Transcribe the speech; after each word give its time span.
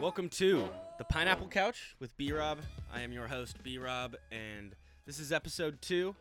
Welcome 0.00 0.30
to 0.30 0.66
the 0.96 1.04
Pineapple 1.04 1.48
Couch 1.48 1.94
with 2.00 2.16
B 2.16 2.32
Rob. 2.32 2.60
I 2.90 3.02
am 3.02 3.12
your 3.12 3.28
host, 3.28 3.62
B 3.62 3.76
Rob, 3.76 4.16
and 4.32 4.74
this 5.04 5.18
is 5.18 5.30
episode 5.30 5.82
two. 5.82 6.16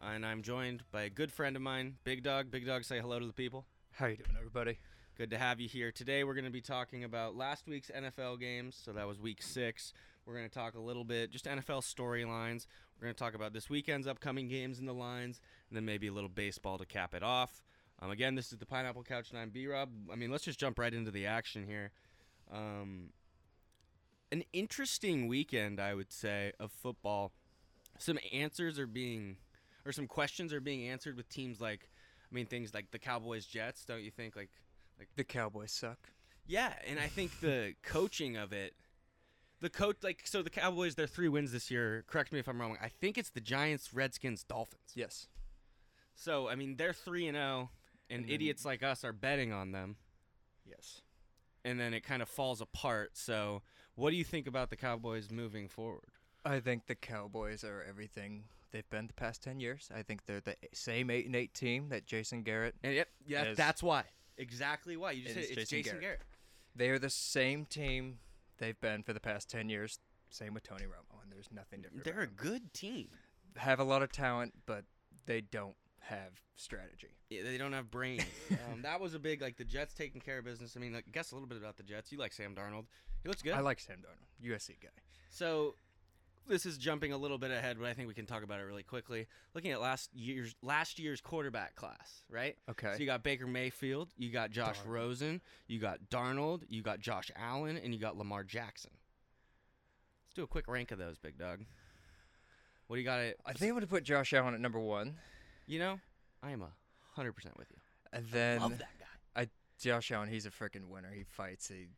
And 0.00 0.24
I'm 0.24 0.42
joined 0.42 0.84
by 0.92 1.02
a 1.02 1.10
good 1.10 1.32
friend 1.32 1.56
of 1.56 1.62
mine, 1.62 1.96
Big 2.04 2.22
Dawg. 2.22 2.52
Big 2.52 2.64
Dawg, 2.64 2.84
say 2.84 3.00
hello 3.00 3.18
to 3.18 3.26
the 3.26 3.32
people. 3.32 3.66
How 3.90 4.06
you 4.06 4.16
doing, 4.16 4.36
everybody? 4.38 4.78
Good 5.18 5.30
to 5.30 5.38
have 5.38 5.58
you 5.58 5.68
here. 5.68 5.90
Today 5.90 6.22
we're 6.22 6.34
going 6.34 6.44
to 6.44 6.52
be 6.52 6.60
talking 6.60 7.02
about 7.02 7.36
last 7.36 7.66
week's 7.66 7.90
NFL 7.90 8.38
games. 8.38 8.80
So 8.80 8.92
that 8.92 9.08
was 9.08 9.18
week 9.18 9.42
six. 9.42 9.92
We're 10.24 10.36
going 10.36 10.48
to 10.48 10.54
talk 10.54 10.76
a 10.76 10.80
little 10.80 11.04
bit 11.04 11.32
just 11.32 11.46
NFL 11.46 11.82
storylines. 11.82 12.68
We're 12.96 13.06
going 13.06 13.14
to 13.14 13.18
talk 13.18 13.34
about 13.34 13.52
this 13.52 13.68
weekend's 13.68 14.06
upcoming 14.06 14.46
games 14.46 14.78
and 14.78 14.86
the 14.86 14.94
lines, 14.94 15.40
and 15.68 15.76
then 15.76 15.84
maybe 15.84 16.06
a 16.06 16.12
little 16.12 16.30
baseball 16.30 16.78
to 16.78 16.86
cap 16.86 17.12
it 17.12 17.24
off. 17.24 17.60
Um, 18.00 18.12
again, 18.12 18.36
this 18.36 18.52
is 18.52 18.58
the 18.58 18.66
Pineapple 18.66 19.02
Couch, 19.02 19.30
and 19.30 19.38
I'm 19.40 19.50
B 19.50 19.66
Rob. 19.66 19.90
I 20.12 20.14
mean, 20.14 20.30
let's 20.30 20.44
just 20.44 20.60
jump 20.60 20.78
right 20.78 20.94
into 20.94 21.10
the 21.10 21.26
action 21.26 21.66
here. 21.66 21.90
Um, 22.52 23.10
an 24.32 24.42
interesting 24.52 25.28
weekend, 25.28 25.80
I 25.80 25.94
would 25.94 26.12
say, 26.12 26.52
of 26.58 26.72
football. 26.72 27.32
Some 27.98 28.18
answers 28.32 28.78
are 28.78 28.86
being, 28.86 29.36
or 29.84 29.92
some 29.92 30.06
questions 30.06 30.52
are 30.52 30.60
being 30.60 30.86
answered 30.88 31.16
with 31.16 31.28
teams 31.28 31.60
like, 31.60 31.88
I 32.30 32.34
mean, 32.34 32.46
things 32.46 32.74
like 32.74 32.90
the 32.90 32.98
Cowboys 32.98 33.46
Jets. 33.46 33.84
Don't 33.84 34.02
you 34.02 34.10
think? 34.10 34.36
Like, 34.36 34.50
like 34.98 35.08
The 35.16 35.24
Cowboys 35.24 35.72
suck. 35.72 35.98
yeah, 36.46 36.72
and 36.86 36.98
I 36.98 37.06
think 37.06 37.40
the 37.40 37.74
coaching 37.82 38.36
of 38.36 38.52
it, 38.52 38.74
the 39.60 39.70
coach, 39.70 39.96
like, 40.02 40.22
so 40.24 40.42
the 40.42 40.50
Cowboys, 40.50 40.94
their 40.96 41.06
three 41.06 41.28
wins 41.28 41.52
this 41.52 41.70
year. 41.70 42.04
Correct 42.06 42.32
me 42.32 42.38
if 42.38 42.48
I'm 42.48 42.60
wrong. 42.60 42.76
I 42.82 42.88
think 42.88 43.16
it's 43.16 43.30
the 43.30 43.40
Giants, 43.40 43.94
Redskins, 43.94 44.42
Dolphins. 44.44 44.92
Yes. 44.94 45.28
So 46.14 46.48
I 46.48 46.56
mean, 46.56 46.76
they're 46.76 46.92
three 46.92 47.26
and 47.28 47.36
zero, 47.36 47.70
and 48.10 48.22
And 48.24 48.30
idiots 48.30 48.64
like 48.64 48.82
us 48.82 49.04
are 49.04 49.12
betting 49.12 49.52
on 49.52 49.72
them, 49.72 49.96
Yes. 50.68 51.02
And 51.66 51.78
then 51.80 51.92
it 51.92 52.00
kind 52.04 52.22
of 52.22 52.28
falls 52.28 52.60
apart. 52.60 53.10
So, 53.14 53.62
what 53.96 54.10
do 54.10 54.16
you 54.16 54.24
think 54.24 54.46
about 54.46 54.70
the 54.70 54.76
Cowboys 54.76 55.30
moving 55.30 55.68
forward? 55.68 56.08
I 56.44 56.60
think 56.60 56.86
the 56.86 56.94
Cowboys 56.94 57.64
are 57.64 57.84
everything 57.88 58.44
they've 58.70 58.88
been 58.88 59.08
the 59.08 59.12
past 59.14 59.42
10 59.42 59.58
years. 59.58 59.90
I 59.94 60.02
think 60.02 60.26
they're 60.26 60.40
the 60.40 60.54
same 60.72 61.10
8 61.10 61.26
and 61.26 61.34
8 61.34 61.52
team 61.54 61.88
that 61.88 62.06
Jason 62.06 62.42
Garrett. 62.42 62.76
And 62.84 62.94
yep, 62.94 63.08
yeah, 63.26 63.46
Is- 63.46 63.56
that's 63.56 63.82
why. 63.82 64.04
Exactly 64.38 64.96
why 64.96 65.12
you 65.12 65.22
just 65.24 65.36
It 65.36 65.48
said 65.48 65.58
it's 65.58 65.70
Jason 65.70 65.78
Jason 65.78 66.00
Garrett. 66.00 66.18
Garrett. 66.18 66.20
They 66.76 66.90
are 66.90 66.98
the 66.98 67.10
same 67.10 67.64
team 67.64 68.18
they've 68.58 68.78
been 68.80 69.02
for 69.02 69.12
the 69.12 69.20
past 69.20 69.50
10 69.50 69.68
years. 69.68 69.98
Same 70.28 70.54
with 70.54 70.62
Tony 70.62 70.84
Romo, 70.84 71.22
and 71.22 71.32
there's 71.32 71.48
nothing 71.50 71.80
different. 71.82 72.04
They're 72.04 72.20
a 72.20 72.26
good 72.26 72.72
team. 72.74 73.08
Have 73.56 73.80
a 73.80 73.84
lot 73.84 74.02
of 74.02 74.12
talent, 74.12 74.52
but 74.66 74.84
they 75.24 75.40
don't 75.40 75.74
have 76.08 76.40
strategy. 76.56 77.08
Yeah, 77.30 77.42
they 77.44 77.58
don't 77.58 77.72
have 77.72 77.90
brains. 77.90 78.24
um, 78.50 78.82
that 78.82 79.00
was 79.00 79.14
a 79.14 79.18
big 79.18 79.42
like 79.42 79.56
the 79.56 79.64
Jets 79.64 79.94
taking 79.94 80.20
care 80.20 80.38
of 80.38 80.44
business. 80.44 80.74
I 80.76 80.80
mean, 80.80 80.92
like, 80.92 81.10
guess 81.12 81.32
a 81.32 81.34
little 81.34 81.48
bit 81.48 81.58
about 81.58 81.76
the 81.76 81.82
Jets. 81.82 82.12
You 82.12 82.18
like 82.18 82.32
Sam 82.32 82.54
Darnold. 82.54 82.84
He 83.22 83.28
looks 83.28 83.42
good. 83.42 83.54
I 83.54 83.60
like 83.60 83.80
Sam 83.80 83.98
Darnold, 83.98 84.50
USC 84.50 84.80
guy. 84.80 84.88
So 85.30 85.74
this 86.48 86.66
is 86.66 86.78
jumping 86.78 87.12
a 87.12 87.16
little 87.16 87.38
bit 87.38 87.50
ahead, 87.50 87.76
but 87.78 87.88
I 87.88 87.94
think 87.94 88.08
we 88.08 88.14
can 88.14 88.26
talk 88.26 88.42
about 88.42 88.60
it 88.60 88.64
really 88.64 88.82
quickly. 88.82 89.26
Looking 89.54 89.72
at 89.72 89.80
last 89.80 90.10
year's 90.14 90.54
last 90.62 90.98
year's 90.98 91.20
quarterback 91.20 91.74
class, 91.74 92.22
right? 92.30 92.56
Okay. 92.70 92.92
So 92.94 93.00
you 93.00 93.06
got 93.06 93.22
Baker 93.22 93.46
Mayfield, 93.46 94.10
you 94.16 94.30
got 94.30 94.50
Josh 94.50 94.78
Darnold. 94.78 94.92
Rosen, 94.92 95.40
you 95.66 95.80
got 95.80 95.98
Darnold, 96.10 96.62
you 96.68 96.82
got 96.82 97.00
Josh 97.00 97.30
Allen, 97.36 97.76
and 97.76 97.92
you 97.92 98.00
got 98.00 98.16
Lamar 98.16 98.44
Jackson. 98.44 98.92
Let's 100.26 100.34
do 100.34 100.42
a 100.42 100.46
quick 100.46 100.68
rank 100.68 100.92
of 100.92 100.98
those, 100.98 101.18
big 101.18 101.38
dawg. 101.38 101.64
What 102.86 102.96
do 102.96 103.00
you 103.00 103.06
got? 103.06 103.18
I 103.18 103.52
think 103.52 103.62
I'm 103.62 103.70
going 103.70 103.80
to 103.80 103.86
put 103.88 104.04
Josh 104.04 104.32
Allen 104.32 104.54
at 104.54 104.60
number 104.60 104.78
one, 104.78 105.16
You 105.66 105.78
know, 105.78 106.00
I 106.42 106.52
am 106.52 106.62
a 106.62 106.70
hundred 107.14 107.32
percent 107.32 107.56
with 107.58 107.68
you. 107.70 107.78
and 108.12 108.26
then 108.28 108.60
Love 108.60 108.78
that 108.78 108.88
guy. 108.98 109.46
Josh 109.78 110.10
Allen. 110.10 110.30
He's 110.30 110.46
a 110.46 110.50
freaking 110.50 110.88
winner. 110.88 111.10
He 111.14 111.22
fights. 111.24 111.68
He 111.68 111.88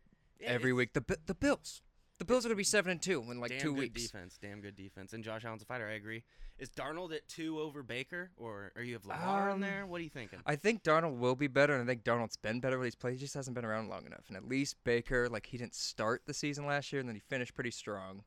every 0.43 0.73
week. 0.73 0.95
The 0.95 1.19
the 1.27 1.35
Bills. 1.35 1.81
The 2.19 2.25
Bills 2.25 2.45
are 2.45 2.49
gonna 2.49 2.57
be 2.57 2.65
seven 2.65 2.91
and 2.91 3.01
two 3.01 3.23
in 3.31 3.39
like 3.39 3.51
damn 3.53 3.61
two 3.61 3.73
good 3.73 3.79
weeks. 3.81 4.03
defense, 4.03 4.37
damn 4.43 4.61
good 4.61 4.75
defense, 4.75 5.13
and 5.13 5.23
Josh 5.23 5.45
Allen's 5.45 5.63
a 5.63 5.65
fighter. 5.65 5.87
I 5.87 5.93
agree. 5.93 6.25
Is 6.59 6.71
Darnold 6.71 7.15
at 7.15 7.29
two 7.29 7.61
over 7.61 7.85
Baker, 7.85 8.33
or 8.37 8.73
are 8.75 8.83
you 8.83 8.95
have 8.95 9.07
Lamar 9.07 9.51
in 9.51 9.55
Um, 9.55 9.61
there? 9.61 9.87
What 9.87 10.01
are 10.01 10.03
you 10.05 10.11
thinking? 10.11 10.41
I 10.45 10.57
think 10.57 10.83
Darnold 10.83 11.19
will 11.19 11.37
be 11.37 11.47
better, 11.47 11.75
and 11.75 11.85
I 11.85 11.87
think 11.87 12.03
Darnold's 12.03 12.37
been 12.37 12.59
better 12.59 12.77
when 12.79 12.87
he's 12.87 12.97
played. 12.97 13.13
He 13.13 13.21
just 13.21 13.35
hasn't 13.35 13.55
been 13.55 13.65
around 13.65 13.89
long 13.89 14.05
enough. 14.07 14.25
And 14.27 14.37
at 14.37 14.49
least 14.49 14.75
Baker, 14.83 15.29
like 15.29 15.47
he 15.47 15.57
didn't 15.57 15.77
start 15.77 16.23
the 16.27 16.35
season 16.35 16.67
last 16.67 16.93
year, 16.93 16.99
and 16.99 17.09
then 17.09 17.15
he 17.15 17.21
finished 17.21 17.55
pretty 17.55 17.71
strong 17.71 18.25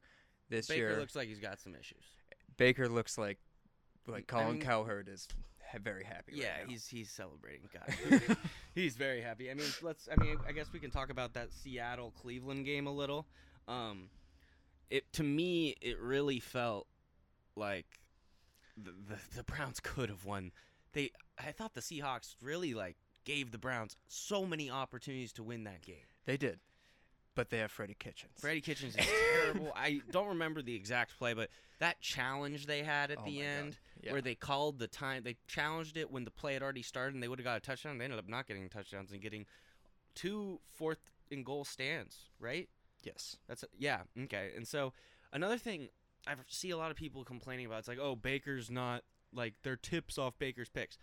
this 0.48 0.68
Baker 0.68 0.80
year. 0.80 0.88
Baker 0.92 1.00
looks 1.02 1.16
like 1.18 1.28
he's 1.28 1.40
got 1.42 1.60
some 1.60 1.76
issues. 1.76 2.06
Baker 2.56 2.88
looks 2.88 3.18
like 3.18 3.40
like 4.08 4.32
I 4.34 4.38
Colin 4.40 4.54
mean- 4.54 4.62
Cowherd 4.62 5.08
is 5.10 5.28
ha- 5.72 5.78
very 5.82 6.04
happy. 6.04 6.34
Yeah, 6.36 6.50
right 6.50 6.64
now. 6.66 6.70
he's 6.72 6.88
he's 6.88 7.10
celebrating. 7.10 7.70
God, 7.74 8.38
he's 8.76 8.96
very 8.96 9.22
happy. 9.22 9.50
I 9.52 9.54
mean, 9.54 9.68
let's. 9.82 10.08
I 10.16 10.22
mean, 10.24 10.38
I 10.48 10.52
guess 10.52 10.72
we 10.74 10.80
can 10.80 10.92
talk 10.92 11.10
about 11.10 11.34
that 11.34 11.52
Seattle 11.54 12.12
Cleveland 12.22 12.66
game 12.66 12.88
a 12.88 12.92
little. 12.94 13.26
Um, 13.68 14.10
it 14.90 15.12
to 15.14 15.24
me, 15.24 15.76
it 15.82 16.00
really 16.00 16.40
felt 16.40 16.88
like 17.56 17.86
the 18.78 18.92
the, 18.92 19.18
the 19.38 19.44
Browns 19.44 19.80
could 19.80 20.10
have 20.10 20.26
won. 20.26 20.52
They, 20.94 21.12
I 21.40 21.52
thought 21.52 21.74
the 21.74 21.82
Seahawks 21.82 22.36
really 22.42 22.74
like 22.74 22.98
gave 23.24 23.52
the 23.52 23.58
Browns 23.58 23.96
so 24.08 24.46
many 24.46 24.70
opportunities 24.70 25.32
to 25.34 25.44
win 25.44 25.64
that 25.64 25.82
game. 25.84 26.04
they 26.26 26.36
did, 26.38 26.60
but 27.36 27.50
they 27.50 27.60
have 27.60 27.72
Freddie 27.72 27.96
Kitchens. 27.98 28.34
Freddie 28.40 28.60
Kitchens 28.62 28.96
is 28.98 29.06
terrible. 29.44 29.72
I 29.76 30.02
don't 30.12 30.28
remember 30.28 30.62
the 30.62 30.76
exact 30.76 31.18
play, 31.18 31.34
but 31.34 31.50
that 31.80 32.02
challenge 32.02 32.66
they 32.66 32.84
had 32.84 33.10
at 33.12 33.20
Oh 33.22 33.26
the 33.26 33.42
end, 33.42 33.72
God. 33.72 33.78
Yeah. 34.02 34.14
where 34.14 34.22
they 34.22 34.36
called 34.36 34.80
the 34.80 34.88
time, 34.88 35.24
they 35.24 35.38
challenged 35.48 35.98
it 35.98 36.12
when 36.12 36.26
the 36.26 36.32
play 36.32 36.54
had 36.54 36.64
already 36.64 36.82
started, 36.82 37.14
and 37.14 37.24
they 37.24 37.28
would 37.28 37.40
have 37.40 37.46
got 37.46 37.58
a 37.58 37.62
touchdown. 37.62 37.98
They 37.98 38.06
ended 38.06 38.20
up 38.20 38.28
not 38.28 38.48
getting 38.48 38.68
touchdowns 38.70 39.12
and 39.12 39.22
getting 39.22 39.46
two 40.16 40.60
fourth 40.74 41.12
and 41.32 41.46
goal 41.46 41.66
stands. 41.66 42.30
Right? 42.40 42.70
yes, 43.04 43.38
That's 43.48 43.64
yeah 43.78 44.02
okay. 44.24 44.52
And 44.56 44.68
so 44.68 44.94
another 45.34 45.58
thing 45.58 45.90
I 46.28 46.36
see 46.48 46.70
a 46.70 46.78
lot 46.78 46.92
of 46.92 46.98
people 46.98 47.24
complaining 47.24 47.66
about. 47.66 47.80
It's 47.80 47.88
like, 47.88 48.00
oh, 48.00 48.16
Baker's 48.16 48.70
not 48.70 49.04
like 49.34 49.56
their 49.64 49.76
tips 49.76 50.18
off 50.18 50.38
Baker's 50.38 50.70
picks. 50.70 50.98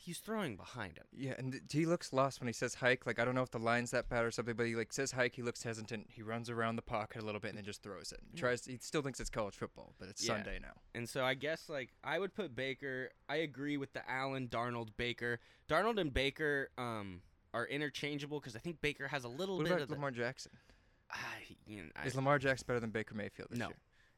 He's 0.00 0.18
throwing 0.18 0.56
behind 0.56 0.96
him. 0.96 1.06
yeah, 1.12 1.34
and 1.36 1.60
he 1.70 1.84
looks 1.84 2.12
lost 2.12 2.40
when 2.40 2.46
he 2.46 2.52
says 2.52 2.74
hike. 2.74 3.04
Like 3.04 3.18
I 3.18 3.24
don't 3.24 3.34
know 3.34 3.42
if 3.42 3.50
the 3.50 3.58
line's 3.58 3.90
that 3.90 4.08
bad 4.08 4.24
or 4.24 4.30
something, 4.30 4.54
but 4.54 4.66
he 4.66 4.76
like 4.76 4.92
says 4.92 5.10
hike. 5.12 5.34
He 5.34 5.42
looks 5.42 5.62
hesitant. 5.64 6.06
He 6.10 6.22
runs 6.22 6.48
around 6.48 6.76
the 6.76 6.82
pocket 6.82 7.20
a 7.22 7.24
little 7.26 7.40
bit 7.40 7.48
and 7.48 7.58
then 7.58 7.64
just 7.64 7.82
throws 7.82 8.12
it. 8.12 8.20
Tries. 8.36 8.64
He 8.64 8.78
still 8.80 9.02
thinks 9.02 9.18
it's 9.18 9.28
college 9.28 9.56
football, 9.56 9.94
but 9.98 10.08
it's 10.08 10.24
Yeah. 10.24 10.34
Sunday 10.34 10.60
now. 10.62 10.72
And 10.94 11.08
so 11.08 11.24
I 11.24 11.34
guess 11.34 11.68
like 11.68 11.92
I 12.04 12.18
would 12.18 12.32
put 12.32 12.54
Baker. 12.54 13.10
I 13.28 13.36
agree 13.36 13.76
with 13.76 13.92
the 13.92 14.08
Allen 14.08 14.48
Darnold 14.48 14.90
Baker. 14.96 15.40
Darnold 15.68 16.00
and 16.00 16.14
Baker 16.14 16.70
um 16.78 17.20
are 17.52 17.66
interchangeable 17.66 18.38
because 18.38 18.54
I 18.54 18.60
think 18.60 18.80
Baker 18.80 19.08
has 19.08 19.24
a 19.24 19.28
little 19.28 19.56
What 19.56 19.64
bit 19.64 19.72
about 19.72 19.82
of 19.82 19.88
the. 19.88 19.94
Lamar 19.94 20.10
Jackson? 20.12 20.52
I, 21.10 21.16
you 21.66 21.82
know, 21.82 21.88
I, 21.96 22.06
Is 22.06 22.14
Lamar 22.14 22.38
Jackson 22.38 22.66
better 22.68 22.80
than 22.80 22.90
Baker 22.90 23.14
Mayfield 23.14 23.48
this 23.50 23.58
No. 23.58 23.68
year? 23.68 23.76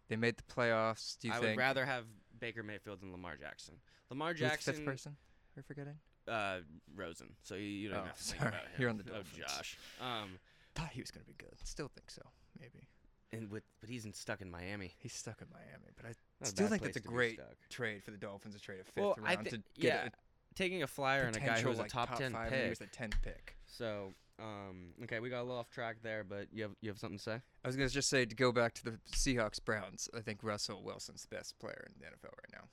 They 0.09 0.17
made 0.17 0.37
the 0.37 0.43
playoffs. 0.43 1.17
Do 1.21 1.29
you 1.29 1.33
think. 1.35 1.43
I 1.45 1.47
think? 1.47 1.57
would 1.57 1.63
rather 1.63 1.87
have 1.87 2.05
Baker 2.39 2.63
Mayfield 2.65 3.01
than 3.01 3.13
Lamar 3.13 3.37
Jackson. 3.37 3.77
Lamar 4.11 4.31
Who's 4.33 4.41
the 4.41 4.47
Jackson, 4.47 4.75
fifth 4.75 4.85
person? 4.85 5.17
We're 5.57 5.63
forgetting. 5.63 5.97
uh, 6.29 6.59
Rosen. 6.95 7.35
So 7.43 7.55
you, 7.55 7.63
you 7.67 7.89
don't 7.89 7.99
Oh, 8.01 8.05
have 8.05 8.17
to 8.17 8.23
think 8.23 8.39
sorry. 8.41 8.49
about 8.51 8.63
him. 8.67 8.73
You're 8.79 8.91
on 8.91 8.97
the 8.99 9.03
Dolphins. 9.05 9.29
Oh, 9.37 9.41
Josh. 9.57 9.79
Um, 10.01 10.39
Thought 10.75 10.91
he 10.93 11.01
was 11.01 11.11
gonna 11.11 11.25
be 11.27 11.35
good. 11.35 11.55
Still 11.65 11.89
think 11.89 12.11
so. 12.11 12.23
Maybe 12.59 12.87
and 13.33 13.49
with 13.51 13.63
but 13.81 13.89
he's 13.89 14.05
in, 14.07 14.13
stuck 14.13 14.41
in 14.41 14.51
Miami. 14.51 14.93
he's 14.99 15.13
stuck 15.13 15.41
in 15.41 15.47
Miami, 15.53 15.91
but 15.97 16.05
I 16.07 16.13
Not 16.41 16.49
still 16.49 16.67
think 16.69 16.83
that's 16.83 16.97
a 16.97 17.01
great 17.01 17.39
trade 17.69 18.03
for 18.03 18.11
the 18.11 18.17
Dolphins 18.17 18.55
to 18.55 18.61
trade 18.61 18.81
a 18.81 18.85
fifth 18.85 18.97
Well, 18.97 19.15
round 19.19 19.45
thi- 19.45 19.51
to 19.51 19.57
get 19.59 19.65
yeah, 19.79 20.05
a 20.07 20.11
taking 20.57 20.83
a 20.83 20.87
flyer 20.87 21.23
and 21.23 21.37
a 21.37 21.41
guy 21.41 21.61
who's 21.61 21.79
a 21.79 21.83
like, 21.83 21.91
top, 21.91 22.17
ten 22.17 22.33
five, 22.33 22.51
pick. 22.51 22.63
He 22.65 22.69
was 22.71 22.79
the 22.81 22.87
tenth 22.87 23.17
pick. 23.23 23.57
So 23.67 24.13
um, 24.41 24.95
okay, 25.05 25.21
we 25.21 25.29
got 25.31 25.41
a 25.41 25.45
little 25.45 25.59
off 25.59 25.71
track 25.71 25.97
there, 26.03 26.25
but 26.25 26.47
you 26.53 26.63
have 26.65 26.73
you 26.81 26.89
have 26.91 26.99
something 26.99 27.19
to 27.19 27.23
say? 27.23 27.41
I 27.65 27.69
was 27.69 27.77
gonna 27.77 27.89
just 27.89 28.09
say 28.09 28.25
to 28.25 28.35
go 28.35 28.51
back 28.53 28.75
to 28.75 28.85
the 28.85 28.99
Seahawks 29.13 29.63
Browns. 29.65 30.09
I 30.17 30.21
think 30.21 30.41
Russell 30.43 30.83
Wilson's 30.83 31.23
the 31.29 31.35
best 31.37 31.59
player 31.59 31.87
in 31.89 31.95
the 32.01 32.07
NFL 32.07 32.33
right 32.33 32.53
now. 32.53 32.69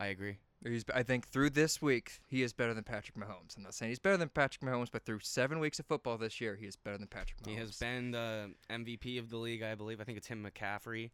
I 0.00 0.06
agree. 0.08 0.38
He's, 0.64 0.84
I 0.92 1.04
think 1.04 1.28
through 1.28 1.50
this 1.50 1.80
week, 1.80 2.18
he 2.26 2.42
is 2.42 2.52
better 2.52 2.74
than 2.74 2.82
Patrick 2.82 3.16
Mahomes. 3.16 3.56
I'm 3.56 3.62
not 3.62 3.74
saying 3.74 3.90
he's 3.90 4.00
better 4.00 4.16
than 4.16 4.28
Patrick 4.28 4.60
Mahomes, 4.68 4.88
but 4.90 5.04
through 5.04 5.20
seven 5.20 5.60
weeks 5.60 5.78
of 5.78 5.86
football 5.86 6.18
this 6.18 6.40
year, 6.40 6.56
he 6.56 6.66
is 6.66 6.74
better 6.74 6.98
than 6.98 7.06
Patrick 7.06 7.40
Mahomes. 7.42 7.48
He 7.50 7.54
has 7.56 7.76
been 7.78 8.10
the 8.10 8.52
MVP 8.68 9.18
of 9.20 9.30
the 9.30 9.36
league, 9.36 9.62
I 9.62 9.76
believe. 9.76 10.00
I 10.00 10.04
think 10.04 10.18
it's 10.18 10.26
him, 10.26 10.44
McCaffrey. 10.44 11.10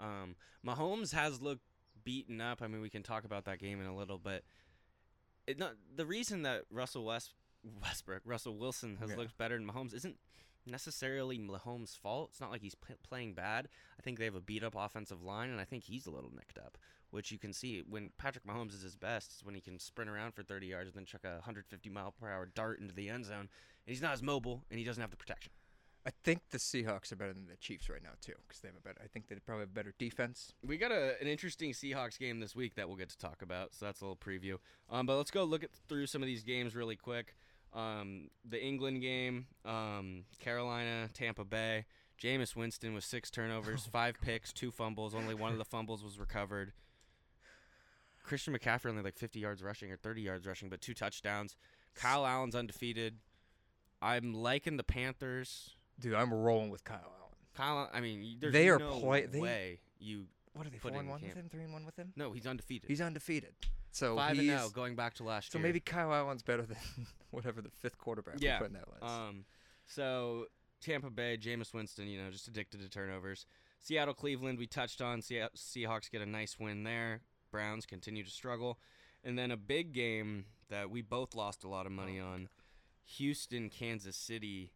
Um, 0.00 0.34
Mahomes 0.66 1.12
has 1.12 1.40
looked 1.40 1.62
beaten 2.02 2.40
up. 2.40 2.60
I 2.60 2.66
mean, 2.66 2.80
we 2.80 2.90
can 2.90 3.02
talk 3.04 3.24
about 3.24 3.44
that 3.44 3.60
game 3.60 3.80
in 3.80 3.86
a 3.86 3.94
little, 3.96 4.18
but 4.18 4.42
it 5.46 5.58
not 5.58 5.74
the 5.94 6.04
reason 6.06 6.42
that 6.42 6.64
Russell 6.70 7.04
West 7.04 7.34
Westbrook 7.82 8.22
Russell 8.24 8.56
Wilson 8.56 8.96
has 9.00 9.10
Yeah. 9.10 9.16
looked 9.16 9.36
better 9.38 9.56
than 9.56 9.66
Mahomes 9.66 9.94
isn't 9.94 10.16
necessarily 10.66 11.38
Mahomes' 11.38 11.96
fault. 11.98 12.30
It's 12.32 12.40
not 12.40 12.50
like 12.50 12.62
he's 12.62 12.74
p- 12.74 12.94
playing 13.02 13.34
bad. 13.34 13.68
I 13.98 14.02
think 14.02 14.18
they 14.18 14.24
have 14.26 14.34
a 14.34 14.40
beat 14.40 14.62
up 14.62 14.74
offensive 14.76 15.22
line, 15.22 15.50
and 15.50 15.60
I 15.60 15.64
think 15.64 15.84
he's 15.84 16.06
a 16.06 16.10
little 16.10 16.30
nicked 16.34 16.58
up. 16.58 16.76
Which 17.10 17.30
you 17.32 17.38
can 17.38 17.52
see 17.54 17.82
when 17.88 18.10
Patrick 18.18 18.46
Mahomes 18.46 18.74
is 18.74 18.82
his 18.82 18.94
best 18.96 19.32
is 19.36 19.44
when 19.44 19.54
he 19.54 19.60
can 19.62 19.78
sprint 19.78 20.10
around 20.10 20.34
for 20.34 20.42
30 20.42 20.66
yards 20.66 20.88
and 20.88 20.96
then 20.96 21.06
chuck 21.06 21.22
a 21.24 21.34
150 21.36 21.88
mile 21.88 22.12
per 22.20 22.30
hour 22.30 22.46
dart 22.54 22.80
into 22.80 22.94
the 22.94 23.08
end 23.08 23.24
zone. 23.24 23.48
And 23.48 23.48
he's 23.86 24.02
not 24.02 24.12
as 24.12 24.22
mobile, 24.22 24.64
and 24.70 24.78
he 24.78 24.84
doesn't 24.84 25.00
have 25.00 25.10
the 25.10 25.16
protection. 25.16 25.52
I 26.06 26.10
think 26.24 26.40
the 26.50 26.58
Seahawks 26.58 27.10
are 27.12 27.16
better 27.16 27.32
than 27.32 27.46
the 27.48 27.56
Chiefs 27.56 27.88
right 27.88 28.02
now 28.02 28.10
too, 28.20 28.34
because 28.46 28.60
they 28.60 28.68
have 28.68 28.76
a 28.76 28.80
better. 28.80 28.98
I 29.02 29.08
think 29.08 29.28
they 29.28 29.36
probably 29.36 29.62
have 29.62 29.74
better 29.74 29.94
defense. 29.98 30.52
We 30.62 30.76
got 30.76 30.92
a, 30.92 31.20
an 31.20 31.26
interesting 31.26 31.72
Seahawks 31.72 32.18
game 32.18 32.40
this 32.40 32.54
week 32.54 32.74
that 32.76 32.88
we'll 32.88 32.96
get 32.96 33.08
to 33.10 33.18
talk 33.18 33.42
about, 33.42 33.74
so 33.74 33.86
that's 33.86 34.00
a 34.00 34.04
little 34.04 34.16
preview. 34.16 34.58
Um, 34.90 35.06
but 35.06 35.16
let's 35.16 35.30
go 35.30 35.44
look 35.44 35.64
at 35.64 35.70
through 35.88 36.06
some 36.06 36.22
of 36.22 36.26
these 36.26 36.44
games 36.44 36.74
really 36.74 36.96
quick. 36.96 37.34
Um, 37.74 38.28
the 38.48 38.62
England 38.62 39.00
game, 39.02 39.46
um, 39.64 40.24
Carolina, 40.40 41.08
Tampa 41.14 41.44
Bay. 41.44 41.84
Jameis 42.20 42.56
Winston 42.56 42.94
with 42.94 43.04
six 43.04 43.30
turnovers, 43.30 43.84
Oh, 43.86 43.90
five 43.92 44.16
picks, 44.20 44.52
two 44.52 44.72
fumbles. 44.72 45.14
Only 45.14 45.34
one 45.34 45.52
of 45.52 45.58
the 45.58 45.64
fumbles 45.64 46.02
was 46.02 46.18
recovered. 46.18 46.72
Christian 48.28 48.56
McCaffrey 48.56 48.90
only 48.90 49.02
like 49.02 49.16
50 49.16 49.40
yards 49.40 49.62
rushing 49.62 49.90
or 49.90 49.96
30 49.96 50.22
yards 50.22 50.46
rushing, 50.46 50.68
but 50.68 50.80
two 50.80 50.94
touchdowns. 50.94 51.56
Kyle 51.94 52.26
Allen's 52.26 52.54
undefeated. 52.54 53.16
I'm 54.00 54.32
liking 54.34 54.76
the 54.76 54.84
Panthers. 54.84 55.70
Dude, 55.98 56.14
I'm 56.14 56.32
rolling 56.32 56.70
with 56.70 56.84
Kyle 56.84 56.98
Allen. 57.00 57.34
Kyle, 57.54 57.90
I 57.92 58.00
mean, 58.00 58.36
there's 58.40 58.52
They 58.52 58.68
are 58.68 58.78
no 58.78 59.00
play- 59.00 59.26
they- 59.26 59.40
way 59.40 59.80
you. 59.98 60.26
What 60.52 60.66
are 60.66 60.70
they? 60.70 60.78
Put 60.78 60.92
Four 60.92 61.00
and 61.00 61.08
one 61.08 61.20
camp. 61.20 61.34
with 61.34 61.44
him. 61.44 61.50
Three 61.50 61.62
and 61.64 61.72
one 61.72 61.84
with 61.84 61.96
him. 61.96 62.12
No, 62.16 62.32
he's 62.32 62.46
undefeated. 62.46 62.88
He's 62.88 63.00
undefeated. 63.00 63.54
So 63.90 64.16
Five 64.16 64.38
and 64.38 64.46
zero 64.46 64.68
going 64.70 64.94
back 64.96 65.14
to 65.14 65.24
last 65.24 65.50
So 65.50 65.58
year. 65.58 65.62
So 65.64 65.68
maybe 65.68 65.80
Kyle 65.80 66.12
Allen's 66.12 66.42
better 66.42 66.62
than 66.62 66.76
whatever 67.30 67.62
the 67.62 67.70
fifth 67.70 67.96
quarterback 67.98 68.34
Yeah, 68.38 68.56
we 68.58 68.58
put 68.58 68.66
in 68.68 68.72
that 68.74 68.88
list. 68.88 69.02
Um, 69.04 69.44
so 69.86 70.46
Tampa 70.80 71.10
Bay, 71.10 71.36
Jameis 71.40 71.72
Winston, 71.72 72.06
you 72.06 72.22
know, 72.22 72.30
just 72.30 72.46
addicted 72.48 72.80
to 72.80 72.88
turnovers. 72.88 73.46
Seattle, 73.80 74.14
Cleveland, 74.14 74.58
we 74.58 74.66
touched 74.66 75.00
on. 75.00 75.22
Se- 75.22 75.48
Seahawks 75.56 76.10
get 76.10 76.20
a 76.22 76.26
nice 76.26 76.58
win 76.58 76.82
there. 76.84 77.22
Browns 77.50 77.86
continue 77.86 78.24
to 78.24 78.30
struggle, 78.30 78.78
and 79.24 79.38
then 79.38 79.50
a 79.50 79.56
big 79.56 79.92
game 79.92 80.46
that 80.68 80.90
we 80.90 81.02
both 81.02 81.34
lost 81.34 81.64
a 81.64 81.68
lot 81.68 81.86
of 81.86 81.92
money 81.92 82.20
Oh 82.20 82.26
on. 82.26 82.48
Houston, 83.04 83.70
Kansas 83.70 84.16
City. 84.16 84.72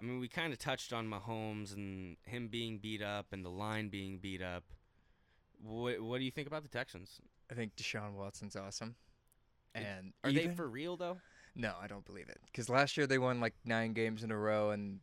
I 0.00 0.04
mean, 0.04 0.18
we 0.18 0.28
kind 0.28 0.52
of 0.52 0.58
touched 0.58 0.92
on 0.92 1.08
Mahomes 1.08 1.74
and 1.74 2.16
him 2.24 2.48
being 2.48 2.78
beat 2.78 3.02
up 3.02 3.26
and 3.32 3.44
the 3.44 3.50
line 3.50 3.88
being 3.88 4.18
beat 4.18 4.42
up. 4.42 4.64
What 5.62 6.00
What 6.00 6.18
do 6.18 6.24
you 6.24 6.30
think 6.30 6.48
about 6.48 6.62
the 6.62 6.68
Texans? 6.68 7.20
I 7.50 7.54
think 7.54 7.76
Deshaun 7.76 8.14
Watson's 8.14 8.56
awesome. 8.56 8.96
And 9.74 10.12
Are 10.24 10.30
even, 10.30 10.50
they 10.50 10.54
for 10.54 10.68
real 10.68 10.96
though? 10.96 11.18
No, 11.54 11.74
I 11.80 11.86
don't 11.86 12.04
believe 12.04 12.28
it. 12.28 12.38
Because 12.46 12.68
last 12.68 12.96
year 12.96 13.06
they 13.06 13.18
won 13.18 13.40
like 13.40 13.54
nine 13.64 13.92
games 13.92 14.24
in 14.24 14.30
a 14.30 14.36
row, 14.36 14.70
and 14.70 15.00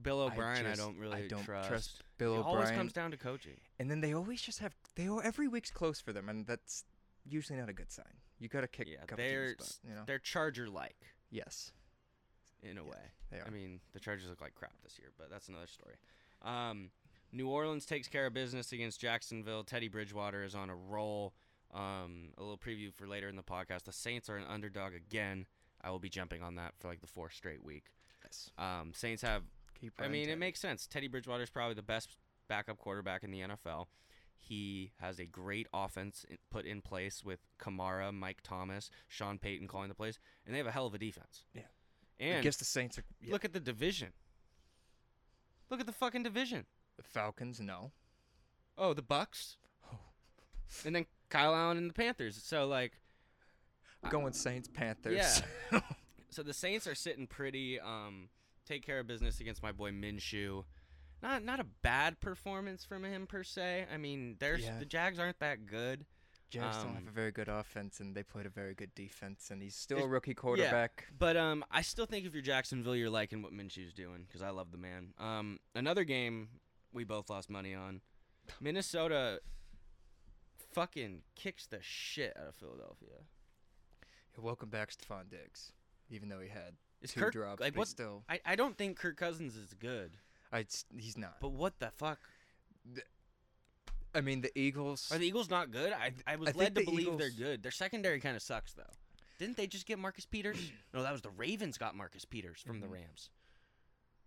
Bill 0.00 0.20
O'Brien, 0.20 0.66
I, 0.66 0.70
just- 0.70 0.80
don't 0.80 0.98
really 0.98 1.16
I 1.24 1.26
don't 1.26 1.44
trust. 1.44 1.68
trust 1.68 2.02
Bill 2.18 2.34
it 2.34 2.38
O'Brien. 2.38 2.56
always 2.56 2.70
comes 2.70 2.92
down 2.92 3.10
to 3.12 3.16
coaching. 3.16 3.56
and 3.78 3.90
then 3.90 4.00
they 4.00 4.12
always 4.14 4.40
just 4.42 4.58
have 4.60 4.74
they 4.94 5.08
every 5.24 5.48
week's 5.48 5.70
close 5.70 6.00
for 6.00 6.12
them, 6.12 6.28
and 6.28 6.46
that's 6.46 6.84
usually 7.24 7.58
not 7.58 7.68
a 7.68 7.72
good 7.72 7.90
sign. 7.90 8.04
You 8.38 8.48
got 8.48 8.60
to 8.60 8.68
kick 8.68 8.88
Yeah, 8.88 8.98
a 9.02 9.06
couple 9.06 9.16
they're 9.24 9.46
teams' 9.54 9.56
butt, 9.82 9.90
you 9.90 9.94
know. 9.96 10.02
They're 10.06 10.18
Charger 10.18 10.68
like 10.68 10.96
Yes, 11.30 11.72
in 12.62 12.76
a 12.78 12.84
Yeah, 12.84 12.90
way. 12.90 12.98
they 13.30 13.38
are. 13.38 13.46
I 13.46 13.50
mean, 13.50 13.80
the 13.94 14.00
Chargers 14.00 14.28
look 14.28 14.40
like 14.40 14.54
crap 14.54 14.74
this 14.82 14.98
year, 14.98 15.08
but 15.18 15.30
that's 15.30 15.48
another 15.48 15.66
story. 15.66 15.96
Um, 16.42 16.90
New 17.32 17.48
Orleans 17.48 17.84
takes 17.86 18.06
care 18.08 18.26
of 18.26 18.34
business 18.34 18.72
against 18.72 19.00
Jacksonville. 19.00 19.64
Teddy 19.64 19.88
Bridgewater 19.88 20.44
is 20.44 20.54
on 20.54 20.70
a 20.70 20.76
roll. 20.76 21.34
Um, 21.74 22.28
a 22.38 22.42
little 22.42 22.56
preview 22.58 22.92
for 22.94 23.06
later 23.08 23.28
in 23.28 23.34
the 23.36 23.42
podcast. 23.42 23.82
The 23.84 23.92
Saints 23.92 24.28
are 24.30 24.36
an 24.36 24.44
underdog 24.48 24.94
again. 24.94 25.46
I 25.82 25.90
will 25.90 25.98
be 25.98 26.08
jumping 26.08 26.42
on 26.42 26.54
that 26.54 26.74
for 26.78 26.86
like 26.88 27.00
the 27.00 27.06
fourth 27.08 27.32
straight 27.34 27.62
week. 27.64 27.86
yes. 28.24 28.50
Um, 28.56 28.92
Saints 28.94 29.22
have 29.22 29.42
Keep 29.80 29.94
I 29.98 30.08
mean, 30.08 30.28
it 30.28 30.38
makes 30.38 30.60
sense. 30.60 30.86
Teddy 30.86 31.08
Bridgewater 31.08 31.42
is 31.42 31.50
probably 31.50 31.74
the 31.74 31.82
best 31.82 32.16
backup 32.48 32.78
quarterback 32.78 33.22
in 33.24 33.30
the 33.30 33.40
NFL. 33.40 33.86
He 34.38 34.92
has 35.00 35.18
a 35.18 35.24
great 35.26 35.66
offense 35.74 36.24
put 36.50 36.64
in 36.66 36.80
place 36.80 37.24
with 37.24 37.40
Kamara, 37.60 38.12
Mike 38.14 38.38
Thomas, 38.42 38.90
Sean 39.08 39.38
Payton 39.38 39.66
calling 39.66 39.88
the 39.88 39.94
plays, 39.94 40.18
and 40.46 40.54
they 40.54 40.58
have 40.58 40.66
a 40.66 40.70
hell 40.70 40.86
of 40.86 40.94
a 40.94 40.98
defense. 40.98 41.44
Yeah. 41.52 41.62
I 42.20 42.24
And 42.24 42.42
guess 42.44 42.56
the 42.56 42.64
Saints 42.64 42.96
are 42.98 43.04
yeah. 43.20 43.32
look 43.32 43.44
at 43.44 43.52
the 43.52 43.60
division. 43.60 44.12
Look 45.68 45.80
at 45.80 45.86
the 45.86 45.92
fucking 45.92 46.22
division. 46.22 46.66
the 46.96 47.02
Falcons. 47.02 47.60
No, 47.60 47.90
Oh, 48.78 48.92
the 48.94 49.02
Bucs, 49.02 49.56
Oh. 49.92 49.98
and 50.84 50.94
then 50.94 51.06
Kyle 51.28 51.54
Allen 51.54 51.76
and 51.78 51.90
the 51.90 51.94
Panthers. 51.94 52.40
So 52.42 52.66
like, 52.66 52.92
going 54.10 54.32
Saints 54.32 54.68
Panthers. 54.68 55.42
Yeah. 55.72 55.80
so 56.30 56.42
the 56.42 56.52
Saints 56.54 56.86
are 56.86 56.94
sitting 56.94 57.26
pretty. 57.26 57.80
Um, 57.80 58.28
take 58.66 58.84
care 58.84 58.98
of 58.98 59.06
business 59.06 59.40
against 59.40 59.62
my 59.62 59.72
boy 59.72 59.90
Minshew. 59.92 60.64
Not 61.22 61.42
not 61.44 61.60
a 61.60 61.64
bad 61.82 62.20
performance 62.20 62.84
from 62.84 63.04
him 63.04 63.26
per 63.26 63.42
se. 63.42 63.86
I 63.92 63.96
mean, 63.96 64.36
there's 64.38 64.62
Yeah. 64.64 64.78
the 64.78 64.84
Jags 64.84 65.18
aren't 65.18 65.38
that 65.38 65.66
good. 65.66 66.04
Jags 66.50 66.76
don't 66.76 66.94
have 66.94 67.02
Um, 67.02 67.08
a 67.08 67.10
very 67.10 67.32
good 67.32 67.48
offense, 67.48 67.98
and 67.98 68.14
they 68.14 68.22
played 68.22 68.46
a 68.46 68.50
very 68.50 68.74
good 68.74 68.94
defense, 68.94 69.50
and 69.50 69.60
he's 69.60 69.74
still 69.74 69.98
a 70.04 70.06
rookie 70.06 70.34
quarterback. 70.34 71.08
But 71.18 71.36
um, 71.36 71.64
I 71.72 71.82
still 71.82 72.06
think 72.06 72.24
if 72.24 72.34
you're 72.34 72.42
Jacksonville, 72.42 72.94
you're 72.94 73.10
liking 73.10 73.42
what 73.42 73.52
Minshew's 73.52 73.92
doing 73.92 74.24
because 74.26 74.42
I 74.42 74.50
love 74.50 74.70
the 74.70 74.78
man. 74.78 75.12
Um, 75.18 75.58
another 75.74 76.04
game 76.04 76.60
we 76.92 77.02
both 77.02 77.28
lost 77.30 77.50
money 77.50 77.74
on. 77.74 78.00
Minnesota 78.60 79.40
fucking 80.72 81.22
kicks 81.34 81.66
the 81.66 81.78
shit 81.82 82.36
out 82.38 82.46
of 82.48 82.54
Philadelphia. 82.54 83.24
Welcome 84.38 84.68
back, 84.68 84.90
Stefon 84.92 85.30
Diggs. 85.30 85.72
Even 86.10 86.28
though 86.28 86.40
he 86.40 86.50
had 86.50 86.76
Is 87.06 87.12
two 87.14 87.20
Kirk 87.20 87.32
drops, 87.32 87.60
like 87.60 87.72
but 87.74 87.78
what? 87.80 87.88
still, 87.88 88.22
I, 88.28 88.40
I 88.44 88.54
don't 88.56 88.76
think 88.76 88.96
Kirk 88.98 89.16
Cousins 89.16 89.56
is 89.56 89.74
good, 89.74 90.12
I, 90.52 90.66
he's 90.98 91.16
not. 91.18 91.36
but 91.40 91.52
what 91.52 91.78
the 91.80 91.90
fuck? 91.96 92.18
I 94.14 94.20
mean, 94.22 94.40
the 94.40 94.56
Eagles. 94.58 95.10
Are 95.12 95.18
the 95.18 95.26
Eagles 95.26 95.50
not 95.50 95.70
good? 95.70 95.92
I 95.92 96.12
I 96.26 96.36
was 96.36 96.50
I 96.50 96.52
led 96.52 96.74
to 96.74 96.80
the 96.80 96.84
believe 96.86 97.06
they're 97.18 97.28
Eagles- 97.28 97.32
good. 97.38 97.62
Their 97.62 97.72
secondary 97.72 98.20
kind 98.20 98.36
of 98.36 98.42
sucks 98.42 98.72
though. 98.72 98.82
Didn't 99.38 99.56
they 99.58 99.66
just 99.66 99.84
get 99.86 99.98
Marcus 99.98 100.24
Peters? 100.24 100.56
no, 100.94 101.02
that 101.02 101.12
was 101.12 101.20
the 101.20 101.30
Ravens 101.30 101.76
got 101.76 101.94
Marcus 101.94 102.24
Peters 102.24 102.60
from 102.66 102.80
the 102.80 102.86
Mhm. 102.86 102.92
Rams. 102.92 103.28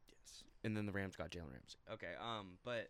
Yes. 0.07 0.43
And 0.63 0.77
then 0.77 0.85
the 0.85 0.91
Rams 0.91 1.15
got 1.15 1.31
Jalen 1.31 1.51
Ramsey. 1.51 1.77
Okay, 1.93 2.13
um, 2.21 2.59
but 2.63 2.89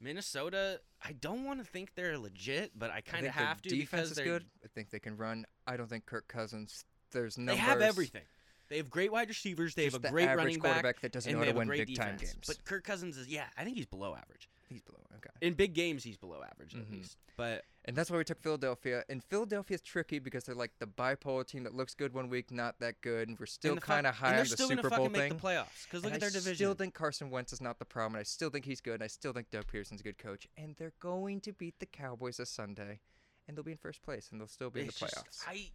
Minnesota, 0.00 0.80
I 1.02 1.12
don't 1.12 1.44
want 1.44 1.60
to 1.60 1.64
think 1.64 1.94
they're 1.94 2.18
legit, 2.18 2.72
but 2.76 2.90
I 2.90 3.00
kind 3.02 3.24
of 3.26 3.32
have 3.32 3.62
to 3.62 3.68
defense 3.68 4.08
because 4.08 4.18
is 4.18 4.24
good. 4.24 4.44
I 4.64 4.68
think 4.74 4.90
they 4.90 4.98
can 4.98 5.16
run. 5.16 5.46
I 5.66 5.76
don't 5.76 5.88
think 5.88 6.06
Kirk 6.06 6.26
Cousins. 6.26 6.84
There's 7.12 7.38
no. 7.38 7.52
they 7.52 7.58
have 7.58 7.80
everything. 7.80 8.22
They 8.68 8.76
have 8.78 8.90
great 8.90 9.12
wide 9.12 9.28
receivers. 9.28 9.74
They 9.74 9.84
just 9.84 9.94
have 9.96 10.04
a 10.04 10.08
the 10.08 10.12
great 10.12 10.24
average 10.28 10.44
running 10.44 10.60
back, 10.60 10.72
quarterback 10.72 11.00
that 11.00 11.12
doesn't 11.12 11.30
and 11.30 11.38
know 11.38 11.44
they 11.44 11.46
how 11.46 11.48
have 11.50 11.54
to 11.54 11.58
a 11.58 11.60
win 11.60 11.68
great 11.68 11.86
big 11.86 11.96
time 11.96 12.16
defense. 12.16 12.32
games. 12.34 12.46
But 12.46 12.64
Kirk 12.64 12.84
Cousins 12.84 13.16
is 13.16 13.28
yeah, 13.28 13.46
I 13.56 13.64
think 13.64 13.76
he's 13.76 13.86
below 13.86 14.14
average. 14.16 14.48
he's 14.68 14.82
below. 14.82 14.98
Okay. 15.16 15.30
In 15.46 15.54
big 15.54 15.74
games, 15.74 16.02
he's 16.02 16.16
below 16.16 16.42
average 16.42 16.74
at 16.74 16.80
Mhm. 16.82 16.90
least. 16.92 17.16
But 17.36 17.64
And 17.84 17.96
that's 17.96 18.10
why 18.10 18.18
we 18.18 18.24
took 18.24 18.40
Philadelphia. 18.40 19.04
And 19.08 19.22
Philadelphia's 19.22 19.80
tricky 19.80 20.18
because 20.18 20.42
they're 20.44 20.56
like 20.56 20.72
the 20.80 20.86
bipolar 20.88 21.46
team 21.46 21.62
that 21.62 21.72
looks 21.74 21.94
good 21.94 22.12
one 22.12 22.28
week, 22.28 22.50
not 22.50 22.80
that 22.80 23.00
good, 23.00 23.28
and 23.28 23.38
we're 23.38 23.46
still 23.46 23.72
and 23.72 23.76
the 23.76 23.80
fuck- 23.80 23.86
kind 23.86 24.06
of 24.08 24.10
and 24.10 24.16
high 24.18 24.30
they're 24.30 24.38
on 24.40 24.44
the 24.48 24.56
still 24.56 24.68
Super 24.68 24.82
gonna 24.90 24.96
Bowl 24.96 25.06
fucking 25.06 25.20
make 25.30 25.40
the 25.40 25.46
playoffs 25.48 25.84
because 25.84 26.02
look 26.02 26.12
And 26.12 26.14
at 26.14 26.20
their 26.20 26.30
division. 26.30 26.36
I 26.36 26.50
division. 26.50 26.56
still 26.56 26.74
think 26.74 26.94
Carson 26.94 27.30
Wentz 27.30 27.52
is 27.52 27.60
not 27.60 27.78
the 27.78 27.84
problem. 27.84 28.14
And 28.16 28.20
I 28.20 28.24
still 28.24 28.50
think 28.50 28.64
he's 28.64 28.80
good. 28.80 28.94
And 28.94 29.04
I 29.04 29.06
still 29.06 29.32
think 29.32 29.50
Doug 29.50 29.66
Pederson's 29.68 30.00
a 30.00 30.04
good 30.04 30.18
coach. 30.18 30.48
And 30.56 30.74
they're 30.76 30.94
going 30.98 31.40
to 31.42 31.52
beat 31.52 31.78
the 31.78 31.86
Cowboys 31.86 32.38
this 32.38 32.50
Sunday, 32.50 32.98
and 33.46 33.56
they'll 33.56 33.62
be 33.64 33.70
in 33.72 33.78
first 33.78 34.02
place, 34.02 34.30
and 34.32 34.40
they'll 34.40 34.48
still 34.48 34.70
be 34.70 34.80
in 34.80 34.86
the 34.86 34.90
It's 34.90 34.98
just- 34.98 35.14
playoffs. 35.14 35.44
I 35.46 35.70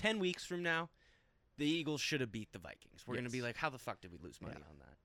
ten 0.00 0.18
weeks 0.18 0.44
from 0.44 0.62
now, 0.62 0.88
the 1.58 1.66
Eagles 1.66 2.00
should 2.00 2.20
have 2.20 2.32
beat 2.32 2.52
the 2.52 2.58
Vikings. 2.58 3.04
We're 3.06 3.16
gonna 3.16 3.30
be 3.30 3.42
like, 3.42 3.56
how 3.56 3.70
the 3.70 3.78
fuck 3.78 4.00
did 4.00 4.10
we 4.12 4.18
lose 4.18 4.40
money 4.40 4.54
Yeah. 4.58 4.64
on 4.70 4.78
that? 4.78 4.96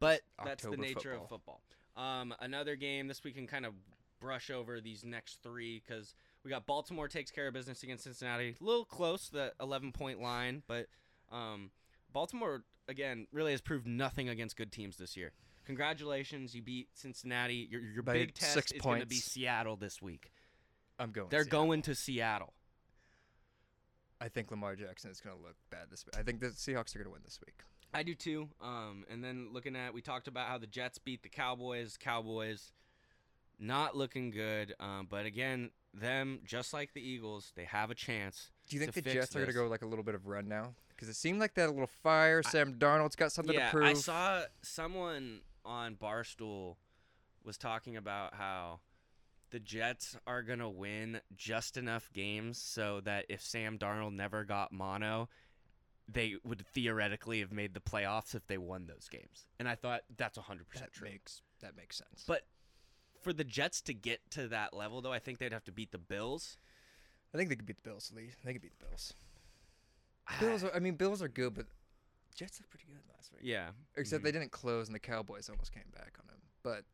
But 0.00 0.20
that's 0.44 0.62
the 0.62 0.68
October 0.68 0.82
nature 0.82 1.12
of 1.12 1.28
football. 1.28 1.62
Um, 1.96 2.34
another 2.40 2.76
game 2.76 3.06
this 3.08 3.22
we 3.24 3.32
can 3.32 3.46
kind 3.46 3.64
of 3.64 3.74
brush 4.20 4.50
over 4.50 4.80
these 4.80 5.04
next 5.04 5.42
three 5.42 5.82
because 5.86 6.14
we 6.44 6.50
got 6.50 6.66
Baltimore 6.66 7.08
takes 7.08 7.30
care 7.30 7.46
of 7.48 7.54
business 7.54 7.82
against 7.82 8.04
Cincinnati. 8.04 8.56
A 8.60 8.64
little 8.64 8.84
close, 8.84 9.28
the 9.28 9.52
11 9.60 9.92
point 9.92 10.20
line, 10.20 10.62
but 10.66 10.86
um, 11.30 11.70
Baltimore 12.12 12.64
again 12.88 13.26
really 13.32 13.52
has 13.52 13.60
proved 13.60 13.86
nothing 13.86 14.28
against 14.28 14.56
good 14.56 14.72
teams 14.72 14.96
this 14.96 15.16
year. 15.16 15.32
Congratulations, 15.66 16.54
you 16.54 16.62
beat 16.62 16.88
Cincinnati. 16.94 17.66
Your 17.70 17.80
your 17.80 18.02
big 18.02 18.34
test 18.34 18.52
six 18.54 18.72
is 18.72 18.80
going 18.82 19.00
to 19.00 19.06
be. 19.06 19.16
Seattle 19.16 19.76
this 19.76 20.00
week. 20.02 20.30
I'm 20.98 21.10
going. 21.10 21.28
They're 21.30 21.44
Seattle. 21.44 21.60
going 21.66 21.82
to 21.82 21.94
Seattle. 21.94 22.52
I 24.24 24.28
think 24.28 24.50
Lamar 24.50 24.74
Jackson 24.74 25.10
is 25.10 25.20
going 25.20 25.36
to 25.36 25.42
look 25.42 25.56
bad 25.68 25.90
this 25.90 26.06
week. 26.06 26.14
I 26.18 26.22
think 26.22 26.40
the 26.40 26.46
Seahawks 26.46 26.94
are 26.94 26.98
going 26.98 27.08
to 27.08 27.12
win 27.12 27.20
this 27.24 27.38
week. 27.44 27.60
I 27.92 28.02
do 28.02 28.14
too. 28.14 28.48
Um, 28.62 29.04
and 29.10 29.22
then 29.22 29.48
looking 29.52 29.76
at, 29.76 29.92
we 29.92 30.00
talked 30.00 30.28
about 30.28 30.48
how 30.48 30.56
the 30.56 30.66
Jets 30.66 30.96
beat 30.96 31.22
the 31.22 31.28
Cowboys. 31.28 31.98
Cowboys 31.98 32.72
not 33.60 33.94
looking 33.94 34.30
good. 34.30 34.74
Um, 34.80 35.08
but 35.10 35.26
again, 35.26 35.72
them 35.92 36.40
just 36.42 36.72
like 36.72 36.94
the 36.94 37.06
Eagles, 37.06 37.52
they 37.54 37.64
have 37.64 37.90
a 37.90 37.94
chance. 37.94 38.50
Do 38.70 38.76
you 38.76 38.80
think 38.80 38.94
the 38.94 39.02
Jets 39.02 39.36
are 39.36 39.40
going 39.40 39.50
to 39.50 39.54
go 39.54 39.66
like 39.66 39.82
a 39.82 39.86
little 39.86 40.04
bit 40.04 40.14
of 40.14 40.26
run 40.26 40.48
now? 40.48 40.72
Because 40.88 41.10
it 41.10 41.16
seemed 41.16 41.38
like 41.38 41.52
they 41.52 41.60
had 41.60 41.68
a 41.68 41.72
little 41.72 41.86
fire. 41.86 42.42
Sam 42.42 42.74
Darnold's 42.78 43.16
got 43.16 43.30
something 43.30 43.54
yeah, 43.54 43.66
to 43.66 43.70
prove. 43.72 43.84
I 43.84 43.92
saw 43.92 44.40
someone 44.62 45.40
on 45.66 45.96
Barstool 45.96 46.76
was 47.44 47.58
talking 47.58 47.98
about 47.98 48.32
how 48.32 48.80
the 49.54 49.60
Jets 49.60 50.16
are 50.26 50.42
gonna 50.42 50.68
win 50.68 51.20
just 51.36 51.76
enough 51.76 52.10
games 52.12 52.58
so 52.58 53.00
that 53.02 53.24
if 53.28 53.40
Sam 53.40 53.78
Darnold 53.78 54.12
never 54.14 54.42
got 54.44 54.72
mono, 54.72 55.28
they 56.08 56.34
would 56.42 56.66
theoretically 56.66 57.38
have 57.38 57.52
made 57.52 57.72
the 57.72 57.78
playoffs 57.78 58.34
if 58.34 58.44
they 58.48 58.58
won 58.58 58.86
those 58.88 59.08
games. 59.08 59.46
And 59.60 59.68
I 59.68 59.76
thought 59.76 60.02
that's 60.16 60.36
100% 60.36 60.66
that 60.80 60.92
true. 60.92 61.08
makes 61.08 61.40
that 61.60 61.76
makes 61.76 61.96
sense. 61.96 62.24
But 62.26 62.42
for 63.22 63.32
the 63.32 63.44
Jets 63.44 63.80
to 63.82 63.94
get 63.94 64.28
to 64.32 64.48
that 64.48 64.74
level, 64.74 65.00
though, 65.00 65.12
I 65.12 65.20
think 65.20 65.38
they'd 65.38 65.52
have 65.52 65.64
to 65.66 65.72
beat 65.72 65.92
the 65.92 65.98
Bills. 65.98 66.58
I 67.32 67.38
think 67.38 67.48
they 67.48 67.54
could 67.54 67.64
beat 67.66 67.76
the 67.76 67.88
Bills. 67.88 68.12
Lee. 68.12 68.30
They 68.44 68.54
could 68.54 68.60
beat 68.62 68.76
the 68.80 68.86
Bills. 68.86 69.14
Bills. 70.40 70.64
Are, 70.64 70.74
I 70.74 70.80
mean, 70.80 70.96
Bills 70.96 71.22
are 71.22 71.28
good, 71.28 71.54
but 71.54 71.66
Jets 72.34 72.58
look 72.60 72.70
pretty 72.70 72.86
good 72.88 73.02
last 73.16 73.32
week. 73.32 73.42
yeah. 73.44 73.70
Except 73.96 74.20
Mhm. 74.20 74.24
they 74.24 74.32
didn't 74.32 74.50
close, 74.50 74.88
and 74.88 74.94
the 74.96 74.98
Cowboys 74.98 75.48
almost 75.48 75.72
came 75.72 75.88
back 75.94 76.16
on 76.20 76.26
them. 76.26 76.40
But 76.64 76.84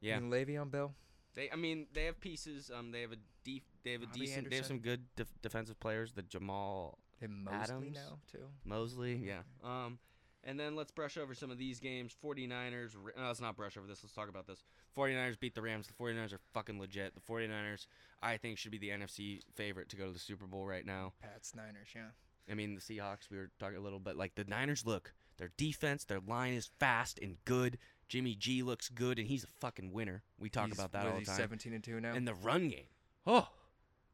Yeah. 0.00 0.16
and 0.16 0.32
Le'Veon 0.32 0.70
Bell. 0.70 0.94
They, 1.34 1.50
I 1.50 1.56
mean, 1.56 1.86
they 1.92 2.04
have 2.04 2.18
pieces. 2.20 2.70
Um, 2.76 2.92
they 2.92 3.02
have 3.02 3.12
a 3.12 3.16
deep, 3.44 3.64
they 3.84 3.92
have 3.92 4.02
a 4.02 4.06
Robbie 4.06 4.20
decent, 4.20 4.50
they 4.50 4.56
have 4.56 4.66
some 4.66 4.78
good 4.78 5.04
def- 5.16 5.42
defensive 5.42 5.78
players. 5.80 6.12
The 6.12 6.22
Jamal 6.22 6.98
They 7.20 7.26
have 7.26 7.30
Mosley 7.36 7.58
Adams? 7.74 7.94
now 7.94 8.18
too. 8.30 8.46
Mosley, 8.64 9.16
yeah. 9.16 9.40
Um, 9.62 9.98
And 10.44 10.58
then 10.60 10.76
let's 10.76 10.92
brush 10.92 11.16
over 11.18 11.34
some 11.34 11.50
of 11.50 11.58
these 11.58 11.80
games. 11.80 12.14
49ers. 12.24 12.94
No, 13.16 13.26
let's 13.26 13.40
not 13.40 13.56
brush 13.56 13.76
over 13.76 13.86
this. 13.86 14.02
Let's 14.02 14.14
talk 14.14 14.28
about 14.28 14.46
this. 14.46 14.64
49ers 14.96 15.38
beat 15.40 15.54
the 15.54 15.62
Rams. 15.62 15.88
The 15.88 15.92
49ers 15.92 16.32
are 16.32 16.40
fucking 16.54 16.78
legit. 16.78 17.14
The 17.14 17.20
49ers, 17.20 17.86
I 18.22 18.36
think, 18.36 18.56
should 18.56 18.70
be 18.70 18.78
the 18.78 18.90
NFC 18.90 19.40
favorite 19.56 19.88
to 19.90 19.96
go 19.96 20.06
to 20.06 20.12
the 20.12 20.18
Super 20.20 20.46
Bowl 20.46 20.64
right 20.64 20.86
now. 20.86 21.12
Pats 21.20 21.54
Niners, 21.54 21.88
yeah. 21.94 22.10
I 22.48 22.54
mean, 22.54 22.76
the 22.76 22.80
Seahawks, 22.80 23.28
we 23.28 23.38
were 23.38 23.50
talking 23.58 23.76
a 23.76 23.80
little, 23.80 23.98
but 23.98 24.16
like 24.16 24.36
the 24.36 24.44
Niners 24.44 24.86
look, 24.86 25.12
their 25.36 25.50
defense, 25.56 26.04
their 26.04 26.20
line 26.20 26.54
is 26.54 26.70
fast 26.78 27.18
and 27.20 27.38
good. 27.44 27.76
Jimmy 28.08 28.34
G 28.34 28.62
looks 28.62 28.88
good, 28.88 29.18
and 29.18 29.26
he's 29.26 29.44
a 29.44 29.48
fucking 29.60 29.92
winner. 29.92 30.22
We 30.38 30.48
talk 30.48 30.66
He's- 30.66 30.78
about 30.78 30.92
that 30.92 31.06
all 31.06 31.18
the 31.18 31.24
time. 31.24 31.36
17 31.36 31.72
and 31.72 31.82
two 31.82 32.00
now. 32.00 32.12
And 32.14 32.26
the 32.26 32.34
run 32.34 32.68
game. 32.68 32.86
Oh, 33.26 33.48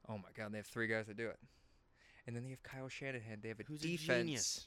oh 0.09 0.17
my 0.19 0.29
God, 0.35 0.53
they 0.53 0.59
have 0.59 0.67
three 0.67 0.87
guys 0.87 1.07
that 1.07 1.17
do 1.17 1.29
it. 1.29 1.39
And 2.27 2.35
then 2.37 2.45
they 2.45 2.51
have 2.51 2.63
Kyle 2.63 2.89
Shanahan. 2.89 3.41
They 3.43 3.49
have 3.49 3.61
a 3.61 3.65
who's 3.65 3.81
a 3.85 3.89
defense. 3.89 4.25
genius? 4.25 4.67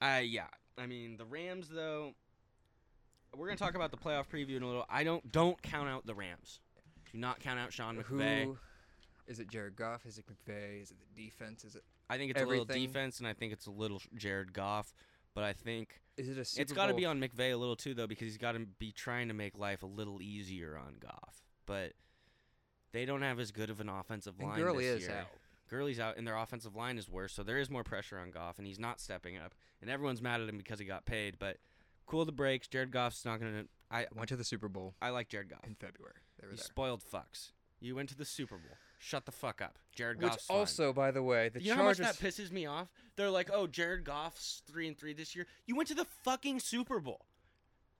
Uh, 0.00 0.20
yeah. 0.24 0.46
I 0.78 0.86
mean, 0.86 1.16
the 1.16 1.24
Rams 1.24 1.68
though. 1.68 2.14
We're 3.36 3.46
gonna 3.46 3.56
talk 3.56 3.74
about 3.74 3.90
the 3.90 3.96
playoff 3.96 4.26
preview 4.28 4.56
in 4.56 4.62
a 4.62 4.66
little. 4.66 4.84
I 4.90 5.04
don't 5.04 5.30
don't 5.32 5.60
count 5.62 5.88
out 5.88 6.06
the 6.06 6.14
Rams. 6.14 6.60
Do 7.10 7.18
not 7.18 7.40
count 7.40 7.58
out 7.58 7.72
Sean 7.72 7.96
McVay. 7.96 8.44
Who 8.44 8.58
is 9.26 9.38
it? 9.38 9.48
Jared 9.48 9.76
Goff? 9.76 10.04
Is 10.04 10.18
it 10.18 10.24
McVay? 10.26 10.82
Is 10.82 10.90
it 10.90 10.96
the 11.14 11.24
defense? 11.24 11.64
Is 11.64 11.74
it? 11.76 11.84
I 12.10 12.18
think 12.18 12.30
it's 12.32 12.42
a 12.42 12.46
little 12.46 12.64
defense, 12.66 13.18
and 13.18 13.26
I 13.26 13.32
think 13.32 13.52
it's 13.52 13.66
a 13.66 13.70
little 13.70 14.02
Jared 14.16 14.52
Goff. 14.52 14.92
But 15.34 15.44
I 15.44 15.54
think 15.54 16.01
Is 16.16 16.28
it 16.28 16.38
a 16.38 16.44
Super 16.44 16.62
it's 16.62 16.72
got 16.72 16.86
to 16.86 16.92
Bowl- 16.92 16.98
be 16.98 17.06
on 17.06 17.20
McVay 17.20 17.52
a 17.52 17.56
little 17.56 17.76
too, 17.76 17.94
though, 17.94 18.06
because 18.06 18.26
he's 18.26 18.38
got 18.38 18.52
to 18.52 18.60
be 18.60 18.92
trying 18.92 19.28
to 19.28 19.34
make 19.34 19.56
life 19.58 19.82
a 19.82 19.86
little 19.86 20.20
easier 20.20 20.76
on 20.76 20.96
Goff. 21.00 21.42
But 21.66 21.92
they 22.92 23.04
don't 23.06 23.22
have 23.22 23.40
as 23.40 23.50
good 23.50 23.70
of 23.70 23.80
an 23.80 23.88
offensive 23.88 24.34
And 24.38 24.48
line 24.48 24.58
Gurley 24.60 24.84
this 24.86 25.02
is 25.02 25.08
year. 25.08 25.18
out. 25.20 25.26
Gurley's 25.70 25.98
out, 25.98 26.18
and 26.18 26.26
their 26.26 26.36
offensive 26.36 26.76
line 26.76 26.98
is 26.98 27.08
worse, 27.08 27.32
so 27.32 27.42
there 27.42 27.56
is 27.58 27.70
more 27.70 27.82
pressure 27.82 28.18
on 28.18 28.30
Goff, 28.30 28.58
and 28.58 28.66
he's 28.66 28.78
not 28.78 29.00
stepping 29.00 29.38
up. 29.38 29.54
And 29.80 29.88
everyone's 29.88 30.20
mad 30.20 30.42
at 30.42 30.48
him 30.48 30.58
because 30.58 30.78
he 30.78 30.84
got 30.84 31.06
paid. 31.06 31.38
But 31.38 31.56
cool 32.06 32.26
the 32.26 32.32
breaks. 32.32 32.68
Jared 32.68 32.90
Goff's 32.90 33.24
not 33.24 33.40
gonna. 33.40 33.64
I 33.90 34.06
Went 34.14 34.28
to 34.28 34.36
the 34.36 34.44
Super 34.44 34.68
Bowl 34.68 34.94
I 35.00 35.08
like 35.10 35.28
Jared 35.28 35.48
Goff. 35.48 35.64
in 35.64 35.74
February. 35.74 36.14
They 36.38 36.46
were 36.46 36.52
You 36.52 36.56
there. 36.58 36.64
spoiled 36.64 37.02
fucks. 37.02 37.52
You 37.80 37.94
went 37.96 38.10
to 38.10 38.16
the 38.16 38.24
Super 38.26 38.56
Bowl. 38.56 38.76
Shut 39.04 39.26
the 39.26 39.32
fuck 39.32 39.60
up. 39.60 39.78
Jared 39.96 40.20
Goff. 40.20 40.34
Which 40.34 40.40
also, 40.48 40.92
by 40.92 41.10
the 41.10 41.22
way, 41.24 41.48
the 41.48 41.60
you 41.60 41.70
know 41.70 41.76
how 41.76 41.82
much 41.82 41.98
that 41.98 42.14
pisses 42.18 42.52
me 42.52 42.66
off? 42.66 42.88
They're 43.16 43.30
like, 43.30 43.50
"Oh, 43.52 43.66
Jared 43.66 44.04
Goff's 44.04 44.62
three 44.64 44.86
and 44.86 44.96
three 44.96 45.12
this 45.12 45.34
year." 45.34 45.46
You 45.66 45.74
went 45.74 45.88
to 45.88 45.94
the 45.94 46.04
fucking 46.24 46.60
Super 46.60 47.00
Bowl. 47.00 47.26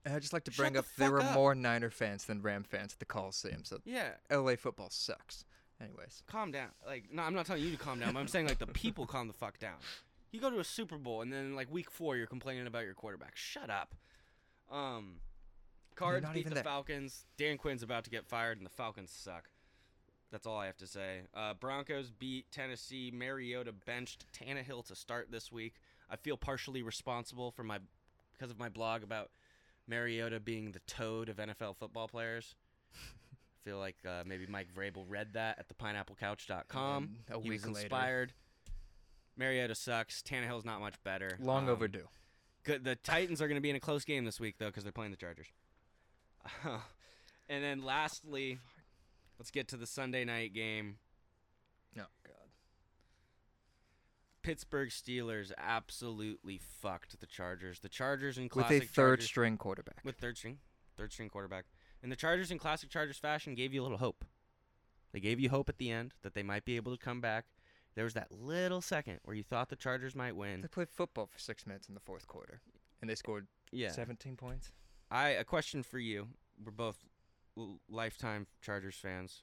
I'd 0.06 0.20
just 0.22 0.32
like 0.32 0.44
to 0.44 0.52
Shut 0.52 0.62
bring 0.62 0.72
the 0.74 0.78
up 0.80 0.84
there 0.96 1.10
were 1.10 1.20
up. 1.20 1.34
more 1.34 1.54
Niner 1.56 1.90
fans 1.90 2.24
than 2.24 2.40
Ram 2.40 2.62
fans 2.62 2.92
at 2.92 3.00
the 3.00 3.04
Coliseum, 3.04 3.64
so 3.64 3.78
Yeah, 3.84 4.10
LA 4.30 4.54
football 4.56 4.90
sucks. 4.90 5.44
Anyways, 5.80 6.22
calm 6.28 6.52
down. 6.52 6.68
Like, 6.86 7.12
no, 7.12 7.22
I'm 7.22 7.34
not 7.34 7.46
telling 7.46 7.62
you 7.64 7.72
to 7.72 7.76
calm 7.76 7.98
down. 7.98 8.12
But 8.14 8.20
I'm 8.20 8.28
saying 8.28 8.46
like 8.46 8.58
the 8.60 8.66
people 8.68 9.04
calm 9.04 9.26
the 9.26 9.32
fuck 9.34 9.58
down. 9.58 9.78
You 10.30 10.40
go 10.40 10.50
to 10.50 10.60
a 10.60 10.64
Super 10.64 10.98
Bowl 10.98 11.20
and 11.22 11.32
then 11.32 11.56
like 11.56 11.68
week 11.70 11.90
four, 11.90 12.16
you're 12.16 12.28
complaining 12.28 12.68
about 12.68 12.84
your 12.84 12.94
quarterback. 12.94 13.36
Shut 13.36 13.70
up. 13.70 13.94
Um, 14.70 15.16
Cards 15.96 16.26
beat 16.32 16.48
the 16.48 16.54
that- 16.54 16.64
Falcons. 16.64 17.24
Dan 17.36 17.58
Quinn's 17.58 17.82
about 17.82 18.04
to 18.04 18.10
get 18.10 18.24
fired, 18.24 18.56
and 18.58 18.64
the 18.64 18.70
Falcons 18.70 19.10
suck. 19.10 19.50
That's 20.32 20.46
all 20.46 20.56
I 20.56 20.66
have 20.66 20.78
to 20.78 20.86
say. 20.86 21.20
Uh, 21.34 21.52
Broncos 21.54 22.10
beat 22.10 22.50
Tennessee. 22.50 23.12
Mariota 23.14 23.72
benched 23.86 24.24
Tannehill 24.32 24.84
to 24.86 24.96
start 24.96 25.30
this 25.30 25.52
week. 25.52 25.74
I 26.10 26.16
feel 26.16 26.38
partially 26.38 26.82
responsible 26.82 27.50
for 27.50 27.62
my 27.62 27.78
because 28.32 28.50
of 28.50 28.58
my 28.58 28.70
blog 28.70 29.02
about 29.02 29.30
Mariota 29.86 30.40
being 30.40 30.72
the 30.72 30.80
toad 30.80 31.28
of 31.28 31.36
NFL 31.36 31.76
football 31.76 32.08
players. 32.08 32.54
I 32.94 32.98
feel 33.64 33.78
like 33.78 33.96
uh, 34.08 34.22
maybe 34.26 34.46
Mike 34.48 34.68
Vrabel 34.74 35.04
read 35.06 35.34
that 35.34 35.58
at 35.58 35.68
the 35.68 35.74
pineapplecouch.com. 35.74 37.02
And 37.04 37.16
then 37.26 37.36
a 37.36 37.40
he 37.40 37.50
week 37.50 37.66
was 37.66 37.74
later. 37.74 37.86
inspired. 37.86 38.32
Mariota 39.36 39.74
sucks. 39.74 40.22
Tannehill's 40.22 40.64
not 40.64 40.80
much 40.80 40.94
better. 41.04 41.36
long 41.40 41.64
Um, 41.64 41.70
overdue. 41.70 42.08
Good. 42.64 42.84
The 42.84 42.96
Titans 42.96 43.42
are 43.42 43.48
going 43.48 43.56
to 43.56 43.62
be 43.62 43.70
in 43.70 43.76
a 43.76 43.80
close 43.80 44.04
game 44.04 44.24
this 44.24 44.40
week 44.40 44.56
though 44.58 44.66
because 44.66 44.82
they're 44.82 44.92
playing 44.92 45.10
the 45.10 45.16
Chargers. 45.18 45.48
and 47.48 47.62
then 47.62 47.82
lastly, 47.82 48.58
let's 49.42 49.50
get 49.50 49.66
to 49.66 49.76
the 49.76 49.88
Sunday 49.88 50.24
night 50.24 50.54
game. 50.54 50.98
Oh 51.98 52.02
God. 52.24 52.34
Pittsburgh 54.44 54.88
Steelers 54.90 55.50
absolutely 55.58 56.60
fucked 56.80 57.18
the 57.18 57.26
Chargers. 57.26 57.80
The 57.80 57.88
Chargers 57.88 58.38
in 58.38 58.48
With 58.54 58.66
a 58.66 58.78
third 58.78 58.92
Chargers, 58.92 59.24
string 59.26 59.56
quarterback. 59.56 59.98
with 60.04 60.14
third 60.14 60.38
string, 60.38 60.58
third 60.96 61.12
string 61.12 61.28
quarterback, 61.28 61.64
and 62.04 62.12
the 62.12 62.16
Chargers 62.16 62.52
in 62.52 62.58
classic 62.60 62.88
Chargers 62.88 63.18
fashion 63.18 63.56
gave 63.56 63.74
you 63.74 63.80
a 63.80 63.84
little 63.84 63.98
hope. 63.98 64.24
They 65.12 65.18
gave 65.18 65.40
you 65.40 65.50
hope 65.50 65.68
at 65.68 65.78
the 65.78 65.90
end 65.90 66.14
that 66.22 66.34
they 66.34 66.44
might 66.44 66.64
be 66.64 66.76
able 66.76 66.96
to 66.96 67.02
come 67.04 67.20
back. 67.20 67.46
There 67.96 68.04
was 68.04 68.14
that 68.14 68.30
little 68.30 68.80
second 68.80 69.18
where 69.24 69.34
you 69.34 69.42
thought 69.42 69.70
the 69.70 69.76
Chargers 69.76 70.14
might 70.14 70.36
win. 70.36 70.60
They 70.60 70.68
played 70.68 70.88
football 70.88 71.26
for 71.26 71.40
six 71.40 71.66
minutes 71.66 71.88
in 71.88 71.94
the 71.94 72.00
fourth 72.00 72.28
quarter, 72.28 72.60
and 73.00 73.10
they 73.10 73.16
scored 73.16 73.48
Yeah. 73.72 73.90
17 73.90 74.36
points. 74.36 74.70
I 75.10 75.30
a 75.30 75.42
question 75.42 75.82
for 75.82 75.98
you. 75.98 76.28
We're 76.64 76.70
both 76.70 76.98
lifetime 77.88 78.46
Chargers 78.60 78.96
fans. 78.96 79.42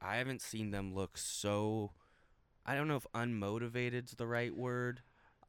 I 0.00 0.16
haven't 0.16 0.42
seen 0.42 0.70
them 0.70 0.94
look 0.94 1.16
so. 1.16 1.92
I 2.66 2.74
don't 2.74 2.88
know 2.88 2.96
if 2.96 3.06
unmotivated's 3.14 4.12
the 4.14 4.26
right 4.26 4.54
word. 4.56 5.02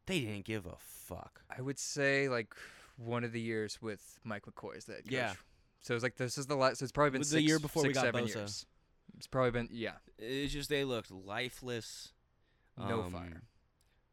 They 0.05 0.19
didn't 0.21 0.45
give 0.45 0.65
a 0.65 0.75
fuck. 0.79 1.41
I 1.55 1.61
would 1.61 1.79
say 1.79 2.27
like 2.29 2.53
one 2.97 3.23
of 3.23 3.31
the 3.31 3.41
years 3.41 3.81
with 3.81 4.19
Mike 4.23 4.43
McCoy 4.45 4.77
is 4.77 4.85
that. 4.85 5.09
Yeah. 5.09 5.29
Coach. 5.29 5.37
So 5.81 5.93
it's 5.95 6.03
like 6.03 6.17
this 6.17 6.37
is 6.37 6.45
the 6.47 6.55
last. 6.55 6.79
So 6.79 6.83
it's 6.83 6.91
probably 6.91 7.11
been 7.11 7.19
Was 7.19 7.29
six, 7.29 7.41
the 7.41 7.47
year 7.47 7.59
before 7.59 7.83
we 7.83 7.93
got 7.93 8.03
seven 8.05 8.25
Bosa. 8.25 8.35
years. 8.35 8.65
It's 9.17 9.27
probably 9.27 9.51
been 9.51 9.69
yeah. 9.71 9.93
It's 10.17 10.53
just 10.53 10.69
they 10.69 10.83
looked 10.83 11.11
lifeless. 11.11 12.13
No 12.77 13.01
Um, 13.03 13.11
fire. 13.11 13.43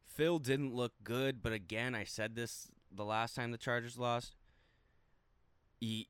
Phil 0.07 0.38
didn't 0.38 0.75
look 0.75 0.92
good, 1.04 1.42
but 1.42 1.52
again, 1.52 1.95
I 1.95 2.04
said 2.04 2.35
this 2.35 2.69
the 2.92 3.04
last 3.04 3.35
time 3.37 3.52
the 3.52 3.59
Chargers 3.59 3.97
lost. 3.97 4.35
He, 5.80 6.09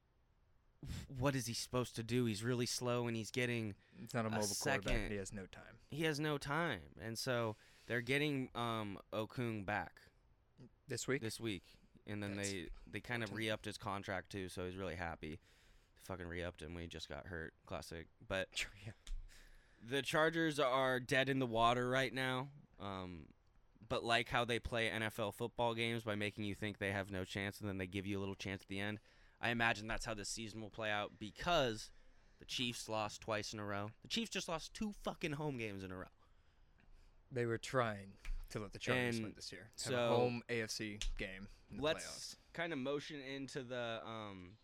what 1.19 1.35
is 1.37 1.47
he 1.47 1.55
supposed 1.55 1.95
to 1.97 2.03
do? 2.03 2.25
He's 2.25 2.43
really 2.43 2.67
slow, 2.67 3.07
and 3.07 3.17
he's 3.17 3.31
getting 3.31 3.75
It's 4.03 4.15
not 4.15 4.25
a 4.25 4.29
a 4.29 4.31
mobile 4.31 4.47
quarterback. 4.49 4.85
second. 4.93 5.11
He 5.11 5.17
has 5.17 5.33
no 5.33 5.47
time. 5.47 5.79
he 5.91 6.05
has 6.05 6.19
no 6.21 6.39
time, 6.39 6.81
and 7.01 7.19
so 7.19 7.57
they're 7.87 8.01
getting 8.01 8.49
um 8.55 8.99
Okung 9.13 9.65
back 9.67 10.01
This 10.89 11.07
week. 11.09 11.21
this 11.23 11.39
week, 11.41 11.65
and 12.07 12.23
then 12.23 12.37
That's 12.37 12.51
they 12.51 12.67
they 12.91 13.01
kind 13.01 13.23
of 13.23 13.31
ten- 13.31 13.39
re-upped 13.39 13.65
his 13.67 13.77
contract 13.79 14.31
too, 14.31 14.49
so 14.49 14.65
he's 14.65 14.77
really 14.77 14.97
happy. 14.97 15.39
Fucking 16.05 16.27
re-upped 16.27 16.63
him 16.63 16.75
when 16.75 16.83
he 16.83 16.89
just 16.89 17.09
got 17.09 17.27
hurt. 17.27 17.53
Classic, 17.67 18.07
but 18.27 18.49
yeah. 18.87 18.93
the 19.87 20.03
Chargers 20.03 20.59
are 20.59 20.99
dead 20.99 21.29
in 21.29 21.39
the 21.39 21.47
water 21.47 21.89
right 21.89 22.13
now. 22.13 22.49
Um, 22.81 23.27
but 23.87 24.03
like 24.05 24.29
how 24.31 24.45
they 24.45 24.59
play 24.59 24.89
NFL 24.89 25.35
football 25.35 25.75
games 25.75 26.03
by 26.05 26.15
making 26.15 26.45
you 26.45 26.55
think 26.55 26.79
they 26.79 26.93
have 26.93 27.11
no 27.11 27.25
chance 27.25 27.61
and 27.61 27.69
then 27.69 27.77
they 27.77 27.87
give 27.87 28.07
you 28.07 28.19
a 28.19 28.21
little 28.21 28.35
chance 28.37 28.63
at 28.63 28.69
the 28.69 28.79
end. 28.81 28.99
I 29.41 29.51
imagine 29.51 29.87
that's 29.87 30.05
how 30.05 30.15
this 30.15 30.29
season 30.29 30.61
will 30.61 30.71
play 30.71 30.91
out 30.91 31.13
because 31.19 31.91
the 32.39 32.45
Chiefs 32.45 32.89
lost 32.89 33.21
twice 33.21 33.53
in 33.53 33.59
a 33.59 33.65
row. 33.65 33.91
The 34.03 34.09
Chiefs 34.09 34.31
just 34.31 34.49
lost 34.49 34.75
two 34.75 34.93
fucking 35.03 35.33
home 35.33 35.57
games 35.57 35.83
in 35.83 35.91
a 35.91 35.97
row. 35.97 36.05
They 37.33 37.47
were 37.47 37.59
trying 37.59 38.15
to 38.51 38.59
let 38.59 38.73
the 38.73 38.79
Chargers 38.79 39.21
win 39.21 39.33
this 39.35 39.53
year. 39.53 39.71
Have 39.85 39.93
so- 39.93 40.05
a 40.05 40.09
home 40.09 40.43
AFC 40.49 41.01
game 41.19 41.49
Let's 41.79 42.05
playoffs. 42.05 42.37
kind 42.53 42.73
of 42.73 42.79
motion 42.79 43.21
into 43.21 43.63
the 43.63 44.01
um, 44.05 44.57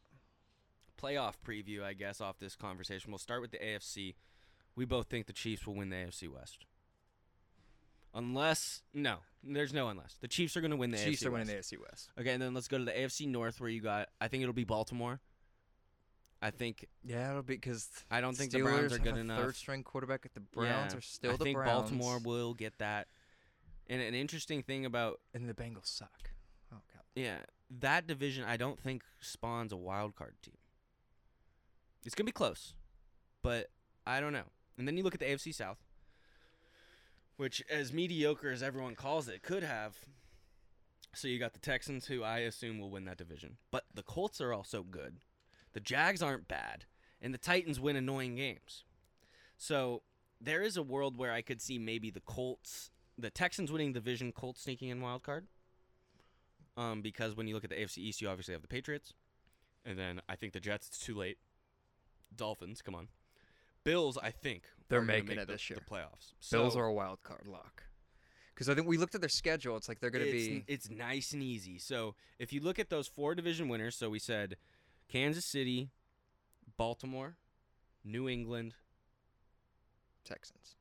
playoff 1.00 1.34
preview, 1.46 1.82
I 1.82 1.92
guess, 1.92 2.20
off 2.20 2.38
this 2.38 2.56
conversation. 2.56 3.12
We'll 3.12 3.18
start 3.18 3.40
with 3.40 3.52
the 3.52 3.58
AFC. 3.58 4.14
We 4.74 4.84
both 4.84 5.06
think 5.06 5.26
the 5.26 5.32
Chiefs 5.32 5.66
will 5.66 5.74
win 5.74 5.90
the 5.90 5.96
AFC 5.96 6.28
West. 6.28 6.66
Unless, 8.16 8.82
no, 8.94 9.18
there's 9.44 9.72
no 9.74 9.88
unless. 9.88 10.16
The 10.20 10.26
Chiefs 10.28 10.56
are 10.56 10.60
going 10.62 10.70
to 10.70 10.76
win 10.76 10.90
the 10.90 10.96
Chiefs 10.96 11.22
AFC 11.22 11.26
are 11.26 11.30
winning 11.30 11.54
West. 11.54 11.70
the 11.70 11.76
AFC 11.76 11.80
West. 11.80 12.10
Okay, 12.18 12.30
and 12.32 12.42
then 12.42 12.54
let's 12.54 12.66
go 12.66 12.78
to 12.78 12.84
the 12.84 12.90
AFC 12.92 13.28
North 13.28 13.60
where 13.60 13.68
you 13.68 13.80
got, 13.82 14.08
I 14.20 14.28
think 14.28 14.42
it'll 14.42 14.54
be 14.54 14.64
Baltimore. 14.64 15.20
I 16.42 16.50
think, 16.50 16.86
Yeah, 17.04 17.30
it'll 17.30 17.42
be 17.42 17.54
because 17.54 17.88
I 18.10 18.20
don't 18.20 18.36
think 18.36 18.52
the 18.52 18.60
Browns 18.60 18.92
are 18.92 18.98
good 18.98 19.16
enough. 19.16 19.40
Third 19.40 19.56
string 19.56 19.82
quarterback 19.82 20.24
at 20.24 20.34
the 20.34 20.40
Browns 20.40 20.92
Yeah, 20.92 20.98
are 20.98 21.02
still 21.02 21.32
I 21.32 21.36
the 21.36 21.44
think 21.44 21.56
Browns. 21.56 21.90
Baltimore 21.90 22.18
will 22.24 22.54
get 22.54 22.78
that. 22.78 23.08
And 23.88 24.00
an 24.02 24.14
interesting 24.14 24.62
thing 24.62 24.84
about 24.84 25.20
and 25.34 25.48
the 25.48 25.54
Bengals 25.54 25.86
suck. 25.86 26.30
Oh 26.72 26.78
god. 26.92 27.02
Yeah, 27.14 27.38
that 27.80 28.06
division 28.06 28.44
I 28.44 28.56
don't 28.56 28.78
think 28.80 29.02
spawns 29.20 29.72
a 29.72 29.76
wild 29.76 30.14
card 30.16 30.34
team. 30.42 30.56
It's 32.04 32.14
gonna 32.14 32.26
be 32.26 32.32
close, 32.32 32.74
but 33.42 33.70
I 34.06 34.20
don't 34.20 34.32
know. 34.32 34.44
And 34.78 34.86
then 34.86 34.96
you 34.96 35.02
look 35.04 35.14
at 35.14 35.20
the 35.20 35.26
AFC 35.26 35.54
South, 35.54 35.78
which, 37.36 37.62
as 37.70 37.92
mediocre 37.92 38.50
as 38.50 38.62
everyone 38.62 38.94
calls 38.94 39.28
it, 39.28 39.42
could 39.42 39.62
have. 39.62 39.96
So 41.14 41.28
you 41.28 41.38
got 41.38 41.54
the 41.54 41.58
Texans, 41.58 42.06
who 42.06 42.22
I 42.22 42.40
assume 42.40 42.78
will 42.78 42.90
win 42.90 43.04
that 43.06 43.16
division, 43.16 43.56
but 43.70 43.84
the 43.94 44.02
Colts 44.02 44.40
are 44.40 44.52
also 44.52 44.82
good. 44.82 45.18
The 45.72 45.80
Jags 45.80 46.22
aren't 46.22 46.48
bad, 46.48 46.84
and 47.20 47.32
the 47.32 47.38
Titans 47.38 47.80
win 47.80 47.96
annoying 47.96 48.36
games. 48.36 48.84
So 49.56 50.02
there 50.40 50.62
is 50.62 50.76
a 50.76 50.82
world 50.82 51.16
where 51.16 51.32
I 51.32 51.42
could 51.42 51.62
see 51.62 51.78
maybe 51.78 52.10
the 52.10 52.20
Colts, 52.20 52.90
the 53.16 53.30
Texans 53.30 53.72
winning 53.72 53.92
division, 53.92 54.32
Colts 54.32 54.62
sneaking 54.62 54.90
in 54.90 55.00
wild 55.00 55.22
card 55.22 55.46
um, 56.76 57.00
because 57.00 57.36
when 57.36 57.46
you 57.46 57.54
look 57.54 57.64
at 57.64 57.70
the 57.70 57.76
AFC 57.76 57.98
East, 57.98 58.20
you 58.20 58.28
obviously 58.28 58.52
have 58.52 58.62
the 58.62 58.68
Patriots, 58.68 59.14
and 59.84 59.98
then 59.98 60.20
I 60.28 60.36
think 60.36 60.52
the 60.52 60.60
Jets. 60.60 60.88
It's 60.88 60.98
too 60.98 61.14
late. 61.14 61.38
Dolphins, 62.34 62.82
come 62.82 62.94
on. 62.94 63.08
Bills, 63.86 64.18
I 64.20 64.30
think 64.30 64.64
They're 64.88 64.98
are 64.98 65.02
making 65.02 65.38
it 65.38 65.46
the, 65.46 65.52
this 65.52 65.70
year. 65.70 65.78
The 65.78 65.94
playoffs. 65.94 66.32
Bills 66.50 66.76
are 66.76 66.84
a 66.84 66.92
wild 66.92 67.22
card 67.22 67.46
lock. 67.46 67.84
Because 68.52 68.68
I 68.68 68.74
think 68.74 68.86
we 68.88 68.98
looked 68.98 69.14
at 69.14 69.20
their 69.20 69.28
schedule. 69.28 69.76
It's 69.76 69.88
like 69.88 70.00
they're 70.00 70.10
going 70.10 70.24
to 70.24 70.32
be. 70.32 70.64
it's 70.66 70.90
nice 70.90 71.32
and 71.32 71.42
easy. 71.42 71.78
So 71.78 72.14
if 72.38 72.52
you 72.52 72.60
look 72.60 72.78
at 72.78 72.90
those 72.90 73.06
four 73.06 73.34
division 73.34 73.68
winners, 73.68 73.94
so 73.94 74.10
we 74.10 74.18
said 74.18 74.56
Kansas 75.08 75.44
City, 75.44 75.90
Baltimore, 76.76 77.36
New 78.04 78.28
England, 78.28 78.74
Texans. 80.24 80.76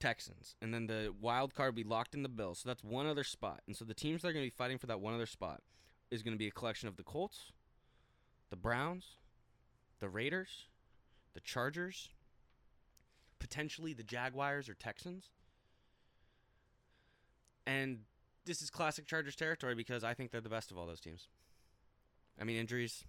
Texans, 0.00 0.56
and 0.60 0.74
then 0.74 0.88
the 0.88 1.14
wild 1.20 1.54
card 1.54 1.76
be 1.76 1.84
locked 1.84 2.14
in 2.14 2.24
the 2.24 2.28
Bills. 2.28 2.60
So 2.60 2.68
that's 2.68 2.82
one 2.82 3.06
other 3.06 3.22
spot. 3.22 3.60
And 3.68 3.76
so 3.76 3.84
the 3.84 3.94
teams 3.94 4.22
that 4.22 4.28
are 4.28 4.32
going 4.32 4.44
to 4.44 4.46
be 4.46 4.56
fighting 4.56 4.78
for 4.78 4.88
that 4.88 5.00
one 5.00 5.14
other 5.14 5.26
spot 5.26 5.60
is 6.10 6.22
going 6.22 6.34
to 6.34 6.38
be 6.38 6.48
a 6.48 6.50
collection 6.50 6.88
of 6.88 6.96
the 6.96 7.04
Colts, 7.04 7.52
the 8.50 8.56
Browns, 8.56 9.16
the 10.00 10.08
Raiders, 10.08 10.66
the 11.34 11.40
Chargers, 11.40 12.08
potentially 13.42 13.92
the 13.92 14.04
Jaguars 14.04 14.68
or 14.68 14.74
Texans. 14.74 15.30
And 17.66 17.98
this 18.46 18.62
is 18.62 18.70
classic 18.70 19.04
Chargers 19.04 19.34
territory 19.34 19.74
because 19.74 20.04
I 20.04 20.14
think 20.14 20.30
they're 20.30 20.40
the 20.40 20.48
best 20.48 20.70
of 20.70 20.78
all 20.78 20.86
those 20.86 21.00
teams. 21.00 21.26
I 22.40 22.44
mean, 22.44 22.56
injuries, 22.56 23.04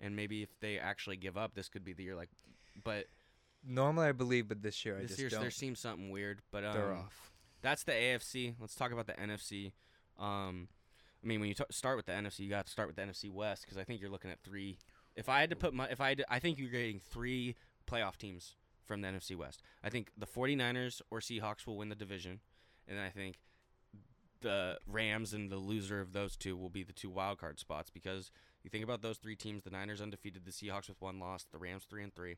and 0.00 0.16
maybe 0.16 0.42
if 0.42 0.58
they 0.60 0.78
actually 0.78 1.16
give 1.16 1.36
up, 1.36 1.54
this 1.54 1.68
could 1.68 1.84
be 1.84 1.92
the 1.92 2.02
year. 2.02 2.16
Like, 2.16 2.30
but 2.82 3.06
Normally, 3.66 4.08
I 4.08 4.12
believe, 4.12 4.48
but 4.48 4.62
this 4.62 4.86
year 4.86 4.96
I 4.96 5.02
this 5.02 5.18
year 5.18 5.28
there 5.28 5.50
seems 5.50 5.80
something 5.80 6.08
weird. 6.08 6.40
But 6.50 6.64
um, 6.64 6.72
they're 6.72 6.94
off. 6.94 7.30
that's 7.60 7.84
the 7.84 7.92
AFC. 7.92 8.54
Let's 8.58 8.74
talk 8.74 8.90
about 8.90 9.06
the 9.06 9.12
NFC. 9.12 9.72
Um, 10.18 10.68
I 11.22 11.26
mean, 11.26 11.40
when 11.40 11.50
you 11.50 11.54
t- 11.54 11.64
start 11.70 11.98
with 11.98 12.06
the 12.06 12.12
NFC, 12.12 12.40
you 12.40 12.48
got 12.48 12.64
to 12.64 12.72
start 12.72 12.88
with 12.88 12.96
the 12.96 13.02
NFC 13.02 13.30
West 13.30 13.64
because 13.64 13.76
I 13.76 13.84
think 13.84 14.00
you're 14.00 14.10
looking 14.10 14.30
at 14.30 14.40
three. 14.42 14.78
If 15.14 15.28
I 15.28 15.40
had 15.40 15.50
to 15.50 15.56
put 15.56 15.74
my, 15.74 15.86
if 15.88 16.00
I 16.00 16.08
had 16.08 16.18
to, 16.18 16.32
I 16.32 16.38
think 16.38 16.58
you're 16.58 16.70
getting 16.70 17.00
three 17.00 17.54
playoff 17.86 18.16
teams 18.16 18.56
from 18.90 19.02
the 19.02 19.08
NFC 19.08 19.36
West. 19.36 19.62
I 19.84 19.88
think 19.88 20.10
the 20.18 20.26
49ers 20.26 21.00
or 21.12 21.20
Seahawks 21.20 21.64
will 21.64 21.76
win 21.76 21.90
the 21.90 21.94
division, 21.94 22.40
and 22.88 22.98
then 22.98 23.04
I 23.04 23.10
think 23.10 23.38
the 24.40 24.78
Rams 24.84 25.32
and 25.32 25.48
the 25.48 25.58
loser 25.58 26.00
of 26.00 26.12
those 26.12 26.36
two 26.36 26.56
will 26.56 26.70
be 26.70 26.82
the 26.82 26.92
two 26.92 27.08
wild 27.08 27.38
card 27.38 27.60
spots 27.60 27.88
because 27.88 28.32
you 28.64 28.68
think 28.68 28.82
about 28.82 29.00
those 29.00 29.18
three 29.18 29.36
teams: 29.36 29.62
the 29.62 29.70
Niners 29.70 30.00
undefeated, 30.00 30.44
the 30.44 30.50
Seahawks 30.50 30.88
with 30.88 31.00
one 31.00 31.20
loss, 31.20 31.46
the 31.52 31.58
Rams 31.58 31.84
three 31.88 32.02
and 32.02 32.12
three, 32.12 32.34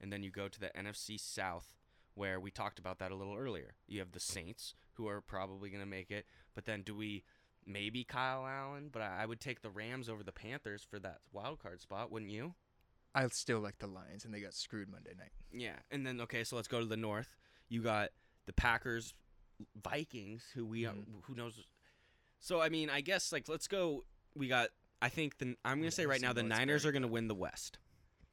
and 0.00 0.10
then 0.10 0.22
you 0.22 0.30
go 0.30 0.48
to 0.48 0.58
the 0.58 0.70
NFC 0.74 1.20
South 1.20 1.74
where 2.14 2.40
we 2.40 2.50
talked 2.50 2.78
about 2.78 2.98
that 3.00 3.12
a 3.12 3.14
little 3.14 3.36
earlier. 3.36 3.74
You 3.86 3.98
have 3.98 4.12
the 4.12 4.20
Saints, 4.20 4.74
who 4.94 5.08
are 5.08 5.20
probably 5.20 5.68
going 5.68 5.82
to 5.82 5.86
make 5.86 6.10
it, 6.10 6.24
but 6.54 6.64
then 6.64 6.80
do 6.80 6.94
we 6.94 7.22
maybe 7.66 8.02
Kyle 8.02 8.46
Allen? 8.46 8.88
But 8.90 9.02
I 9.02 9.26
would 9.26 9.40
take 9.40 9.60
the 9.60 9.70
Rams 9.70 10.08
over 10.08 10.22
the 10.22 10.32
Panthers 10.32 10.82
for 10.82 10.98
that 11.00 11.18
wild 11.34 11.62
card 11.62 11.82
spot, 11.82 12.10
wouldn't 12.10 12.30
you? 12.30 12.54
I 13.14 13.26
still 13.28 13.60
like 13.60 13.78
the 13.78 13.86
Lions, 13.86 14.24
and 14.24 14.32
they 14.32 14.40
got 14.40 14.54
screwed 14.54 14.88
Monday 14.90 15.12
night. 15.18 15.32
Yeah, 15.52 15.76
and 15.90 16.06
then 16.06 16.20
okay, 16.22 16.44
so 16.44 16.56
let's 16.56 16.68
go 16.68 16.80
to 16.80 16.86
the 16.86 16.96
North. 16.96 17.36
You 17.68 17.82
got 17.82 18.10
the 18.46 18.52
Packers, 18.52 19.14
Vikings, 19.82 20.44
who 20.54 20.64
we 20.66 20.82
Mhm. 20.82 21.04
who 21.22 21.34
knows. 21.34 21.60
So 22.38 22.60
I 22.60 22.68
mean, 22.68 22.90
I 22.90 23.00
guess 23.00 23.32
like 23.32 23.48
let's 23.48 23.68
go. 23.68 24.04
We 24.34 24.48
got. 24.48 24.70
I 25.00 25.08
think 25.08 25.38
the 25.38 25.56
I'm 25.64 25.78
gonna 25.78 25.84
Yeah, 25.84 25.90
say 25.90 26.06
right 26.06 26.20
now 26.20 26.32
the 26.32 26.42
Niners 26.42 26.86
are 26.86 26.92
gonna 26.92 27.08
win 27.08 27.28
the 27.28 27.34
West. 27.34 27.78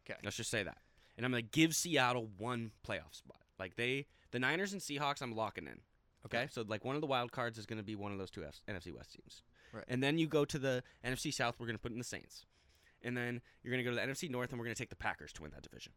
Okay, 0.06 0.19
Let's 0.23 0.38
just 0.38 0.49
say 0.51 0.63
that, 0.63 0.77
and 1.17 1.25
I'm 1.25 1.32
gonna 1.32 1.41
give 1.41 1.75
Seattle 1.75 2.27
one 2.38 2.71
playoff 2.88 3.13
spot. 3.15 3.41
Like 3.60 3.75
they, 3.75 4.08
the 4.32 4.39
Niners 4.39 4.71
and 4.73 4.82
Seahawks, 4.82 5.21
I'm 5.21 5.36
locking 5.36 5.67
in. 5.67 5.82
Okay. 6.25 6.47
So 6.51 6.62
like 6.67 6.86
one 6.86 6.95
of 6.95 7.01
the 7.01 7.08
wild 7.08 7.32
cards 7.32 7.58
is 7.58 7.65
going 7.65 7.77
to 7.77 7.84
be 7.84 7.95
one 7.95 8.12
of 8.12 8.17
those 8.17 8.30
two 8.30 8.43
F- 8.43 8.62
NFC 8.67 8.93
West 8.93 9.13
teams. 9.13 9.41
Right. 9.71 9.86
And 9.88 10.03
then 10.03 10.17
you 10.17 10.27
go 10.27 10.43
to 10.45 10.60
the 10.60 10.84
NFC 11.03 11.34
South. 11.34 11.56
We're 11.60 11.65
going 11.65 11.77
to 11.77 11.82
put 11.82 11.91
in 11.93 11.97
the 11.97 12.03
Saints. 12.03 12.45
And 13.03 13.15
then 13.15 13.41
you're 13.63 13.71
going 13.71 13.83
to 13.83 13.89
go 13.89 13.95
to 13.95 13.95
the 13.95 14.12
NFC 14.12 14.29
North, 14.29 14.49
and 14.51 14.59
we're 14.59 14.65
going 14.65 14.75
to 14.75 14.81
take 14.81 14.89
the 14.89 14.95
Packers 14.95 15.31
to 15.33 15.41
win 15.43 15.51
that 15.51 15.63
division. 15.63 15.93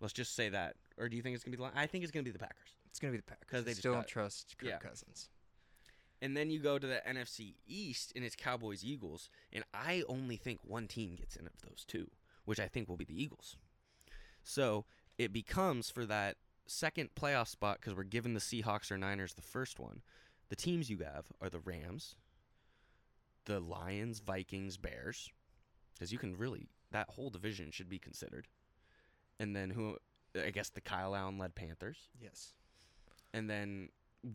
Let's 0.00 0.12
just 0.12 0.34
say 0.34 0.48
that. 0.48 0.74
Or 0.98 1.08
do 1.08 1.16
you 1.16 1.22
think 1.22 1.34
it's 1.36 1.44
going 1.44 1.52
to 1.52 1.58
be 1.58 1.64
the? 1.64 1.70
I 1.78 1.86
think 1.86 2.02
it's 2.02 2.10
going 2.10 2.24
to 2.24 2.28
be 2.28 2.32
the 2.32 2.38
Packers. 2.38 2.74
It's 2.92 2.98
gonna 2.98 3.12
be 3.12 3.16
the 3.16 3.22
Packers. 3.22 3.48
'Cause 3.48 3.64
they 3.64 3.72
still 3.72 3.94
don't 3.94 4.06
trust 4.06 4.54
Kirk 4.58 4.68
Yeah. 4.68 4.78
Cousins. 4.78 5.30
And 6.20 6.36
then 6.36 6.50
you 6.50 6.58
go 6.60 6.78
to 6.78 6.86
the 6.86 7.00
NFC 7.08 7.54
East, 7.66 8.12
and 8.14 8.22
it's 8.22 8.36
Cowboys 8.36 8.84
Eagles. 8.84 9.30
And 9.50 9.64
I 9.72 10.02
only 10.08 10.36
think 10.36 10.62
one 10.62 10.88
team 10.88 11.14
gets 11.16 11.34
in 11.34 11.46
of 11.46 11.62
those 11.62 11.86
two, 11.86 12.10
which 12.44 12.60
I 12.60 12.68
think 12.68 12.90
will 12.90 12.98
be 12.98 13.06
the 13.06 13.18
Eagles. 13.20 13.56
So 14.44 14.84
it 15.16 15.32
becomes 15.32 15.88
for 15.88 16.04
that 16.04 16.36
second 16.66 17.14
playoff 17.14 17.48
spot 17.48 17.80
because 17.80 17.94
we're 17.94 18.02
giving 18.04 18.34
the 18.34 18.40
Seahawks 18.40 18.90
or 18.90 18.98
Niners 18.98 19.32
the 19.32 19.40
first 19.42 19.78
one. 19.78 20.02
The 20.50 20.56
teams 20.56 20.90
you 20.90 20.98
have 20.98 21.32
are 21.40 21.48
the 21.48 21.60
Rams, 21.60 22.16
the 23.46 23.58
Lions, 23.58 24.20
Vikings, 24.20 24.76
Bears, 24.76 25.30
because 25.94 26.12
you 26.12 26.18
can 26.18 26.36
really 26.36 26.68
that 26.90 27.08
whole 27.10 27.30
division 27.30 27.70
should 27.70 27.88
be 27.88 27.98
considered. 27.98 28.48
And 29.40 29.54
then 29.56 29.70
who? 29.70 29.96
I 30.36 30.50
guess 30.50 30.68
the 30.70 30.80
Kyle 30.80 31.14
Allen 31.14 31.38
led 31.38 31.54
Panthers, 31.54 32.08
Yes. 32.20 32.54
and 33.34 33.50
then 33.50 33.88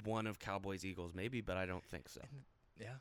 one 0.03 0.27
of 0.27 0.37
Cowboys 0.39 0.83
Eagles 0.85 1.13
maybe, 1.15 1.41
but 1.41 1.57
I 1.57 1.65
don't 1.65 1.83
think 1.85 2.09
so. 2.09 2.21
Yeah. 2.79 2.95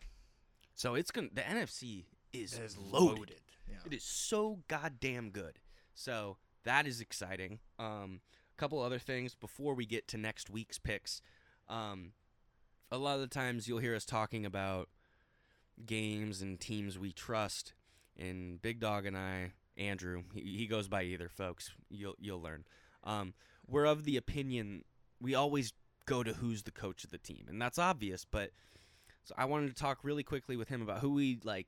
So 0.75 0.95
it's 0.95 1.11
gonna 1.11 1.29
the 1.33 1.42
NFC 1.42 2.05
is, 2.33 2.55
It 2.55 2.62
is 2.62 2.77
loaded. 2.79 3.19
loaded. 3.19 3.40
Yeah. 3.69 3.77
It 3.85 3.92
is 3.95 4.05
so 4.05 4.61
goddamn 4.69 5.31
good. 5.31 5.59
So 5.95 6.37
that 6.64 6.87
is 6.87 7.01
exciting. 7.01 7.59
Um, 7.79 8.21
a 8.53 8.57
couple 8.57 8.81
other 8.81 8.99
things 8.99 9.35
before 9.35 9.75
we 9.75 9.85
get 9.87 10.07
to 10.09 10.16
next 10.16 10.49
week's 10.51 10.79
picks. 10.79 11.21
Um, 11.69 12.12
a 12.90 12.99
lot 12.99 13.14
of 13.16 13.21
the 13.21 13.27
times 13.27 13.66
you'll 13.66 13.79
hear 13.81 13.95
us 13.97 14.05
talking 14.05 14.47
about 14.47 14.88
games 15.85 16.40
and 16.42 16.59
teams 16.61 16.99
we 16.99 17.12
trust. 17.12 17.75
And 18.19 18.61
Big 18.63 18.81
Dawg 18.81 19.07
and 19.07 19.17
I, 19.17 19.53
Andrew, 19.77 20.23
he, 20.35 20.57
he 20.57 20.67
goes 20.67 20.89
by 20.89 21.03
either, 21.03 21.29
folks. 21.29 21.71
You'll 21.91 22.17
you'll 22.19 22.41
learn. 22.41 22.65
Um, 23.05 23.35
we're 23.69 23.85
of 23.85 24.05
the 24.05 24.17
opinion 24.17 24.85
we 25.21 25.35
always 25.35 25.73
go 26.07 26.23
to 26.23 26.33
who's 26.33 26.63
the 26.63 26.71
coach 26.71 27.05
of 27.05 27.11
the 27.11 27.19
team, 27.19 27.47
and 27.49 27.61
that's 27.61 27.79
obvious. 27.79 28.25
But 28.25 28.51
so 29.25 29.35
I 29.37 29.45
wanted 29.45 29.69
to 29.69 29.83
talk 29.83 29.99
really 30.03 30.23
quickly 30.23 30.57
with 30.57 30.69
him 30.69 30.83
about 30.83 31.01
who 31.01 31.15
we 31.15 31.39
like 31.43 31.67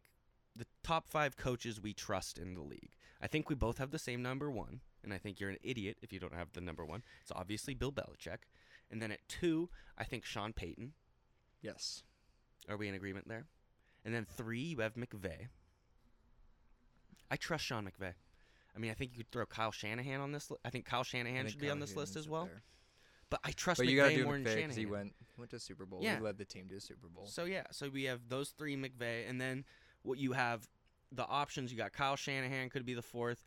the 0.57 0.67
top 0.83 1.09
five 1.09 1.37
coaches 1.37 1.81
we 1.81 1.93
trust 1.93 2.39
in 2.39 2.55
the 2.55 2.63
league. 2.63 2.93
I 3.21 3.27
think 3.27 3.49
we 3.49 3.55
both 3.55 3.79
have 3.79 3.91
the 3.91 3.99
same 3.99 4.23
number 4.23 4.51
one, 4.51 4.81
and 5.03 5.13
I 5.13 5.19
think 5.19 5.41
you're 5.41 5.51
an 5.51 5.59
idiot 5.63 5.99
if 6.03 6.13
you 6.13 6.21
don't 6.21 6.35
have 6.35 6.53
the 6.53 6.61
number 6.61 6.85
one. 6.85 7.03
It's 7.23 7.33
obviously 7.35 7.75
Bill 7.75 7.93
Belichick. 7.93 8.39
And 8.91 9.03
then 9.03 9.13
at 9.13 9.29
two, 9.29 9.69
I 9.97 10.05
think 10.05 10.25
Sean 10.25 10.53
Payton. 10.53 10.93
Yes. 11.61 12.03
Are 12.69 12.77
we 12.77 12.89
in 12.89 12.95
agreement 12.95 13.29
there? 13.29 13.47
And 14.05 14.15
then 14.15 14.25
three, 14.25 14.61
you 14.61 14.81
have 14.81 14.95
McVay. 14.95 15.49
I 17.31 17.37
trust 17.37 17.64
Sean 17.64 17.85
McVay. 17.85 18.12
I 18.75 18.79
mean, 18.79 18.91
I 18.91 18.95
think 18.95 19.12
you 19.12 19.19
could 19.19 19.31
throw 19.31 19.47
Kyle 19.47 19.73
Shanahan 19.73 20.21
on 20.21 20.33
this. 20.33 20.51
Li- 20.51 20.59
I 20.64 20.71
think 20.71 20.85
Kyle 20.85 21.03
Shanahan 21.05 21.38
think 21.45 21.51
should 21.51 21.61
be 21.61 21.71
on 21.71 21.81
this 21.81 21.97
list 21.97 22.17
as 22.17 22.29
well. 22.29 22.45
there. 22.45 22.62
But 23.31 23.41
I 23.45 23.51
trust 23.51 23.79
But 23.79 23.87
McVay 23.87 23.91
you 23.91 23.97
gotta 23.97 24.14
do 24.17 24.25
more 24.25 24.35
than 24.35 24.45
Shanahan. 24.47 24.71
he 24.71 24.87
went 24.87 25.14
went 25.37 25.51
to 25.51 25.59
Super 25.61 25.85
Bowl. 25.85 26.01
Yeah. 26.03 26.17
He 26.17 26.23
led 26.23 26.38
the 26.38 26.45
team 26.45 26.69
to 26.71 26.77
a 26.77 26.81
Super 26.81 27.09
Bowl. 27.09 27.27
So 27.27 27.45
yeah, 27.45 27.64
so 27.71 27.88
we 27.88 28.05
have 28.05 28.21
those 28.29 28.51
three 28.51 28.77
McVay, 28.77 29.29
and 29.29 29.41
then 29.41 29.64
what 30.03 30.19
you 30.19 30.33
have 30.33 30.69
the 31.12 31.27
options. 31.27 31.71
You 31.73 31.79
got 31.79 31.93
Kyle 31.93 32.17
Shanahan 32.17 32.71
could 32.71 32.87
be 32.87 32.95
the 32.95 33.03
fourth. 33.03 33.45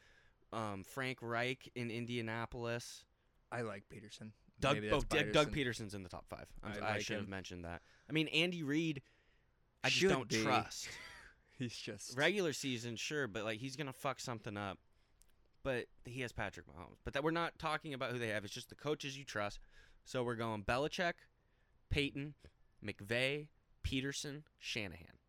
Um, 0.54 0.84
Frank 0.84 1.20
Reich 1.22 1.72
in 1.76 1.90
Indianapolis. 1.90 3.06
I 3.52 3.62
like 3.62 3.84
Pederson. 3.90 4.32
Doug, 4.60 4.78
oh, 4.92 5.02
that's 5.10 5.32
Doug, 5.32 5.52
Pederson's 5.52 5.96
in 5.96 6.04
the 6.04 6.10
top 6.10 6.26
five. 6.28 6.46
I'm, 6.64 6.74
I 6.74 6.86
I, 6.86 6.92
like 6.94 7.02
should 7.02 7.18
have 7.18 7.28
mentioned 7.28 7.66
that. 7.66 7.82
I 8.08 8.14
mean, 8.14 8.28
Andy 8.28 8.62
Reid, 8.64 9.02
I 9.84 9.88
just 9.88 10.00
Should 10.00 10.10
don't 10.10 10.28
be. 10.30 10.44
trust. 10.44 10.90
He's 11.62 11.78
just 11.78 12.18
Regular 12.18 12.54
season, 12.54 12.96
sure, 12.96 13.28
but 13.28 13.44
like 13.44 13.60
he's 13.60 13.76
gonna 13.76 13.94
fuck 13.94 14.20
something 14.20 14.58
up. 14.58 14.80
But 15.64 15.86
he 16.06 16.22
has 16.22 16.32
Patrick 16.32 16.66
Mahomes. 16.66 16.98
But 17.04 17.14
that 17.14 17.24
we're 17.24 17.30
not 17.30 17.60
talking 17.60 17.94
about 17.94 18.12
who 18.12 18.18
they 18.18 18.30
have. 18.30 18.44
It's 18.44 18.54
just 18.54 18.70
the 18.70 18.76
coaches 18.76 19.16
you 19.16 19.24
trust. 19.24 19.60
So 20.04 20.24
we're 20.24 20.34
going 20.36 20.64
Belichick, 20.64 21.14
Payton, 21.92 22.34
McVay, 22.84 23.48
Pederson, 23.84 24.42
Shanahan. 24.58 25.20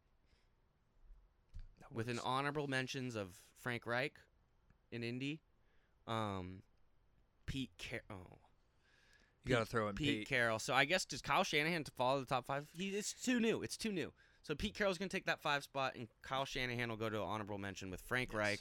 with 1.91 2.09
an 2.09 2.19
honorable 2.25 2.67
mentions 2.67 3.15
of 3.15 3.29
Frank 3.59 3.87
Reich 3.87 4.15
in 4.91 5.03
Indy, 5.05 5.41
um, 6.07 6.63
Pete 7.45 7.71
Car- 7.79 8.01
oh, 8.11 8.39
You 9.45 9.51
gotta 9.51 9.67
throw 9.67 9.89
in 9.89 9.95
Pete, 9.97 10.21
Pete. 10.21 10.29
Carroll. 10.29 10.59
So 10.59 10.73
I 10.73 10.87
guess 10.87 11.05
does 11.05 11.21
Kyle 11.21 11.45
Shanahan 11.45 11.85
to 11.85 11.91
follow 11.91 12.21
the 12.21 12.27
top 12.27 12.47
five? 12.47 12.67
He 12.73 12.89
it's 12.89 13.13
too 13.13 13.39
new. 13.39 13.63
It's 13.63 13.77
too 13.77 13.93
new. 13.93 14.15
So 14.43 14.55
Pete 14.55 14.75
Carroll's 14.75 14.99
gonna 14.99 15.09
take 15.09 15.27
that 15.27 15.41
five 15.41 15.63
spot, 15.63 15.95
and 15.95 16.09
Kyle 16.23 16.45
Shanahan 16.45 16.89
will 16.89 16.97
go 16.97 17.09
to 17.09 17.21
honorable 17.21 17.59
mention 17.59 17.91
with 17.91 18.01
Frank 18.01 18.31
Yes. 18.33 18.39
Reich. 18.39 18.61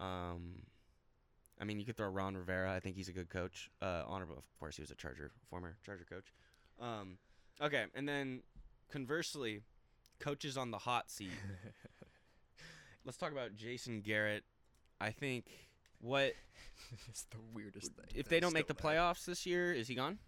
Um, 0.00 0.62
I 1.60 1.64
mean, 1.64 1.78
you 1.78 1.84
could 1.86 1.96
throw 1.96 2.08
Ron 2.08 2.36
Rivera. 2.36 2.72
I 2.72 2.80
think 2.80 2.96
he's 2.96 3.08
a 3.08 3.12
good 3.12 3.28
coach. 3.28 3.70
Uh, 3.80 4.02
honorable, 4.06 4.36
of 4.36 4.58
course, 4.58 4.76
he 4.76 4.82
was 4.82 4.90
a 4.90 4.94
Charger 4.94 5.30
former 5.50 5.76
Charger 5.84 6.04
coach. 6.08 6.32
Um, 6.80 7.18
okay, 7.60 7.84
and 7.94 8.08
then 8.08 8.42
conversely, 8.90 9.60
coaches 10.18 10.56
on 10.56 10.70
the 10.70 10.78
hot 10.78 11.10
seat. 11.10 11.30
Let's 13.04 13.18
talk 13.18 13.32
about 13.32 13.54
Jason 13.54 14.00
Garrett. 14.00 14.44
I 15.00 15.10
think 15.10 15.46
what 16.00 16.32
it's 17.08 17.24
the 17.24 17.36
weirdest 17.52 17.92
thing. 17.92 18.06
if 18.14 18.28
they 18.28 18.40
don't 18.40 18.54
make 18.54 18.66
the 18.68 18.74
playoffs 18.74 19.24
this 19.26 19.44
year? 19.46 19.72
Is 19.72 19.86
he 19.86 19.94
gone? 19.94 20.18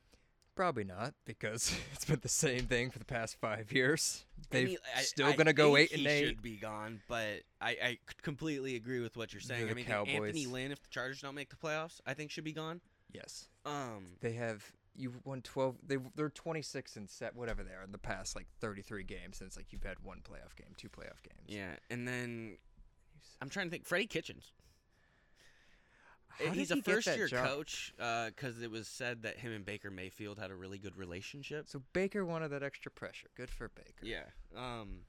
Probably 0.57 0.85
not 0.85 1.15
because 1.27 1.79
it's 1.93 2.05
been 2.07 2.19
the 2.23 2.29
same 2.29 2.63
thing 2.63 2.91
for 2.91 2.99
the 2.99 3.05
past 3.05 3.37
five 3.41 3.71
years. 3.71 4.25
I 4.39 4.45
They've 4.51 4.69
mean, 4.69 4.79
still 4.97 5.27
I 5.27 5.37
gonna 5.37 5.53
go 5.53 5.77
eight 5.77 5.93
and 5.93 6.07
eight. 6.07 6.27
Should 6.27 6.43
be 6.43 6.57
gone, 6.57 7.01
but 7.09 7.43
I 7.61 7.99
completely 8.23 8.75
agree 8.77 9.01
with 9.01 9.17
what 9.17 9.33
you're 9.33 9.41
saying. 9.41 9.67
The 9.67 9.71
I 9.71 9.75
mean, 9.75 9.87
I 9.91 9.99
Anthony. 9.99 10.47
Lynn, 10.47 10.73
if 10.73 10.83
the 10.83 10.89
Chargers 10.89 11.21
don't 11.21 11.35
make 11.35 11.51
the 11.51 11.57
playoffs, 11.57 12.01
I 12.07 12.15
think 12.15 12.31
should 12.31 12.45
be 12.45 12.53
gone. 12.53 12.81
Yes, 13.13 13.49
Um, 13.65 14.17
they 14.21 14.33
have 14.33 14.73
you've 14.99 15.25
won 15.27 15.43
12 15.43 15.77
they 15.87 15.99
they're 16.15 16.31
26 16.31 16.97
and 16.97 17.09
set 17.11 17.37
whatever 17.37 17.63
they 17.63 17.73
are 17.73 17.83
in 17.83 17.93
the 17.93 17.99
past 17.99 18.35
like 18.35 18.47
33 18.61 19.05
games 19.05 19.41
and 19.41 19.47
it's 19.49 19.55
like 19.57 19.67
you've 19.71 19.83
had 19.85 19.97
one 20.03 20.19
playoff 20.19 20.57
game 20.57 20.73
two 20.79 20.89
playoff 20.89 21.23
games 21.23 21.45
Yeah, 21.49 21.77
and 21.91 22.09
then 22.09 22.57
I'm 23.43 23.51
trying 23.51 23.67
to 23.67 23.71
think. 23.71 23.85
Freddie 23.85 24.07
Kitchens. 24.07 24.53
He's 26.53 26.69
did 26.69 26.73
a 26.73 26.75
he 26.77 26.81
first 26.83 27.07
year 27.17 27.27
job? 27.29 27.47
coach 27.47 27.93
because 27.97 28.61
it 28.63 28.71
was 28.71 28.87
said 28.89 29.23
that 29.23 29.39
him 29.39 29.53
and 29.53 29.65
Baker 29.65 29.91
Mayfield 29.91 30.39
had 30.39 30.51
a 30.51 30.55
really 30.55 30.79
good 30.79 30.97
relationship. 30.97 31.69
so 31.69 31.83
baker 31.93 32.25
wanted 32.25 32.49
that 32.51 32.63
extra 32.63 32.91
pressure 32.91 33.29
good 33.37 33.51
for 33.51 33.69
baker 33.69 34.05
Yeah. 34.05 34.25
Um. 34.57 35.01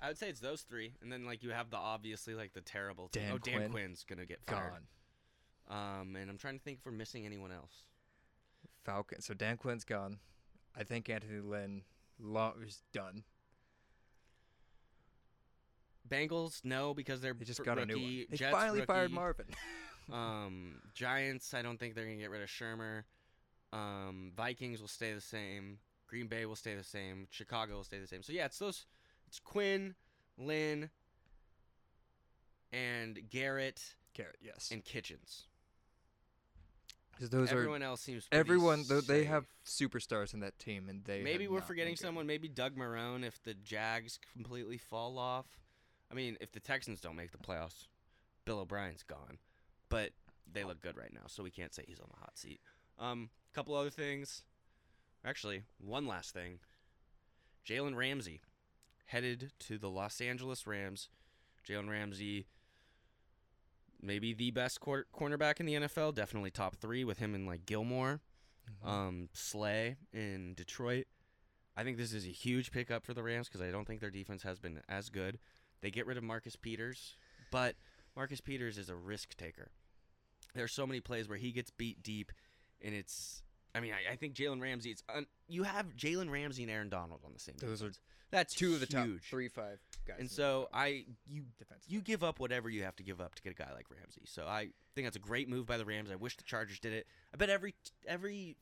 I 0.00 0.06
would 0.06 0.16
say 0.18 0.28
it's 0.28 0.38
those 0.38 0.62
three, 0.62 0.94
and 1.02 1.10
then 1.10 1.24
like 1.24 1.42
you 1.42 1.50
have 1.50 1.70
the 1.70 1.76
obviously 1.76 2.34
like 2.34 2.52
the 2.52 2.60
terrible. 2.60 3.08
Dan 3.10 3.32
oh, 3.34 3.38
Dan 3.38 3.56
Quinn. 3.56 3.70
Quinn's 3.70 4.04
gonna 4.08 4.26
get 4.26 4.40
fired. 4.46 4.72
gone 5.66 6.00
Um, 6.00 6.14
and 6.16 6.30
I'm 6.30 6.38
trying 6.38 6.56
to 6.56 6.62
think 6.64 6.78
if 6.78 6.86
we're 6.86 6.92
missing 6.92 7.26
anyone 7.26 7.50
else. 7.52 7.84
falcon 8.84 9.20
so 9.20 9.34
dan 9.34 9.56
quinn's 9.58 9.84
gone 9.84 10.18
i 10.74 10.82
think 10.82 11.10
anthony 11.10 11.40
lynn 11.40 11.82
lo- 12.18 12.54
is 12.66 12.82
done 12.92 13.22
Bengals, 16.08 16.64
no, 16.64 16.94
because 16.94 17.20
they're 17.20 17.34
they 17.34 17.44
just 17.44 17.64
got 17.64 17.78
rookie. 17.78 17.92
a 17.92 17.96
new 17.96 18.02
one 18.02 18.26
they 18.30 18.36
Jets, 18.36 18.52
finally 18.52 18.82
fired 18.82 19.10
marvin 19.10 19.46
Um, 20.12 20.80
Giants, 20.94 21.52
I 21.52 21.62
don't 21.62 21.78
think 21.78 21.94
they're 21.94 22.04
gonna 22.04 22.16
get 22.16 22.30
rid 22.30 22.42
of 22.42 22.48
Shurmur. 22.48 23.02
Um, 23.72 24.32
Vikings 24.36 24.80
will 24.80 24.88
stay 24.88 25.12
the 25.12 25.20
same. 25.20 25.78
Green 26.06 26.26
Bay 26.26 26.46
will 26.46 26.56
stay 26.56 26.74
the 26.74 26.84
same. 26.84 27.26
Chicago 27.30 27.74
will 27.76 27.84
stay 27.84 27.98
the 27.98 28.06
same. 28.06 28.22
So 28.22 28.32
yeah, 28.32 28.46
it's 28.46 28.58
those. 28.58 28.86
It's 29.26 29.38
Quinn, 29.38 29.94
Lynn, 30.38 30.88
and 32.72 33.18
Garrett 33.28 33.94
garrett 34.14 34.38
yes 34.40 34.70
and 34.72 34.84
Kitchens. 34.84 35.46
Because 37.14 37.30
those 37.30 37.52
are 37.52 37.58
Everyone 37.58 37.82
else 37.82 38.00
seems 38.00 38.26
everyone 38.30 38.84
though 38.88 39.00
they 39.00 39.24
have 39.24 39.44
superstars 39.66 40.34
in 40.34 40.40
that 40.40 40.58
team 40.58 40.88
and 40.88 41.04
they 41.04 41.22
Maybe 41.22 41.48
we're 41.48 41.60
forgetting 41.60 41.96
someone. 41.96 42.26
Maybe 42.26 42.48
Doug 42.48 42.76
Marrone 42.76 43.24
if 43.24 43.42
the 43.42 43.54
Jags 43.54 44.18
completely 44.32 44.78
fall 44.78 45.18
off. 45.18 45.46
I 46.10 46.14
mean, 46.14 46.36
if 46.40 46.52
the 46.52 46.60
Texans 46.60 47.00
don't 47.00 47.16
make 47.16 47.32
the 47.32 47.38
playoffs, 47.38 47.86
Bill 48.44 48.60
O'Brien's 48.60 49.02
gone. 49.02 49.38
But 49.88 50.12
they 50.50 50.64
look 50.64 50.80
good 50.80 50.96
right 50.96 51.12
now, 51.12 51.26
so 51.26 51.42
we 51.42 51.50
can't 51.50 51.74
say 51.74 51.84
he's 51.86 52.00
on 52.00 52.08
the 52.10 52.18
hot 52.18 52.36
seat. 52.38 52.60
Um, 52.98 53.30
couple 53.54 53.74
other 53.74 53.90
things. 53.90 54.44
Actually, 55.24 55.62
one 55.78 56.06
last 56.06 56.32
thing. 56.32 56.58
Jalen 57.66 57.96
Ramsey 57.96 58.40
headed 59.06 59.52
to 59.60 59.78
the 59.78 59.90
Los 59.90 60.20
Angeles 60.20 60.66
Rams. 60.66 61.08
Jalen 61.68 61.88
Ramsey, 61.90 62.46
maybe 64.00 64.32
the 64.32 64.50
best 64.50 64.80
cornerback 64.80 65.60
in 65.60 65.66
the 65.66 65.74
NFL, 65.74 66.14
definitely 66.14 66.50
top 66.50 66.76
three 66.76 67.04
with 67.04 67.18
him 67.18 67.34
and 67.34 67.46
like 67.46 67.66
Gilmore 67.66 68.20
Mhm. 68.84 68.86
um, 68.88 69.28
Slay 69.32 69.96
in 70.12 70.54
Detroit. 70.54 71.06
I 71.76 71.84
think 71.84 71.96
this 71.96 72.12
is 72.12 72.24
a 72.26 72.30
huge 72.30 72.70
pickup 72.70 73.04
for 73.04 73.14
the 73.14 73.22
Rams 73.22 73.48
because 73.48 73.60
I 73.62 73.70
don't 73.70 73.86
think 73.86 74.00
their 74.00 74.10
defense 74.10 74.42
has 74.42 74.58
been 74.58 74.82
as 74.88 75.08
good. 75.10 75.38
They 75.80 75.90
get 75.90 76.06
rid 76.06 76.16
of 76.16 76.24
Marcus 76.24 76.56
Peters, 76.56 77.16
but 77.50 77.76
Marcus 78.16 78.40
Peters 78.40 78.78
is 78.78 78.88
a 78.88 78.96
risk 78.96 79.36
taker. 79.36 79.70
There's 80.54 80.72
so 80.72 80.86
many 80.86 81.00
plays 81.00 81.28
where 81.28 81.38
he 81.38 81.52
gets 81.52 81.70
beat 81.70 82.02
deep, 82.02 82.32
and 82.82 82.94
it's. 82.94 83.42
I 83.74 83.80
mean, 83.80 83.92
I, 83.92 84.12
I 84.12 84.16
think 84.16 84.34
Jalen 84.34 84.60
Ramsey. 84.60 84.90
It's 84.90 85.02
un, 85.14 85.26
you 85.46 85.62
have 85.62 85.94
Jalen 85.96 86.30
Ramsey 86.30 86.62
and 86.62 86.72
Aaron 86.72 86.88
Donald 86.88 87.20
on 87.24 87.32
the 87.32 87.38
same. 87.38 87.56
Those 87.58 87.82
are 87.82 87.92
that's 88.30 88.54
two 88.54 88.74
of 88.74 88.80
the 88.80 88.86
top 88.86 89.06
huge. 89.06 89.22
three 89.22 89.48
five 89.48 89.78
guys 90.06 90.16
And 90.18 90.30
so 90.30 90.68
I 90.72 91.04
you 91.26 91.44
defense 91.58 91.84
you 91.86 92.00
give 92.00 92.22
up 92.22 92.40
whatever 92.40 92.68
you 92.68 92.82
have 92.82 92.96
to 92.96 93.02
give 93.02 93.20
up 93.20 93.34
to 93.36 93.42
get 93.42 93.52
a 93.52 93.54
guy 93.54 93.70
like 93.74 93.86
Ramsey. 93.90 94.22
So 94.24 94.46
I 94.46 94.68
think 94.94 95.06
that's 95.06 95.16
a 95.16 95.20
great 95.20 95.48
move 95.48 95.66
by 95.66 95.78
the 95.78 95.84
Rams. 95.84 96.10
I 96.10 96.16
wish 96.16 96.36
the 96.36 96.44
Chargers 96.44 96.78
did 96.78 96.92
it. 96.92 97.06
I 97.32 97.36
bet 97.36 97.50
every 97.50 97.74
every 98.06 98.56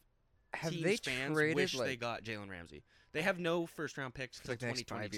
have 0.54 0.72
teams 0.72 0.84
they 0.84 0.96
fans 0.96 1.34
traded 1.34 1.56
wish 1.56 1.74
like 1.74 1.88
they 1.88 1.96
got 1.96 2.22
Jalen 2.22 2.48
Ramsey. 2.48 2.82
They 3.12 3.22
have 3.22 3.38
no 3.38 3.66
first 3.66 3.98
round 3.98 4.14
picks 4.14 4.38
for, 4.38 4.52
until 4.52 4.68
like 4.68 4.86
five 4.86 5.10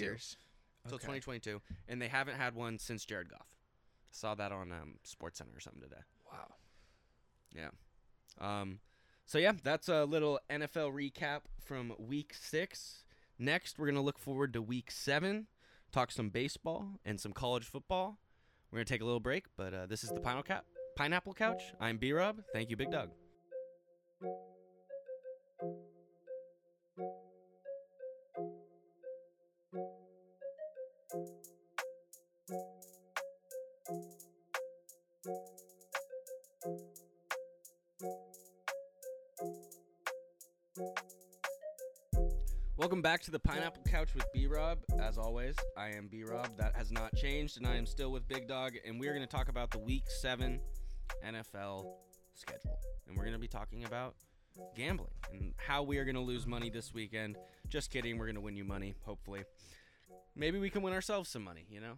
2022. 0.87 0.89
years? 0.89 0.93
Until 0.93 0.95
Okay. 0.95 1.19
2022, 1.19 1.61
and 1.87 2.01
they 2.01 2.07
haven't 2.07 2.35
had 2.35 2.55
one 2.55 2.79
since 2.79 3.05
Jared 3.05 3.29
Goff. 3.29 3.47
Saw 4.11 4.35
that 4.35 4.51
on 4.51 4.71
um, 4.71 4.95
Sports 5.03 5.37
Center 5.37 5.51
or 5.55 5.59
something 5.59 5.81
today. 5.81 6.01
Wow. 6.31 6.47
Yeah. 7.55 7.69
Um, 8.39 8.79
so 9.25 9.37
yeah, 9.37 9.53
that's 9.63 9.89
a 9.89 10.05
little 10.05 10.39
NFL 10.49 10.91
recap 10.93 11.41
from 11.63 11.93
Week 11.99 12.33
Six. 12.33 13.03
Next, 13.37 13.77
we're 13.77 13.85
gonna 13.87 14.01
look 14.01 14.17
forward 14.17 14.53
to 14.53 14.61
Week 14.61 14.89
Seven, 14.91 15.47
talk 15.91 16.11
some 16.11 16.29
baseball 16.29 16.99
and 17.05 17.19
some 17.19 17.33
college 17.33 17.65
football. 17.65 18.17
We're 18.71 18.77
gonna 18.77 18.85
take 18.85 19.01
a 19.01 19.05
little 19.05 19.19
break, 19.19 19.45
but 19.57 19.73
uh, 19.73 19.85
this 19.85 20.03
is 20.03 20.09
the 20.09 20.19
Pineapple 20.19 20.43
Cap. 20.43 20.65
Pineapple 20.95 21.33
Couch. 21.33 21.61
I'm 21.79 21.97
B 21.97 22.11
Rob. 22.11 22.41
Thank 22.53 22.69
you, 22.69 22.75
Big 22.75 22.91
Doug. 22.91 23.09
Welcome 31.11 31.31
back 43.01 43.21
to 43.23 43.31
the 43.31 43.39
Pineapple 43.39 43.81
Couch 43.89 44.13
with 44.13 44.25
B 44.33 44.45
Rob. 44.45 44.79
As 44.99 45.17
always, 45.17 45.55
I 45.75 45.89
am 45.89 46.07
B 46.07 46.23
Rob. 46.23 46.55
That 46.57 46.75
has 46.75 46.91
not 46.91 47.15
changed, 47.15 47.57
and 47.57 47.65
I 47.65 47.75
am 47.75 47.87
still 47.87 48.11
with 48.11 48.27
Big 48.27 48.47
Dawg. 48.47 48.73
And 48.85 48.99
we 48.99 49.07
are 49.07 49.13
going 49.13 49.25
to 49.25 49.31
talk 49.31 49.49
about 49.49 49.71
the 49.71 49.79
Week 49.79 50.03
7 50.21 50.59
NFL 51.25 51.87
schedule. 52.35 52.77
And 53.07 53.17
we're 53.17 53.23
going 53.23 53.33
to 53.33 53.39
be 53.39 53.47
talking 53.47 53.83
about 53.85 54.13
gambling 54.75 55.09
and 55.31 55.55
how 55.57 55.81
we 55.81 55.97
are 55.97 56.05
going 56.05 56.15
to 56.15 56.21
lose 56.21 56.45
money 56.45 56.69
this 56.69 56.93
weekend. 56.93 57.37
Just 57.67 57.89
kidding. 57.89 58.19
We're 58.19 58.25
going 58.25 58.35
to 58.35 58.41
win 58.41 58.55
you 58.55 58.63
money, 58.63 58.93
hopefully. 59.05 59.43
Maybe 60.35 60.59
we 60.59 60.69
can 60.69 60.81
win 60.81 60.93
ourselves 60.93 61.29
some 61.29 61.43
money, 61.43 61.65
you 61.69 61.79
know? 61.79 61.93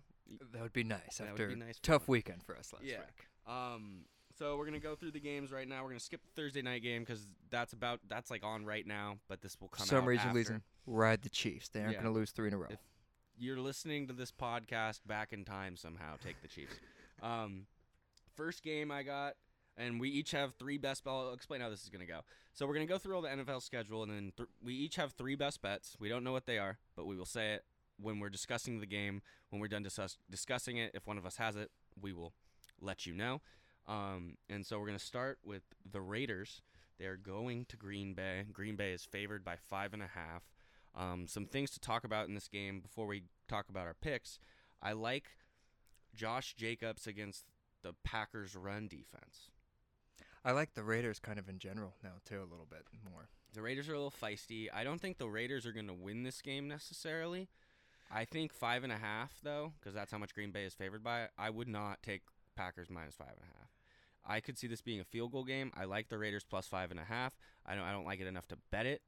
That 0.53 0.61
would 0.61 0.73
be 0.73 0.83
nice 0.83 1.17
That 1.17 1.27
after 1.29 1.47
be 1.47 1.55
nice 1.55 1.79
tough 1.81 2.07
weekend 2.07 2.43
for 2.43 2.55
us 2.57 2.71
last 2.73 2.83
Yeah. 2.85 2.99
week. 2.99 3.27
Um, 3.53 4.05
so 4.37 4.55
we're 4.57 4.65
gonna 4.65 4.79
go 4.79 4.95
through 4.95 5.11
the 5.11 5.19
games 5.19 5.51
right 5.51 5.67
now. 5.67 5.83
We're 5.83 5.89
gonna 5.89 5.99
skip 5.99 6.21
the 6.23 6.31
Thursday 6.41 6.61
night 6.61 6.81
game 6.83 7.01
because 7.03 7.27
that's 7.49 7.73
about 7.73 7.99
that's 8.07 8.31
like 8.31 8.43
on 8.43 8.65
right 8.65 8.87
now. 8.87 9.19
But 9.27 9.41
this 9.41 9.59
will 9.59 9.67
come 9.67 9.85
some 9.85 10.05
reason 10.05 10.29
after. 10.29 10.61
ride 10.85 11.21
the 11.23 11.29
Chiefs. 11.29 11.67
They 11.69 11.81
aren't 11.81 11.93
Yeah. 11.93 12.01
going 12.01 12.13
to 12.13 12.17
lose 12.19 12.31
three 12.31 12.47
in 12.47 12.53
a 12.53 12.57
row. 12.57 12.67
If- 12.69 12.79
You're 13.37 13.59
listening 13.59 14.07
to 14.07 14.13
this 14.13 14.31
podcast 14.31 15.05
back 15.05 15.33
in 15.33 15.43
time 15.45 15.75
somehow. 15.75 16.15
Take 16.17 16.41
the 16.41 16.47
Chiefs. 16.47 16.79
Um, 17.21 17.67
first 18.35 18.63
game 18.63 18.89
I 18.89 19.03
got, 19.03 19.35
and 19.77 19.99
we 19.99 20.09
each 20.09 20.31
have 20.31 20.55
three 20.55 20.77
best. 20.79 21.05
I'll 21.05 21.33
explain 21.33 21.61
how 21.61 21.69
this 21.69 21.83
is 21.83 21.89
gonna 21.89 22.07
go. 22.07 22.21
So 22.53 22.65
we're 22.65 22.73
gonna 22.73 22.87
go 22.87 22.97
through 22.97 23.15
all 23.15 23.21
the 23.21 23.29
NFL 23.29 23.59
schedule, 23.61 24.01
and 24.01 24.11
then 24.11 24.33
th- 24.35 24.49
we 24.63 24.73
each 24.73 24.95
have 24.95 25.11
three 25.13 25.35
best 25.35 25.61
bets. 25.61 25.95
We 25.99 26.09
don't 26.09 26.23
know 26.23 26.31
what 26.31 26.45
they 26.47 26.57
are, 26.57 26.79
but 26.95 27.05
we 27.05 27.15
will 27.15 27.25
say 27.27 27.53
it 27.53 27.65
when 28.01 28.19
we're 28.19 28.29
discussing 28.29 28.79
the 28.79 28.85
game. 28.85 29.21
When 29.49 29.61
we're 29.61 29.67
done 29.67 29.83
discuss- 29.83 30.17
discussing 30.29 30.77
it, 30.77 30.91
if 30.93 31.05
one 31.07 31.17
of 31.17 31.25
us 31.25 31.37
has 31.37 31.55
it, 31.55 31.71
we 31.99 32.13
will 32.13 32.33
let 32.79 33.05
you 33.05 33.13
know. 33.13 33.41
Um, 33.87 34.37
and 34.49 34.65
so 34.65 34.79
we're 34.79 34.87
gonna 34.87 34.99
start 34.99 35.39
with 35.43 35.63
the 35.89 36.01
Raiders. 36.01 36.61
They're 36.99 37.17
going 37.17 37.65
to 37.65 37.77
Green 37.77 38.13
Bay. 38.13 38.45
Green 38.51 38.75
Bay 38.75 38.91
is 38.91 39.03
favored 39.03 39.43
by 39.43 39.55
five 39.55 39.93
and 39.93 40.03
a 40.03 40.07
half. 40.07 40.43
Um, 40.93 41.25
some 41.27 41.45
things 41.45 41.71
to 41.71 41.79
talk 41.79 42.03
about 42.03 42.27
in 42.27 42.35
this 42.35 42.47
game 42.47 42.79
before 42.79 43.07
we 43.07 43.23
talk 43.47 43.69
about 43.69 43.87
our 43.87 43.93
picks. 43.93 44.39
I 44.81 44.93
like 44.93 45.31
Josh 46.13 46.53
Jacobs 46.53 47.07
against 47.07 47.45
the 47.81 47.93
Packers' 48.03 48.55
run 48.55 48.87
defense. 48.87 49.49
I 50.43 50.51
like 50.51 50.73
the 50.73 50.83
Raiders 50.83 51.19
kind 51.19 51.39
of 51.39 51.47
in 51.47 51.59
general 51.59 51.95
now 52.03 52.13
too 52.25 52.39
a 52.39 52.49
little 52.49 52.67
bit 52.69 52.83
more. 53.03 53.29
The 53.53 53.61
Raiders 53.61 53.89
are 53.89 53.93
a 53.93 54.01
little 54.01 54.11
feisty. 54.11 54.67
I 54.73 54.83
don't 54.83 54.99
think 54.99 55.17
the 55.17 55.29
Raiders 55.29 55.65
are 55.65 55.71
going 55.71 55.87
to 55.87 55.93
win 55.93 56.23
this 56.23 56.41
game 56.41 56.67
necessarily. 56.67 57.49
I 58.13 58.25
think 58.25 58.53
five 58.53 58.83
and 58.83 58.91
a 58.91 58.97
half 58.97 59.39
though, 59.43 59.73
because 59.79 59.93
that's 59.93 60.11
how 60.11 60.17
much 60.17 60.33
Green 60.33 60.51
Bay 60.51 60.65
is 60.65 60.73
favored 60.73 61.03
by. 61.03 61.29
I 61.37 61.49
would 61.49 61.67
not 61.67 62.03
take 62.03 62.21
Packers 62.55 62.89
minus 62.89 63.15
five 63.15 63.29
and 63.29 63.43
a 63.43 63.57
half. 63.57 63.69
I 64.25 64.39
could 64.39 64.57
see 64.57 64.67
this 64.67 64.81
being 64.81 64.99
a 64.99 65.03
field 65.03 65.31
goal 65.31 65.43
game. 65.43 65.71
I 65.75 65.85
like 65.85 66.09
the 66.09 66.17
Raiders 66.17 66.43
plus 66.43 66.67
five 66.67 66.91
and 66.91 66.99
a 66.99 67.03
half. 67.03 67.33
I 67.65 67.75
don't. 67.75 67.83
I 67.83 67.91
don't 67.91 68.05
like 68.05 68.19
it 68.19 68.27
enough 68.27 68.47
to 68.49 68.57
bet 68.71 68.85
it. 68.85 69.01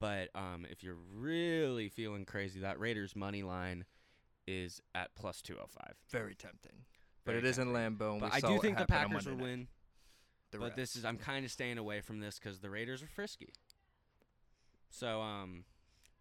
But 0.00 0.28
um, 0.34 0.66
if 0.68 0.82
you're 0.82 0.98
really 1.16 1.88
feeling 1.88 2.24
crazy, 2.24 2.60
that 2.60 2.80
Raiders 2.80 3.14
money 3.14 3.42
line 3.42 3.84
is 4.46 4.80
at 4.94 5.14
plus 5.14 5.40
two 5.40 5.54
hundred 5.54 5.70
five. 5.70 5.94
Very 6.10 6.34
tempting. 6.34 6.84
But 7.24 7.32
Very 7.32 7.46
it 7.46 7.48
is 7.48 7.58
in 7.58 7.72
tempting. 7.72 7.96
Lambeau. 7.98 8.20
But 8.20 8.34
I 8.34 8.40
do 8.40 8.58
think 8.58 8.78
the 8.78 8.86
Packers 8.86 9.26
will 9.26 9.36
win. 9.36 9.68
But 10.50 10.76
this 10.76 10.96
is 10.96 11.04
I'm 11.04 11.16
kind 11.16 11.44
of 11.44 11.50
staying 11.50 11.78
away 11.78 12.00
from 12.00 12.20
this 12.20 12.38
because 12.38 12.58
the 12.58 12.68
Raiders 12.68 13.02
are 13.02 13.06
frisky. 13.06 13.54
So 14.90 15.22
um, 15.22 15.64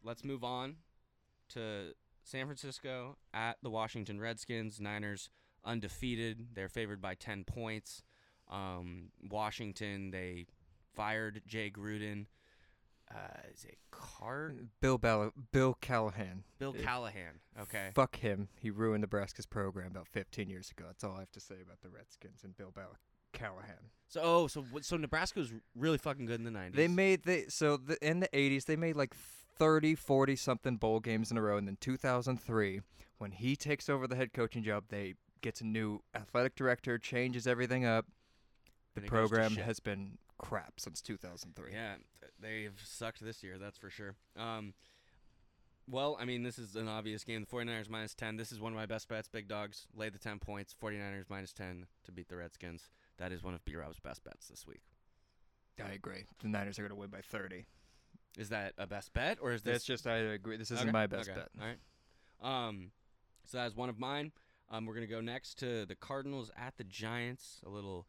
let's 0.03 0.23
move 0.23 0.43
on 0.43 0.75
to 1.49 1.93
San 2.23 2.45
Francisco 2.45 3.17
at 3.33 3.57
the 3.61 3.69
Washington 3.69 4.19
Redskins. 4.19 4.79
Niners 4.79 5.29
undefeated. 5.65 6.47
They're 6.53 6.69
favored 6.69 7.01
by 7.01 7.15
ten 7.15 7.43
points. 7.43 8.03
Um, 8.49 9.09
Washington 9.29 10.11
they 10.11 10.45
fired 10.93 11.41
Jay 11.47 11.69
Gruden. 11.71 12.25
Uh, 13.13 13.41
is 13.53 13.65
it 13.65 13.77
Cart? 13.91 14.55
Bill 14.79 14.97
Ball- 14.97 15.31
Bill 15.51 15.77
Callahan. 15.81 16.43
Bill. 16.59 16.71
Callahan. 16.73 17.41
Okay. 17.59 17.89
Fuck 17.93 18.17
him. 18.17 18.47
He 18.57 18.69
ruined 18.69 19.01
Nebraska's 19.01 19.45
program 19.45 19.87
about 19.91 20.07
15 20.07 20.49
years 20.49 20.71
ago. 20.71 20.85
That's 20.87 21.03
all 21.03 21.15
I 21.17 21.19
have 21.19 21.31
to 21.31 21.41
say 21.41 21.55
about 21.61 21.81
the 21.81 21.89
Redskins 21.89 22.45
and 22.45 22.55
Bill 22.55 22.71
Bal- 22.73 22.95
Callahan. 23.33 23.91
So 24.07 24.21
oh, 24.23 24.47
so 24.47 24.65
so 24.81 24.97
Nebraska 24.97 25.39
was 25.39 25.51
really 25.75 25.97
fucking 25.97 26.25
good 26.25 26.39
in 26.39 26.45
the 26.45 26.51
nineties. 26.51 26.75
They 26.77 26.87
made 26.87 27.23
they 27.23 27.45
so 27.47 27.77
the, 27.77 27.97
in 28.05 28.19
the 28.21 28.27
80s 28.29 28.65
they 28.65 28.75
made 28.75 28.95
like 28.95 29.13
30, 29.57 29.95
40 29.95 30.35
something 30.35 30.77
bowl 30.77 30.99
games 30.99 31.31
in 31.31 31.37
a 31.37 31.41
row 31.41 31.57
and 31.57 31.67
then 31.67 31.77
2003 31.79 32.81
when 33.21 33.31
he 33.31 33.55
takes 33.55 33.87
over 33.87 34.07
the 34.07 34.15
head 34.15 34.33
coaching 34.33 34.63
job, 34.63 34.85
they 34.89 35.13
gets 35.41 35.61
a 35.61 35.65
new 35.65 36.01
athletic 36.15 36.55
director, 36.55 36.97
changes 36.97 37.45
everything 37.45 37.85
up. 37.85 38.07
The 38.95 39.01
And 39.01 39.05
it 39.05 39.11
goes 39.11 39.29
to 39.29 39.35
program 39.35 39.55
has 39.57 39.79
been 39.79 40.17
crap 40.39 40.79
since 40.79 41.01
2003. 41.01 41.71
Yeah, 41.71 41.93
they've 42.39 42.73
sucked 42.83 43.23
this 43.23 43.43
year, 43.43 43.57
that's 43.59 43.77
for 43.77 43.91
sure. 43.91 44.15
Um, 44.35 44.73
well, 45.87 46.17
I 46.19 46.25
mean, 46.25 46.41
this 46.41 46.57
is 46.57 46.75
an 46.75 46.87
obvious 46.87 47.23
game. 47.23 47.45
The 47.47 47.55
49ers 47.55 47.89
minus 47.89 48.15
10. 48.15 48.37
This 48.37 48.51
is 48.51 48.59
one 48.59 48.71
of 48.71 48.77
my 48.77 48.85
best 48.87 49.07
bets. 49.07 49.27
Big 49.27 49.47
dogs 49.47 49.87
lay 49.95 50.09
the 50.09 50.19
10 50.19 50.39
points. 50.39 50.75
49ers 50.81 51.25
minus 51.29 51.53
10 51.53 51.85
to 52.05 52.11
beat 52.11 52.27
the 52.27 52.37
Redskins. 52.37 52.89
That 53.17 53.31
is 53.31 53.43
one 53.43 53.53
of 53.53 53.63
B 53.65 53.75
Rob's 53.75 53.99
best 53.99 54.23
bets 54.23 54.47
this 54.47 54.65
week. 54.65 54.81
I 55.83 55.91
agree. 55.93 56.25
The 56.41 56.47
Niners 56.47 56.79
are 56.79 56.83
going 56.83 56.91
to 56.91 56.95
win 56.95 57.09
by 57.09 57.21
30. 57.21 57.65
Is 58.37 58.49
that 58.49 58.73
a 58.77 58.87
best 58.87 59.13
bet 59.13 59.39
or 59.41 59.51
is 59.51 59.61
this 59.61 59.73
That's 59.73 59.85
just 59.85 60.07
I 60.07 60.17
agree. 60.17 60.57
This 60.57 60.71
isn't 60.71 60.87
Okay, 60.87 60.91
my 60.91 61.07
best 61.07 61.29
okay, 61.29 61.39
bet. 61.39 61.49
All 61.59 61.67
right. 61.67 62.67
Um, 62.67 62.91
so 63.45 63.57
that 63.57 63.67
is 63.67 63.75
one 63.75 63.89
of 63.89 63.99
mine. 63.99 64.31
Um, 64.69 64.85
we're 64.85 64.93
gonna 64.93 65.07
go 65.07 65.21
next 65.21 65.59
to 65.59 65.85
the 65.85 65.95
Cardinals 65.95 66.49
at 66.55 66.77
the 66.77 66.85
Giants. 66.85 67.59
A 67.65 67.69
little, 67.69 68.07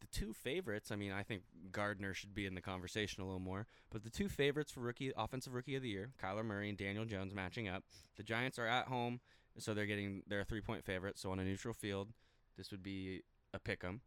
the 0.00 0.06
two 0.06 0.32
favorites. 0.32 0.90
I 0.90 0.96
mean, 0.96 1.12
I 1.12 1.22
think 1.22 1.42
Gardner 1.70 2.14
should 2.14 2.34
be 2.34 2.46
in 2.46 2.54
the 2.54 2.62
conversation 2.62 3.22
a 3.22 3.26
little 3.26 3.40
more. 3.40 3.66
But 3.90 4.04
the 4.04 4.10
two 4.10 4.28
favorites 4.30 4.72
for 4.72 4.80
rookie 4.80 5.12
offensive 5.16 5.52
rookie 5.52 5.76
of 5.76 5.82
the 5.82 5.90
year, 5.90 6.12
Kyler 6.22 6.44
Murray 6.44 6.70
and 6.70 6.78
Daniel 6.78 7.04
Jones, 7.04 7.34
matching 7.34 7.68
up. 7.68 7.84
The 8.16 8.22
Giants 8.22 8.58
are 8.58 8.66
at 8.66 8.86
home, 8.86 9.20
so 9.58 9.74
they're 9.74 9.86
getting 9.86 10.22
they're 10.26 10.40
a 10.40 10.44
three 10.44 10.62
point 10.62 10.84
favorite. 10.84 11.18
So 11.18 11.30
on 11.30 11.38
a 11.38 11.44
neutral 11.44 11.74
field, 11.74 12.08
this 12.56 12.70
would 12.70 12.82
be 12.82 13.22
a 13.52 13.58
pick 13.58 13.84
'em. 13.84 14.00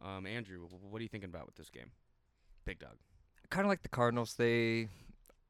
Um, 0.00 0.26
Andrew, 0.26 0.68
what 0.68 1.00
are 1.00 1.02
you 1.02 1.08
thinking 1.08 1.30
about 1.30 1.46
with 1.46 1.56
this 1.56 1.70
game? 1.70 1.90
Big 2.64 2.78
Dawg. 2.78 2.96
Kind 3.54 3.66
of 3.66 3.68
like 3.68 3.82
the 3.84 3.88
Cardinals, 3.88 4.34
they 4.34 4.88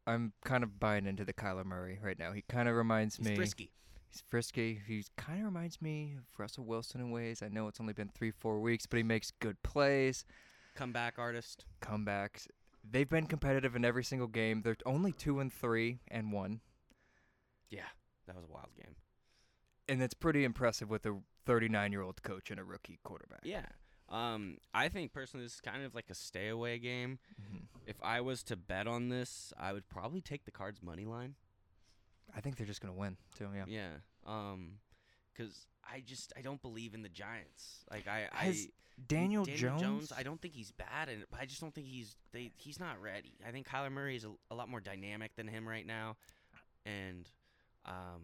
I'm 0.07 0.35
kind 0.45 0.63
of 0.63 0.79
buying 0.79 1.07
into 1.07 1.25
the 1.25 1.33
Kyler 1.33 1.65
Murray 1.65 1.99
right 2.03 2.19
now. 2.19 2.33
He 2.33 2.43
kind 2.51 2.69
of 2.69 2.77
reminds 2.77 3.19
me 3.19 3.23
He's 3.23 3.31
me 3.31 3.37
frisky. 3.37 3.71
He's 4.11 4.23
frisky. 4.29 4.81
He 4.87 5.05
kind 5.17 5.39
of 5.41 5.47
reminds 5.47 5.81
me 5.81 6.15
of 6.19 6.25
Russell 6.39 6.65
Wilson 6.65 7.01
in 7.01 7.11
ways. 7.11 7.43
I 7.43 7.49
know 7.49 7.67
it's 7.67 7.81
only 7.81 7.95
been 7.95 8.11
three, 8.11 8.31
four 8.31 8.61
weeks, 8.61 8.85
but 8.85 8.99
he 8.99 9.03
makes 9.03 9.31
good 9.41 9.63
plays, 9.63 10.27
Comeback 10.75 11.15
artist. 11.19 11.65
comebacks. 11.81 12.47
They've 12.89 13.09
been 13.09 13.27
competitive 13.27 13.75
in 13.75 13.87
every 13.87 14.05
single 14.05 14.29
game. 14.29 14.61
They're 14.61 14.77
only 14.85 15.13
two 15.13 15.41
and 15.41 15.51
three 15.51 16.01
and 16.09 16.31
one, 16.31 16.61
Yeah, 17.71 17.87
that 18.27 18.37
was 18.37 18.45
a 18.45 18.53
wild 18.53 18.75
game. 18.77 18.97
and 19.89 20.03
it's 20.03 20.13
pretty 20.13 20.45
impressive 20.45 20.91
with 20.91 21.07
a 21.07 21.17
39 21.47 21.91
year 21.91 22.03
old 22.03 22.23
coach 22.23 22.51
and 22.51 22.61
a 22.61 22.65
rookie 22.65 22.99
quarterback. 23.03 23.41
Yeah. 23.45 23.65
Um, 24.09 24.59
I 24.73 24.89
think 24.89 25.13
personally 25.13 25.45
this 25.47 25.55
is 25.55 25.61
kind 25.61 25.83
of 25.83 25.95
like 25.95 26.11
a 26.11 26.15
stay 26.15 26.49
away 26.49 26.79
game. 26.79 27.19
Mhm. 27.41 27.63
If 27.87 27.97
I 28.03 28.21
was 28.21 28.43
to 28.45 28.57
bet 28.57 28.87
on 28.87 29.09
this, 29.09 29.53
I 29.59 29.73
would 29.73 29.89
probably 29.89 30.21
take 30.21 30.45
the 30.45 30.51
Cards 30.51 30.83
money 30.83 31.05
line. 31.05 31.37
I 32.35 32.41
think 32.41 32.57
they're 32.57 32.67
just 32.67 32.81
gonna 32.81 32.95
win 32.95 33.17
too. 33.35 33.49
Yeah. 33.55 33.65
Yeah. 33.67 33.91
Um, 34.27 34.79
because 35.33 35.67
I 35.91 36.01
just 36.01 36.33
I 36.37 36.43
don't 36.43 36.63
believe 36.63 36.95
in 36.95 37.03
the 37.03 37.09
Giants. 37.09 37.85
Like 37.91 38.07
I 38.07 38.29
Has 38.33 38.67
I 38.67 38.71
Daniel, 39.09 39.45
Daniel 39.45 39.79
Jones. 39.79 40.13
I 40.17 40.23
don't 40.23 40.41
think 40.41 40.55
he's 40.55 40.71
bad, 40.71 41.09
and 41.09 41.25
I 41.37 41.47
just 41.47 41.61
don't 41.61 41.75
think 41.75 41.87
he's 41.89 42.17
they 42.33 42.53
he's 42.57 42.79
not 42.79 43.01
ready. 43.03 43.35
I 43.47 43.51
think 43.51 43.69
Kyler 43.69 43.91
Murray 43.91 44.17
is 44.17 44.25
a, 44.25 44.33
a 44.51 44.55
lot 44.55 44.69
more 44.69 44.81
dynamic 44.81 45.35
than 45.35 45.49
him 45.49 45.67
right 45.67 45.87
now, 45.87 46.17
and 46.87 47.29
um, 47.85 48.23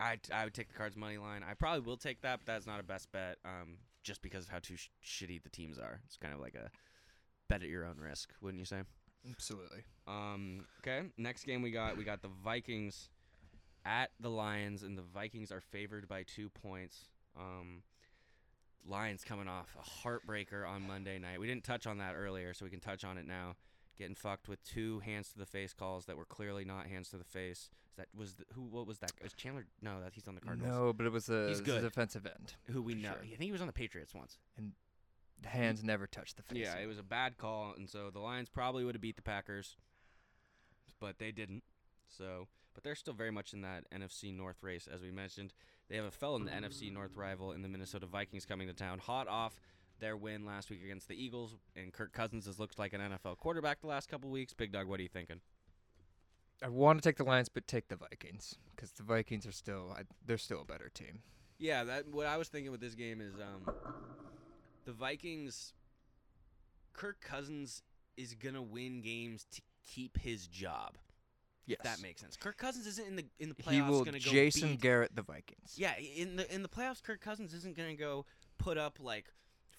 I 0.00 0.18
I 0.32 0.44
would 0.44 0.54
take 0.54 0.68
the 0.68 0.74
Cards 0.74 0.96
money 0.96 1.18
line. 1.18 1.42
I 1.48 1.54
probably 1.54 1.80
will 1.80 1.96
take 1.96 2.22
that, 2.22 2.40
but 2.40 2.46
that's 2.46 2.66
not 2.66 2.80
a 2.80 2.82
best 2.82 3.12
bet. 3.12 3.38
Um, 3.44 3.78
just 4.06 4.22
because 4.22 4.44
of 4.44 4.50
how 4.50 4.60
too 4.60 4.76
sh- 4.76 4.88
shitty 5.04 5.42
the 5.42 5.50
teams 5.50 5.78
are. 5.78 6.00
It's 6.06 6.16
kind 6.16 6.32
of 6.32 6.40
like 6.40 6.54
a 6.54 6.70
bet 7.48 7.62
at 7.62 7.68
your 7.68 7.84
own 7.84 7.96
risk, 7.98 8.30
wouldn't 8.40 8.60
you 8.60 8.64
say? 8.64 8.82
Absolutely. 9.28 9.82
Um, 10.06 10.64
okay, 10.80 11.08
next 11.18 11.44
game 11.44 11.60
we 11.60 11.72
got 11.72 11.96
we 11.96 12.04
got 12.04 12.22
the 12.22 12.30
Vikings 12.44 13.10
at 13.84 14.10
the 14.20 14.30
Lions, 14.30 14.84
and 14.84 14.96
the 14.96 15.02
Vikings 15.02 15.50
are 15.50 15.60
favored 15.60 16.08
by 16.08 16.22
two 16.22 16.48
points. 16.48 17.08
Um, 17.36 17.82
Lions 18.88 19.24
coming 19.24 19.48
off 19.48 19.76
a 19.76 20.06
heartbreaker 20.06 20.68
on 20.68 20.86
Monday 20.86 21.18
night. 21.18 21.40
We 21.40 21.48
didn't 21.48 21.64
touch 21.64 21.88
on 21.88 21.98
that 21.98 22.14
earlier, 22.14 22.54
so 22.54 22.64
we 22.64 22.70
can 22.70 22.80
touch 22.80 23.04
on 23.04 23.18
it 23.18 23.26
now. 23.26 23.56
Getting 23.98 24.14
fucked 24.14 24.48
with 24.48 24.62
two 24.62 25.00
hands 25.00 25.30
to 25.30 25.38
the 25.38 25.46
face 25.46 25.72
calls 25.72 26.04
that 26.04 26.16
were 26.16 26.24
clearly 26.24 26.64
not 26.64 26.86
hands 26.86 27.08
to 27.10 27.16
the 27.16 27.24
face. 27.24 27.70
That 27.96 28.08
was 28.14 28.34
the, 28.34 28.44
who? 28.54 28.62
What 28.62 28.86
was 28.86 28.98
that? 28.98 29.12
Was 29.22 29.32
Chandler? 29.32 29.66
No, 29.80 30.00
that 30.02 30.12
he's 30.12 30.28
on 30.28 30.34
the 30.34 30.40
Cardinals. 30.40 30.70
No, 30.70 30.92
but 30.92 31.06
it 31.06 31.12
was 31.12 31.28
a, 31.30 31.48
He's 31.48 31.60
it 31.60 31.64
good. 31.64 31.82
defensive 31.82 32.26
end. 32.26 32.54
who 32.70 32.82
we 32.82 32.94
know. 32.94 33.10
sure. 33.12 33.18
I 33.22 33.26
think 33.28 33.40
he 33.42 33.52
was 33.52 33.60
on 33.62 33.66
the 33.66 33.72
Patriots 33.72 34.14
once. 34.14 34.38
And 34.58 34.72
the 35.42 35.48
hands 35.48 35.82
never 35.82 36.06
touched 36.06 36.36
the 36.36 36.42
face. 36.42 36.58
Yeah, 36.58 36.76
it 36.76 36.86
was 36.86 36.98
a 36.98 37.02
bad 37.02 37.38
call, 37.38 37.72
and 37.76 37.88
so 37.88 38.10
the 38.10 38.18
Lions 38.20 38.48
probably 38.48 38.84
would 38.84 38.94
have 38.94 39.02
beat 39.02 39.16
the 39.16 39.22
Packers, 39.22 39.76
but 41.00 41.18
they 41.18 41.30
didn't. 41.32 41.62
So, 42.08 42.48
but 42.74 42.84
they're 42.84 42.94
still 42.94 43.14
very 43.14 43.30
much 43.30 43.52
in 43.52 43.62
that 43.62 43.84
NFC 43.94 44.34
North 44.34 44.62
race, 44.62 44.88
as 44.92 45.00
we 45.02 45.10
mentioned. 45.10 45.52
They 45.88 45.96
have 45.96 46.04
a 46.04 46.10
fellow 46.10 46.36
in 46.36 46.44
the 46.44 46.50
NFC 46.50 46.92
North 46.92 47.14
rival 47.16 47.52
in 47.52 47.62
the 47.62 47.68
Minnesota 47.68 48.06
Vikings 48.06 48.44
coming 48.44 48.66
to 48.68 48.74
town, 48.74 48.98
hot 48.98 49.28
off 49.28 49.60
their 50.00 50.16
win 50.16 50.44
last 50.44 50.68
week 50.68 50.82
against 50.84 51.08
the 51.08 51.14
Eagles, 51.14 51.56
and 51.74 51.92
Kirk 51.92 52.12
Cousins 52.12 52.44
has 52.46 52.58
looked 52.58 52.78
like 52.78 52.92
an 52.92 53.00
NFL 53.00 53.38
quarterback 53.38 53.80
the 53.80 53.86
last 53.86 54.08
couple 54.10 54.28
weeks. 54.30 54.52
Big 54.52 54.72
Dawg, 54.72 54.86
what 54.86 55.00
are 55.00 55.02
you 55.02 55.08
thinking? 55.08 55.40
I 56.64 56.68
want 56.68 57.02
to 57.02 57.08
take 57.08 57.16
the 57.16 57.24
Lions, 57.24 57.48
but 57.48 57.66
take 57.66 57.88
the 57.88 57.96
Vikings 57.96 58.56
because 58.74 58.92
the 58.92 59.02
Vikings 59.02 59.46
are 59.46 59.52
still 59.52 59.94
I, 59.96 60.02
they're 60.24 60.38
still 60.38 60.62
a 60.62 60.64
better 60.64 60.90
team. 60.92 61.20
Yeah, 61.58 61.84
that 61.84 62.08
what 62.08 62.26
I 62.26 62.36
was 62.36 62.48
thinking 62.48 62.70
with 62.70 62.80
this 62.80 62.94
game 62.94 63.20
is 63.20 63.34
um, 63.34 63.74
the 64.84 64.92
Vikings. 64.92 65.72
Kirk 66.92 67.20
Cousins 67.20 67.82
is 68.16 68.34
gonna 68.34 68.62
win 68.62 69.02
games 69.02 69.46
to 69.52 69.60
keep 69.86 70.18
his 70.18 70.46
job. 70.46 70.96
Yes, 71.66 71.78
If 71.80 71.84
that 71.84 72.00
makes 72.02 72.20
sense. 72.20 72.36
Kirk 72.36 72.56
Cousins 72.56 72.86
isn't 72.86 73.06
in 73.06 73.16
the 73.16 73.24
in 73.38 73.48
the 73.48 73.54
playoffs 73.54 73.72
he 73.72 73.82
will 73.82 74.04
gonna 74.04 74.18
go 74.18 74.30
Jason 74.30 74.70
beat- 74.70 74.80
Garrett 74.80 75.14
the 75.16 75.22
Vikings. 75.22 75.74
Yeah, 75.76 75.94
in 75.98 76.36
the 76.36 76.54
in 76.54 76.62
the 76.62 76.68
playoffs, 76.68 77.02
Kirk 77.02 77.20
Cousins 77.20 77.52
isn't 77.52 77.76
gonna 77.76 77.96
go 77.96 78.24
put 78.58 78.78
up 78.78 78.98
like 79.00 79.26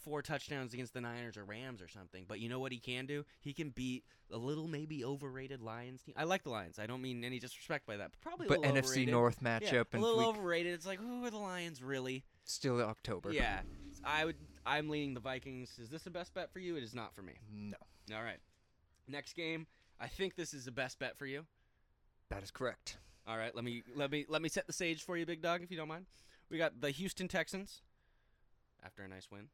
four 0.08 0.22
touchdowns 0.22 0.74
against 0.74 0.94
the 0.94 1.02
Niners 1.02 1.36
or 1.36 1.44
Rams 1.44 1.82
or 1.82 1.88
something. 1.90 2.24
But 2.28 2.40
you 2.40 2.48
know 2.48 2.60
what 2.60 2.72
he 2.72 2.80
can 2.80 3.06
do? 3.06 3.26
He 3.42 3.54
can 3.54 3.72
beat 3.72 4.06
a 4.32 4.38
little 4.38 4.68
maybe 4.68 5.04
overrated 5.04 5.62
Lions 5.62 6.02
team. 6.04 6.16
I 6.18 6.24
like 6.24 6.44
the 6.44 6.50
Lions. 6.50 6.80
I 6.80 6.86
don't 6.88 7.02
mean 7.02 7.24
any 7.26 7.40
disrespect 7.40 7.86
by 7.86 7.98
that, 7.98 8.12
but 8.12 8.22
probably 8.22 8.46
a 8.48 8.50
but 8.50 8.60
little 8.62 8.76
NFC 8.76 8.86
overrated. 8.86 9.10
North 9.12 9.38
Yeah, 9.42 9.60
matchup 9.60 9.72
a 9.74 9.88
and 9.94 10.02
little 10.02 10.18
week, 10.20 10.28
overrated. 10.28 10.74
It's 10.74 10.86
like 10.86 11.00
who 11.00 11.26
are 11.26 11.30
the 11.30 11.38
Lions 11.38 11.84
really? 11.84 12.24
still 12.46 12.80
October. 12.82 13.32
Yeah, 13.34 13.60
I 14.04 14.24
would. 14.26 14.36
I'm 14.66 14.90
leaning 14.90 15.14
the 15.14 15.20
Vikings. 15.20 15.78
Is 15.78 15.90
this 15.90 16.04
the 16.04 16.10
best 16.10 16.34
bet 16.34 16.52
for 16.52 16.60
you? 16.60 16.78
It 16.78 16.84
is 16.84 16.94
not 16.96 17.14
for 17.14 17.22
me. 17.22 17.34
No, 17.54 17.76
All 18.16 18.24
right, 18.24 18.40
next 19.08 19.34
game. 19.34 19.68
I 20.00 20.08
think 20.08 20.36
this 20.36 20.54
is 20.54 20.64
the 20.66 20.72
best 20.72 21.00
bet 21.00 21.18
for 21.18 21.26
you. 21.26 21.46
that 22.30 22.44
is 22.44 22.52
correct. 22.52 22.98
All 23.28 23.38
right, 23.38 23.54
let 23.54 23.66
me 23.66 23.84
let 23.96 24.10
me 24.12 24.26
let 24.30 24.42
me 24.42 24.48
set 24.48 24.68
the 24.68 24.74
stage 24.74 25.04
for 25.04 25.18
you, 25.18 25.26
big 25.26 25.42
dawg, 25.42 25.62
if 25.64 25.70
you 25.72 25.76
don't 25.78 25.90
mind. 25.90 26.06
We 26.50 26.58
got 26.58 26.80
the 26.80 26.92
Houston 26.92 27.28
Texans 27.28 27.82
after 28.86 29.04
a 29.04 29.08
nice 29.10 29.30
win 29.30 29.50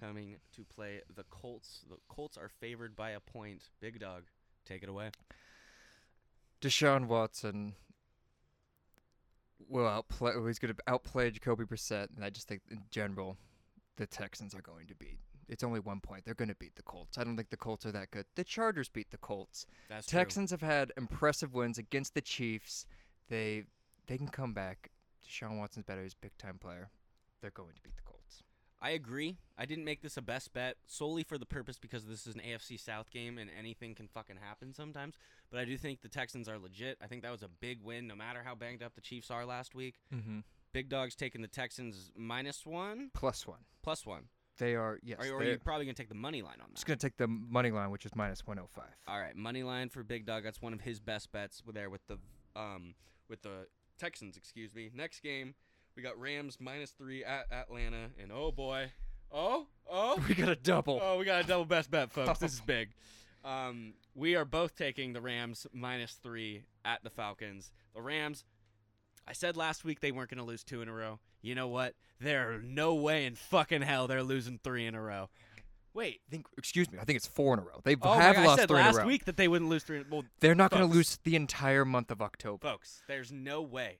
coming 0.00 0.36
to 0.54 0.64
play 0.64 1.00
the 1.14 1.24
Colts. 1.24 1.80
The 1.88 1.96
Colts 2.08 2.36
are 2.36 2.48
favored 2.48 2.96
by 2.96 3.10
a 3.10 3.20
point. 3.20 3.62
Big 3.80 4.00
Dawg, 4.00 4.24
take 4.64 4.82
it 4.82 4.88
away. 4.88 5.10
Deshaun 6.60 7.06
Watson 7.06 7.74
will 9.68 9.86
outplay. 9.86 10.32
He's 10.46 10.58
going 10.58 10.74
to 10.74 10.80
outplay 10.86 11.30
Jacoby 11.30 11.64
Brissett, 11.64 12.08
and 12.14 12.24
I 12.24 12.30
just 12.30 12.48
think 12.48 12.62
in 12.70 12.82
general, 12.90 13.36
the 13.96 14.06
Texans 14.06 14.54
are 14.54 14.62
going 14.62 14.86
to 14.86 14.94
beat. 14.94 15.18
It's 15.48 15.62
only 15.62 15.80
one 15.80 16.00
point. 16.00 16.24
They're 16.24 16.34
going 16.34 16.48
to 16.48 16.56
beat 16.56 16.74
the 16.74 16.82
Colts. 16.82 17.18
I 17.18 17.24
don't 17.24 17.36
think 17.36 17.50
the 17.50 17.56
Colts 17.56 17.86
are 17.86 17.92
that 17.92 18.10
good. 18.10 18.26
The 18.34 18.42
Chargers 18.44 18.88
beat 18.88 19.10
the 19.10 19.18
Colts. 19.18 19.66
That's 19.88 20.06
true. 20.06 20.18
Texans 20.18 20.50
have 20.50 20.62
had 20.62 20.92
impressive 20.96 21.54
wins 21.54 21.78
against 21.78 22.14
the 22.14 22.20
Chiefs. 22.20 22.86
They 23.28 23.64
they 24.06 24.18
can 24.18 24.28
come 24.28 24.52
back. 24.52 24.90
Deshaun 25.24 25.58
Watson's 25.58 25.84
better. 25.84 26.02
He's 26.02 26.14
a 26.14 26.20
big 26.20 26.36
time 26.38 26.58
player. 26.58 26.90
They're 27.40 27.50
going 27.50 27.74
to 27.74 27.80
beat 27.82 27.96
the. 27.96 28.05
I 28.80 28.90
agree. 28.90 29.38
I 29.56 29.64
didn't 29.64 29.84
make 29.84 30.02
this 30.02 30.16
a 30.16 30.22
best 30.22 30.52
bet 30.52 30.76
solely 30.86 31.22
for 31.24 31.38
the 31.38 31.46
purpose 31.46 31.78
because 31.78 32.04
this 32.04 32.26
is 32.26 32.34
an 32.34 32.42
AFC 32.46 32.78
South 32.78 33.10
game 33.10 33.38
and 33.38 33.50
anything 33.58 33.94
can 33.94 34.06
fucking 34.08 34.36
happen 34.36 34.74
sometimes. 34.74 35.14
But 35.50 35.60
I 35.60 35.64
do 35.64 35.76
think 35.78 36.02
the 36.02 36.08
Texans 36.08 36.48
are 36.48 36.58
legit. 36.58 36.98
I 37.02 37.06
think 37.06 37.22
that 37.22 37.32
was 37.32 37.42
a 37.42 37.48
big 37.48 37.80
win, 37.82 38.06
no 38.06 38.14
matter 38.14 38.42
how 38.44 38.54
banged 38.54 38.82
up 38.82 38.94
the 38.94 39.00
Chiefs 39.00 39.30
are 39.30 39.46
last 39.46 39.74
week. 39.74 39.94
Mm-hmm. 40.14 40.40
Big 40.72 40.90
Dawg's 40.90 41.14
taking 41.14 41.40
the 41.40 41.48
Texans 41.48 42.10
minus 42.14 42.66
one, 42.66 43.10
Plus 43.14 43.46
one. 43.46 43.60
plus 43.82 44.04
one. 44.04 44.24
They 44.58 44.74
are 44.74 44.98
yes. 45.02 45.18
Or, 45.20 45.36
or 45.36 45.38
they're 45.40 45.48
you're 45.50 45.58
probably 45.58 45.84
gonna 45.86 45.94
take 45.94 46.08
the 46.08 46.14
money 46.14 46.42
line 46.42 46.56
on 46.62 46.68
that. 46.68 46.74
just 46.74 46.86
going 46.86 46.98
to 46.98 47.06
take 47.06 47.16
the 47.18 47.26
money 47.28 47.70
line, 47.70 47.90
which 47.90 48.06
is 48.06 48.14
minus 48.14 48.46
one 48.46 48.56
hundred 48.56 48.70
five. 48.70 48.94
All 49.06 49.18
right, 49.20 49.36
money 49.36 49.62
line 49.62 49.88
for 49.90 50.02
Big 50.02 50.24
Dawg. 50.26 50.44
That's 50.44 50.60
one 50.62 50.72
of 50.72 50.80
his 50.80 50.98
best 51.00 51.30
bets 51.32 51.62
there 51.72 51.90
with 51.90 52.00
the 52.08 52.18
um 52.58 52.94
with 53.28 53.42
the 53.42 53.66
Texans. 53.98 54.36
Excuse 54.38 54.74
me. 54.74 54.90
Next 54.94 55.20
game, 55.22 55.54
we 55.96 56.02
got 56.02 56.18
Rams 56.20 56.58
minus 56.60 56.90
three 56.90 57.24
at 57.24 57.50
Atlanta, 57.52 58.10
and 58.20 58.30
oh 58.32 58.52
boy, 58.52 58.90
oh 59.32 59.66
oh 59.90 60.22
we 60.28 60.34
got 60.34 60.48
a 60.48 60.56
double. 60.56 61.00
oh, 61.02 61.18
we 61.18 61.24
got 61.24 61.44
a 61.44 61.46
double 61.48 61.64
best 61.64 61.90
bet, 61.90 62.10
folks. 62.12 62.38
This 62.38 62.54
is 62.54 62.60
big. 62.66 62.90
Um, 63.44 63.94
we 64.14 64.34
are 64.34 64.44
both 64.44 64.74
taking 64.76 65.12
the 65.12 65.20
Rams 65.20 65.66
minus 65.72 66.12
three 66.22 66.62
at 66.84 67.02
the 67.04 67.10
Falcons. 67.10 67.70
The 67.94 68.02
Rams 68.02 68.44
I 69.28 69.32
said 69.32 69.56
last 69.56 69.84
week 69.84 70.00
they 70.00 70.12
weren't 70.12 70.30
going 70.30 70.38
to 70.38 70.44
lose 70.44 70.64
two 70.64 70.82
in 70.82 70.88
a 70.88 70.92
row. 70.92 71.18
You 71.42 71.54
know 71.54 71.68
what? 71.68 71.94
There 72.20 72.60
no 72.62 72.94
way 72.94 73.24
in 73.26 73.34
fucking 73.34 73.82
hell 73.82 74.06
they're 74.06 74.22
losing 74.22 74.58
three 74.62 74.86
in 74.86 74.94
a 74.94 75.00
row. 75.02 75.28
Wait. 75.94 76.20
I 76.28 76.30
think, 76.30 76.46
excuse 76.58 76.90
me, 76.90 76.98
I 77.00 77.04
think 77.04 77.16
it's 77.16 77.26
four 77.26 77.54
in 77.54 77.60
a 77.60 77.62
row. 77.62 77.80
They 77.84 77.96
Oh 78.02 78.14
have 78.14 78.36
God, 78.36 78.42
I 78.42 78.46
lost 78.46 78.60
said 78.60 78.68
three 78.68 78.78
in 78.78 78.82
a 78.84 78.86
last 78.88 78.98
row. 78.98 79.06
week 79.06 79.24
that 79.24 79.36
they 79.36 79.48
wouldn't 79.48 79.70
lose 79.70 79.82
three. 79.82 79.98
In, 79.98 80.06
well, 80.10 80.24
They're 80.40 80.54
not 80.54 80.70
going 80.70 80.86
to 80.86 80.92
lose 80.92 81.18
the 81.24 81.36
entire 81.36 81.84
month 81.84 82.10
of 82.10 82.20
October. 82.20 82.66
folks, 82.66 83.02
there's 83.08 83.32
no 83.32 83.62
way 83.62 83.98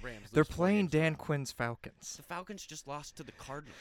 the 0.00 0.06
Rams. 0.06 0.30
They're 0.32 0.44
playing 0.44 0.86
games 0.86 0.94
in 0.94 1.00
a 1.00 1.02
Dan 1.02 1.12
row. 1.12 1.18
Quinn's 1.18 1.52
Falcons. 1.52 2.14
The 2.16 2.22
Falcons 2.22 2.66
just 2.66 2.86
lost 2.86 3.16
to 3.16 3.22
the 3.22 3.32
Cardinals. 3.32 3.76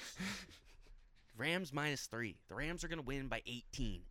Rams 1.37 1.73
minus 1.73 2.05
three. 2.05 2.37
The 2.47 2.55
Rams 2.55 2.83
are 2.83 2.87
going 2.87 2.99
to 2.99 3.05
win 3.05 3.27
by 3.27 3.41
18. 3.45 4.01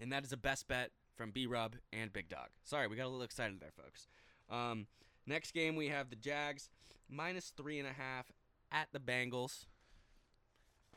And 0.00 0.12
that 0.12 0.24
is 0.24 0.32
a 0.32 0.36
best 0.36 0.68
bet 0.68 0.90
from 1.16 1.30
B 1.30 1.46
Rob 1.46 1.74
and 1.92 2.12
Big 2.12 2.28
Dawg. 2.28 2.48
Sorry, 2.64 2.86
we 2.86 2.96
got 2.96 3.04
a 3.04 3.08
little 3.08 3.22
excited 3.22 3.60
there, 3.60 3.72
folks. 3.76 4.08
Um, 4.48 4.86
next 5.26 5.52
game, 5.52 5.76
we 5.76 5.88
have 5.88 6.10
the 6.10 6.16
Jags 6.16 6.70
minus 7.08 7.52
three 7.56 7.78
and 7.78 7.88
a 7.88 7.92
half 7.92 8.26
at 8.72 8.88
the 8.92 9.00
Bengals. 9.00 9.66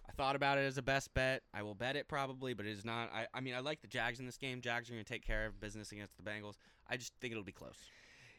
I 0.08 0.12
thought 0.14 0.36
about 0.36 0.58
it 0.58 0.62
as 0.62 0.78
a 0.78 0.82
best 0.82 1.14
bet. 1.14 1.44
I 1.54 1.64
will 1.64 1.76
bet 1.76 1.96
it 1.96 2.08
probably, 2.08 2.54
but 2.54 2.66
it 2.66 2.72
is 2.72 2.86
not. 2.86 3.10
I, 3.14 3.26
I 3.34 3.42
mean, 3.42 3.56
I 3.56 3.60
like 3.60 3.82
the 3.82 3.88
Jags 3.88 4.20
in 4.20 4.26
this 4.26 4.38
game. 4.38 4.62
Jags 4.62 4.90
are 4.90 4.94
going 4.94 5.04
to 5.04 5.12
take 5.12 5.26
care 5.26 5.46
of 5.46 5.60
business 5.60 5.92
against 5.92 6.16
the 6.18 6.24
Bengals. 6.24 6.56
I 6.90 6.98
just 6.98 7.14
think 7.20 7.32
it'll 7.32 7.44
be 7.44 7.52
close. 7.52 7.78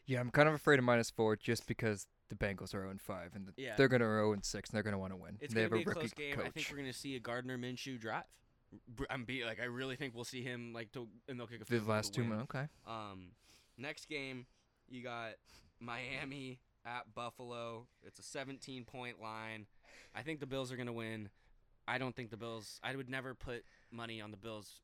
Yeah, 0.05 0.19
I'm 0.19 0.29
kind 0.31 0.47
of 0.47 0.55
afraid 0.55 0.79
of 0.79 0.85
minus 0.85 1.09
four 1.09 1.35
just 1.35 1.67
because 1.67 2.07
the 2.29 2.35
Bengals 2.35 2.73
are 2.73 2.81
0 2.81 2.89
and 2.91 3.01
5 3.01 3.31
and 3.35 3.47
the, 3.47 3.53
Yeah. 3.57 3.75
they're 3.75 3.87
going 3.87 4.01
to 4.01 4.05
0 4.07 4.33
and 4.33 4.43
6 4.45 4.69
and 4.69 4.75
they're 4.75 4.83
going 4.83 4.93
to 4.93 4.97
want 4.99 5.13
to 5.13 5.17
win. 5.17 5.37
It's 5.41 5.53
they 5.53 5.61
going 5.61 5.63
have 5.63 5.71
to 5.71 5.75
be 5.77 5.83
a 5.83 5.85
rookie 5.85 5.99
close 5.99 6.13
game. 6.13 6.35
coach. 6.35 6.45
I 6.45 6.49
think 6.49 6.67
we're 6.71 6.77
going 6.77 6.91
to 6.91 6.97
see 6.97 7.15
a 7.15 7.19
Gardner 7.19 7.57
Minshew 7.57 7.99
drive. 7.99 8.23
Br- 8.87 9.05
I'm 9.09 9.23
be 9.25 9.45
like 9.45 9.59
I 9.61 9.65
really 9.65 9.95
think 9.95 10.15
we'll 10.15 10.23
see 10.25 10.41
him 10.43 10.73
like 10.73 10.91
to 10.93 11.07
and 11.29 11.39
they'll 11.39 11.47
kick 11.47 11.57
a 11.57 11.59
the 11.59 11.65
field 11.65 11.85
goal 11.85 11.95
last 11.95 12.13
to 12.13 12.21
two 12.21 12.21
win. 12.27 12.37
months. 12.37 12.55
Okay. 12.55 12.65
Um, 12.87 13.29
next 13.77 14.09
game 14.09 14.45
you 14.89 15.01
got 15.03 15.33
Miami 15.79 16.59
at 16.85 17.13
Buffalo. 17.13 17.87
It's 18.03 18.19
a 18.19 18.23
17 18.23 18.83
point 18.85 19.21
line. 19.21 19.65
I 20.15 20.21
think 20.23 20.39
the 20.39 20.45
Bills 20.45 20.71
are 20.71 20.75
going 20.75 20.87
to 20.87 20.93
win. 20.93 21.29
I 21.87 21.97
don't 21.97 22.15
think 22.15 22.31
the 22.31 22.37
Bills. 22.37 22.79
I 22.83 22.95
would 22.95 23.09
never 23.09 23.33
put 23.33 23.63
money 23.91 24.19
on 24.21 24.31
the 24.31 24.37
Bills 24.37 24.81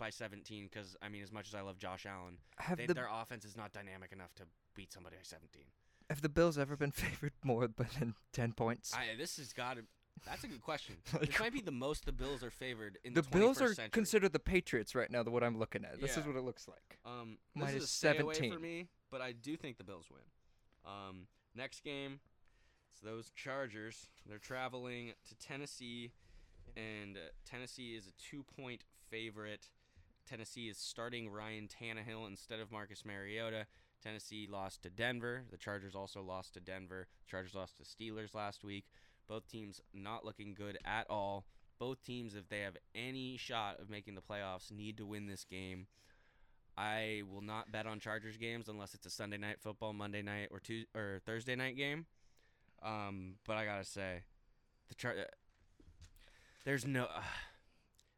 by 0.00 0.10
17 0.10 0.68
because 0.72 0.96
I 1.02 1.08
mean, 1.08 1.22
as 1.22 1.30
much 1.30 1.46
as 1.48 1.54
I 1.54 1.60
love 1.60 1.78
Josh 1.78 2.06
Allen, 2.06 2.38
they, 2.76 2.86
the 2.86 2.94
their 2.94 3.08
offense 3.12 3.44
is 3.44 3.56
not 3.56 3.72
dynamic 3.72 4.10
enough 4.12 4.34
to 4.36 4.44
beat 4.74 4.92
somebody 4.92 5.16
by 5.16 5.22
17. 5.22 5.62
have 6.08 6.22
the 6.22 6.28
Bills 6.28 6.58
ever 6.58 6.76
been 6.76 6.90
favored 7.04 7.32
more 7.44 7.68
than 7.68 8.14
10 8.32 8.52
points? 8.54 8.92
I, 8.94 9.16
this 9.16 9.36
has 9.36 9.52
got 9.52 9.76
to. 9.76 9.82
That's 10.26 10.42
a 10.44 10.48
good 10.48 10.62
question. 10.62 10.96
Like- 11.12 11.30
this 11.30 11.38
might 11.40 11.52
be 11.52 11.60
the 11.60 11.70
most 11.70 12.04
the 12.06 12.12
Bills 12.12 12.42
are 12.42 12.50
favored 12.50 12.98
in 13.04 13.14
the 13.14 13.22
the, 13.22 13.28
Bills 13.30 13.60
are 13.60 13.68
century. 13.74 13.90
considered 13.90 14.32
the 14.32 14.38
Patriots 14.40 14.94
right 14.94 15.10
now. 15.10 15.22
The 15.22 15.30
what 15.30 15.44
I'm 15.44 15.58
looking 15.58 15.84
at. 15.84 16.00
This 16.00 16.16
is 16.16 16.26
what 16.26 16.36
it 16.36 16.42
looks 16.42 16.66
like. 16.66 16.98
Um, 17.06 17.38
this 17.54 17.62
Minus 17.64 17.74
is 17.76 17.84
a 17.84 17.86
stay 17.86 18.18
away 18.18 18.34
17. 18.34 18.52
for 18.52 18.58
me, 18.58 18.88
but 19.10 19.20
I 19.20 19.32
do 19.32 19.56
think 19.56 19.78
the 19.78 19.84
Bills 19.84 20.06
win. 20.10 20.20
Um, 20.84 21.26
next 21.54 21.84
game, 21.84 22.20
it's 22.90 23.00
those 23.00 23.30
Chargers. 23.36 24.08
They're 24.26 24.38
traveling 24.38 25.12
to 25.28 25.34
Tennessee, 25.46 26.10
and 26.76 27.16
uh, 27.16 27.20
Tennessee 27.48 27.94
is 27.94 28.06
a 28.06 28.12
two-point 28.30 28.84
favorite. 29.10 29.68
Tennessee 30.30 30.68
is 30.68 30.78
starting 30.78 31.28
Ryan 31.28 31.68
Tannehill 31.68 32.28
instead 32.28 32.60
of 32.60 32.70
Marcus 32.70 33.04
Mariota. 33.04 33.66
Tennessee 34.00 34.46
lost 34.48 34.82
to 34.84 34.90
Denver. 34.90 35.42
The 35.50 35.56
Chargers 35.56 35.96
also 35.96 36.22
lost 36.22 36.54
to 36.54 36.60
Denver. 36.60 37.08
Chargers 37.28 37.56
lost 37.56 37.78
to 37.78 37.82
Steelers 37.82 38.32
last 38.32 38.62
week. 38.62 38.84
Both 39.28 39.48
teams 39.48 39.80
not 39.92 40.24
looking 40.24 40.54
good 40.54 40.78
at 40.84 41.10
all. 41.10 41.46
Both 41.80 42.04
teams, 42.04 42.36
if 42.36 42.48
they 42.48 42.60
have 42.60 42.76
any 42.94 43.38
shot 43.38 43.80
of 43.80 43.90
making 43.90 44.14
the 44.14 44.20
playoffs, 44.20 44.70
need 44.70 44.98
to 44.98 45.06
win 45.06 45.26
this 45.26 45.44
game. 45.44 45.88
I 46.78 47.22
will 47.28 47.42
not 47.42 47.72
bet 47.72 47.86
on 47.86 47.98
Chargers 47.98 48.36
games 48.36 48.68
unless 48.68 48.94
it's 48.94 49.06
a 49.06 49.10
Sunday 49.10 49.36
night 49.36 49.56
football, 49.60 49.92
Monday 49.92 50.22
night, 50.22 50.48
or 50.52 50.60
Tuesday 50.60 50.88
or 50.94 51.20
Thursday 51.26 51.56
night 51.56 51.76
game. 51.76 52.06
Um, 52.84 53.34
but 53.46 53.56
I 53.56 53.64
gotta 53.64 53.84
say, 53.84 54.22
the 54.88 54.94
Char- 54.94 55.26
there's 56.64 56.86
no, 56.86 57.04
uh, 57.04 57.22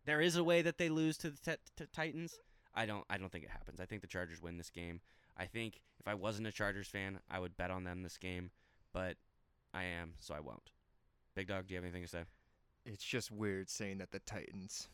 there 0.04 0.20
is 0.20 0.36
a 0.36 0.44
way 0.44 0.62
that 0.62 0.78
they 0.78 0.88
lose 0.88 1.16
to 1.18 1.30
the 1.30 1.38
t- 1.38 1.62
to 1.76 1.86
Titans. 1.86 2.38
I 2.74 2.86
don't, 2.86 3.04
I 3.10 3.18
don't 3.18 3.30
think 3.30 3.44
it 3.44 3.50
happens. 3.50 3.80
I 3.80 3.84
think 3.84 4.00
the 4.00 4.08
Chargers 4.08 4.40
win 4.42 4.56
this 4.56 4.70
game. 4.70 5.00
I 5.36 5.46
think 5.46 5.80
if 6.00 6.08
I 6.08 6.14
wasn't 6.14 6.46
a 6.48 6.52
Chargers 6.52 6.88
fan, 6.88 7.20
I 7.30 7.38
would 7.38 7.56
bet 7.56 7.70
on 7.70 7.84
them 7.84 8.02
this 8.02 8.16
game, 8.18 8.50
but 8.92 9.16
I 9.74 9.84
am, 9.84 10.14
so 10.18 10.34
I 10.34 10.40
won't. 10.40 10.70
Big 11.34 11.48
Dawg, 11.48 11.66
do 11.66 11.74
you 11.74 11.76
have 11.78 11.84
anything 11.84 12.02
to 12.02 12.08
say? 12.08 12.24
It's 12.84 13.04
just 13.04 13.30
weird 13.30 13.70
saying 13.70 13.98
that 13.98 14.10
the 14.10 14.18
Titans 14.20 14.88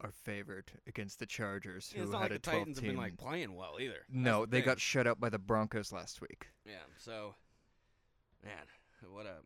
are 0.00 0.10
favored 0.10 0.72
against 0.86 1.18
the 1.18 1.26
Chargers, 1.26 1.92
who 1.94 2.00
had 2.00 2.08
like 2.10 2.30
a 2.30 2.34
the 2.34 2.38
12 2.40 2.58
Titans 2.58 2.76
have 2.78 2.82
team. 2.84 2.92
been 2.92 3.00
like 3.00 3.16
playing 3.16 3.54
well 3.54 3.76
either. 3.80 4.04
No, 4.10 4.44
the 4.44 4.50
they 4.50 4.58
thing. 4.58 4.66
got 4.66 4.80
shut 4.80 5.06
out 5.06 5.20
by 5.20 5.28
the 5.30 5.38
Broncos 5.38 5.92
last 5.92 6.20
week. 6.20 6.48
Yeah, 6.66 6.82
so 6.98 7.34
man, 8.42 8.52
what 9.10 9.26
a 9.26 9.36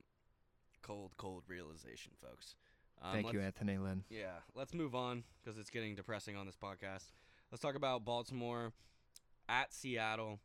cold, 0.82 1.12
cold 1.18 1.44
realization, 1.48 2.12
folks. 2.20 2.56
Um, 3.02 3.12
Thank 3.12 3.32
you, 3.32 3.40
Anthony 3.40 3.78
Lynn. 3.78 4.04
Yeah, 4.10 4.38
let's 4.54 4.74
move 4.74 4.94
on 4.94 5.24
because 5.42 5.58
it's 5.58 5.70
getting 5.70 5.94
depressing 5.94 6.36
on 6.36 6.46
this 6.46 6.56
podcast. 6.56 7.12
Let's 7.50 7.62
talk 7.62 7.74
about 7.74 8.04
Baltimore 8.04 8.72
at 9.48 9.72
Seattle. 9.72 10.40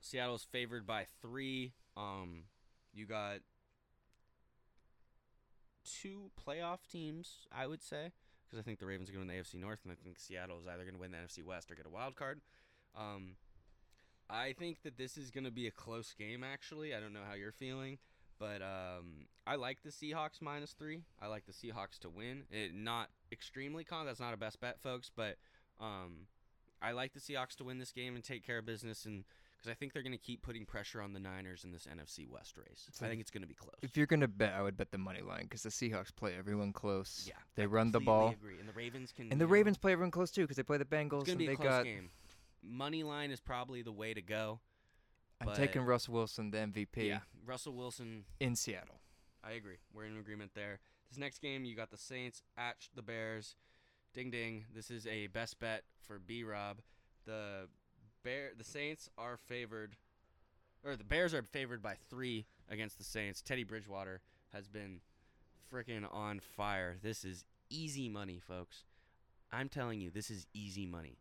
Seattle's 0.00 0.46
favored 0.50 0.86
by 0.86 1.06
three. 1.22 1.72
Um, 1.96 2.44
you 2.92 3.06
got 3.06 3.38
two 5.84 6.30
playoff 6.46 6.78
teams, 6.90 7.46
I 7.52 7.66
would 7.66 7.82
say, 7.82 8.12
because 8.46 8.58
I 8.58 8.62
think 8.62 8.78
the 8.78 8.86
Ravens 8.86 9.08
are 9.08 9.12
going 9.12 9.26
to 9.26 9.32
win 9.32 9.42
the 9.42 9.42
AFC 9.42 9.60
North, 9.60 9.80
and 9.84 9.92
I 9.92 9.96
think 10.02 10.18
Seattle 10.18 10.58
is 10.58 10.66
either 10.66 10.82
going 10.82 10.94
to 10.94 11.00
win 11.00 11.12
the 11.12 11.18
NFC 11.18 11.44
West 11.44 11.70
or 11.70 11.74
get 11.74 11.86
a 11.86 11.90
wild 11.90 12.16
card. 12.16 12.40
Um, 12.98 13.36
I 14.28 14.52
think 14.52 14.82
that 14.82 14.96
this 14.96 15.16
is 15.16 15.30
going 15.30 15.44
to 15.44 15.50
be 15.50 15.66
a 15.66 15.70
close 15.70 16.14
game. 16.14 16.44
Actually, 16.44 16.94
I 16.94 17.00
don't 17.00 17.12
know 17.12 17.24
how 17.26 17.34
you're 17.34 17.52
feeling. 17.52 17.98
But 18.40 18.62
um, 18.62 19.26
I 19.46 19.54
like 19.56 19.82
the 19.84 19.90
Seahawks 19.90 20.40
minus 20.40 20.72
three. 20.72 21.02
I 21.20 21.26
like 21.28 21.44
the 21.46 21.52
Seahawks 21.52 21.98
to 22.00 22.08
win. 22.08 22.44
It 22.50 22.74
not 22.74 23.10
extremely 23.30 23.84
con. 23.84 24.06
That's 24.06 24.18
not 24.18 24.34
a 24.34 24.38
best 24.38 24.60
bet, 24.60 24.80
folks. 24.80 25.10
But 25.14 25.36
um, 25.78 26.26
I 26.82 26.92
like 26.92 27.12
the 27.12 27.20
Seahawks 27.20 27.54
to 27.56 27.64
win 27.64 27.78
this 27.78 27.92
game 27.92 28.14
and 28.16 28.24
take 28.24 28.44
care 28.44 28.58
of 28.58 28.64
business, 28.66 29.04
and 29.04 29.24
because 29.58 29.70
I 29.70 29.74
think 29.74 29.92
they're 29.92 30.02
going 30.02 30.12
to 30.12 30.18
keep 30.18 30.40
putting 30.40 30.64
pressure 30.64 31.02
on 31.02 31.12
the 31.12 31.20
Niners 31.20 31.64
in 31.64 31.70
this 31.70 31.86
NFC 31.86 32.26
West 32.26 32.56
race. 32.56 32.86
It's 32.88 33.02
I 33.02 33.08
think 33.08 33.20
it's 33.20 33.30
going 33.30 33.42
to 33.42 33.46
be 33.46 33.52
close. 33.54 33.74
If 33.82 33.94
you're 33.94 34.06
gonna 34.06 34.26
bet, 34.26 34.54
I 34.54 34.62
would 34.62 34.78
bet 34.78 34.90
the 34.90 34.96
money 34.96 35.20
line 35.20 35.42
because 35.42 35.62
the 35.62 35.68
Seahawks 35.68 36.14
play 36.16 36.34
everyone 36.38 36.72
close. 36.72 37.26
yeah, 37.28 37.34
they 37.56 37.64
I 37.64 37.66
run 37.66 37.92
the 37.92 38.00
ball, 38.00 38.30
Agree. 38.30 38.58
And 38.58 38.66
the 38.66 38.72
Ravens 38.72 39.12
can. 39.12 39.30
and 39.30 39.38
the 39.38 39.44
know, 39.44 39.50
Ravens 39.50 39.76
play 39.76 39.92
everyone 39.92 40.10
close 40.12 40.30
too 40.30 40.42
because 40.42 40.56
they 40.56 40.62
play 40.62 40.78
the 40.78 40.86
Bengals 40.86 41.20
It's 41.22 41.24
going 41.24 41.24
to 41.24 41.30
and 41.32 41.38
be 41.38 41.46
they 41.48 41.52
a 41.52 41.56
close 41.56 41.68
got. 41.68 41.84
game. 41.84 42.08
Money 42.62 43.02
line 43.02 43.30
is 43.30 43.40
probably 43.40 43.82
the 43.82 43.92
way 43.92 44.14
to 44.14 44.22
go. 44.22 44.60
I'm 45.40 45.54
taking 45.54 45.82
Russell 45.82 46.14
Wilson, 46.14 46.50
the 46.50 46.58
MVP, 46.58 47.06
Yeah, 47.06 47.20
Russell 47.46 47.72
Wilson 47.72 48.24
in 48.40 48.56
Seattle. 48.56 49.00
I 49.42 49.52
agree. 49.52 49.78
We're 49.94 50.04
in 50.04 50.18
agreement 50.18 50.52
there. 50.54 50.80
This 51.08 51.18
next 51.18 51.40
game, 51.40 51.64
you 51.64 51.74
got 51.74 51.90
the 51.90 51.96
Saints 51.96 52.42
at 52.56 52.76
the 52.94 53.02
Bears. 53.02 53.56
Ding 54.12 54.30
ding. 54.30 54.64
This 54.74 54.90
is 54.90 55.06
a 55.06 55.28
best 55.28 55.58
bet 55.60 55.84
for 56.02 56.18
B 56.18 56.44
Rob. 56.44 56.78
The 57.26 57.68
Bear, 58.22 58.50
the 58.56 58.64
Saints 58.64 59.08
are 59.16 59.36
favored, 59.36 59.96
or 60.84 60.96
the 60.96 61.04
Bears 61.04 61.32
are 61.32 61.42
favored 61.42 61.82
by 61.82 61.94
three 62.08 62.46
against 62.68 62.98
the 62.98 63.04
Saints. 63.04 63.40
Teddy 63.40 63.64
Bridgewater 63.64 64.20
has 64.52 64.68
been 64.68 65.00
freaking 65.72 66.12
on 66.12 66.40
fire. 66.40 66.96
This 67.02 67.24
is 67.24 67.44
easy 67.70 68.08
money, 68.08 68.40
folks. 68.40 68.84
I'm 69.52 69.68
telling 69.68 70.00
you, 70.00 70.10
this 70.10 70.30
is 70.30 70.46
easy 70.52 70.86
money. 70.86 71.18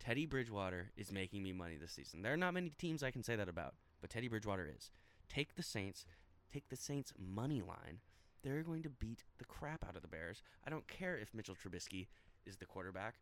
Teddy 0.00 0.26
Bridgewater 0.26 0.90
is 0.96 1.12
making 1.12 1.42
me 1.42 1.52
money 1.52 1.76
this 1.80 1.92
season. 1.92 2.22
There 2.22 2.32
are 2.32 2.38
not 2.38 2.54
many 2.54 2.70
teams 2.70 3.02
I 3.02 3.10
can 3.10 3.22
say 3.22 3.36
that 3.36 3.48
about, 3.48 3.74
but 4.00 4.10
Teddy 4.10 4.28
Bridgewater 4.28 4.68
is. 4.74 4.90
Take 5.28 5.54
the 5.54 5.62
Saints 5.62 6.04
take 6.52 6.68
the 6.68 6.76
Saints 6.76 7.12
money 7.18 7.60
line. 7.60 8.00
They're 8.42 8.62
going 8.62 8.82
to 8.82 8.90
beat 8.90 9.24
the 9.38 9.44
crap 9.44 9.84
out 9.86 9.96
of 9.96 10.02
the 10.02 10.08
Bears. 10.08 10.42
I 10.66 10.70
don't 10.70 10.88
care 10.88 11.16
if 11.16 11.34
Mitchell 11.34 11.54
Trubisky 11.54 12.08
is 12.46 12.56
the 12.56 12.66
quarterback. 12.66 13.16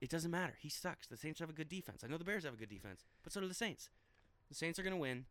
It 0.00 0.10
doesn't 0.10 0.30
matter. 0.30 0.54
He 0.58 0.68
sucks. 0.68 1.06
The 1.06 1.16
Saints 1.16 1.40
have 1.40 1.50
a 1.50 1.54
good 1.54 1.68
defense. 1.68 2.02
I 2.02 2.08
know 2.08 2.18
the 2.18 2.24
Bears 2.24 2.44
have 2.44 2.54
a 2.54 2.58
good 2.58 2.68
defense, 2.68 3.04
but 3.22 3.32
so 3.32 3.40
do 3.40 3.48
the 3.48 3.54
Saints. 3.54 3.90
The 4.48 4.54
Saints 4.54 4.78
are 4.78 4.82
going 4.82 4.94
to 4.94 5.00
win. 5.00 5.26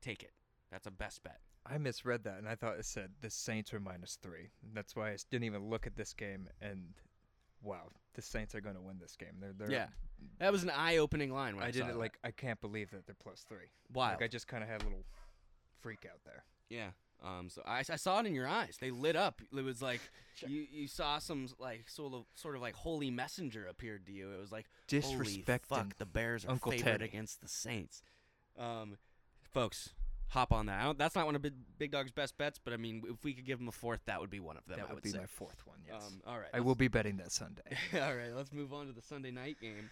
Take 0.00 0.22
it. 0.22 0.32
That's 0.70 0.86
a 0.86 0.90
best 0.90 1.22
bet. 1.22 1.40
I 1.68 1.78
misread 1.78 2.24
that 2.24 2.38
and 2.38 2.48
I 2.48 2.54
thought 2.54 2.78
it 2.78 2.84
said 2.84 3.10
the 3.20 3.30
Saints 3.30 3.72
were 3.72 3.80
minus 3.80 4.18
three. 4.22 4.50
That's 4.72 4.94
why 4.94 5.10
I 5.10 5.16
didn't 5.30 5.44
even 5.44 5.68
look 5.68 5.86
at 5.86 5.96
this 5.96 6.12
game. 6.12 6.48
And 6.60 6.94
wow, 7.62 7.88
the 8.14 8.22
Saints 8.22 8.54
are 8.54 8.60
going 8.60 8.76
to 8.76 8.80
win 8.80 8.98
this 9.00 9.16
game. 9.16 9.36
They're, 9.40 9.52
they're 9.52 9.70
Yeah. 9.70 9.86
That 10.38 10.50
was 10.52 10.62
an 10.62 10.70
eye-opening 10.70 11.32
line 11.32 11.56
when 11.56 11.64
I, 11.64 11.68
I 11.68 11.70
didn't 11.70 11.88
that. 11.88 11.98
like. 11.98 12.18
I 12.24 12.30
can't 12.30 12.60
believe 12.60 12.90
that 12.92 13.06
they're 13.06 13.16
plus 13.22 13.44
three. 13.48 13.70
Wild. 13.92 14.14
Like 14.20 14.24
I 14.24 14.28
just 14.28 14.48
kind 14.48 14.62
of 14.62 14.68
had 14.70 14.80
a 14.82 14.84
little 14.84 15.04
freak 15.80 16.06
out 16.10 16.20
there. 16.24 16.44
Yeah. 16.70 16.88
Um. 17.24 17.48
So 17.50 17.62
I, 17.66 17.78
I 17.78 17.96
saw 17.96 18.20
it 18.20 18.26
in 18.26 18.34
your 18.34 18.46
eyes. 18.48 18.76
They 18.80 18.90
lit 18.90 19.16
up. 19.16 19.40
It 19.56 19.62
was 19.64 19.80
like 19.82 20.00
you 20.46 20.66
you 20.70 20.86
saw 20.88 21.18
some 21.18 21.48
like 21.58 21.88
sort 21.88 22.12
of 22.14 22.24
sort 22.34 22.56
of 22.56 22.62
like 22.62 22.74
holy 22.74 23.10
messenger 23.10 23.66
appeared 23.66 24.06
to 24.06 24.12
you. 24.12 24.30
It 24.32 24.40
was 24.40 24.52
like 24.52 24.66
disrespect. 24.88 25.66
Fuck. 25.66 25.96
The 25.98 26.06
Bears 26.06 26.44
are 26.44 26.50
Uncle 26.52 26.72
favored 26.72 26.84
Teddy. 26.84 27.04
against 27.06 27.40
the 27.40 27.48
Saints. 27.48 28.02
Um, 28.58 28.96
folks, 29.50 29.90
hop 30.28 30.52
on 30.52 30.66
that. 30.66 30.80
I 30.80 30.84
don't, 30.84 30.98
that's 30.98 31.14
not 31.14 31.26
one 31.26 31.36
of 31.36 31.42
Big, 31.42 31.54
Big 31.78 31.90
Dawg's 31.92 32.10
best 32.10 32.36
bets, 32.38 32.58
but 32.62 32.72
I 32.72 32.76
mean, 32.76 33.02
if 33.08 33.24
we 33.24 33.32
could 33.32 33.44
give 33.44 33.60
him 33.60 33.68
a 33.68 33.72
fourth, 33.72 34.00
that 34.06 34.20
would 34.20 34.30
be 34.30 34.40
one 34.40 34.56
of 34.56 34.66
them. 34.66 34.78
that 34.78 34.88
would 34.88 34.96
would 34.96 35.04
be 35.04 35.10
say. 35.10 35.18
my 35.18 35.26
fourth 35.26 35.66
one. 35.66 35.78
Yes. 35.86 36.02
Um. 36.06 36.20
All 36.26 36.38
right. 36.38 36.48
I 36.52 36.60
will 36.60 36.74
be 36.74 36.88
betting 36.88 37.16
that 37.18 37.32
Sunday. 37.32 37.76
all 37.94 38.14
right. 38.14 38.34
Let's 38.34 38.52
move 38.52 38.72
on 38.72 38.86
to 38.86 38.92
the 38.92 39.02
Sunday 39.02 39.30
night 39.30 39.56
game. 39.60 39.90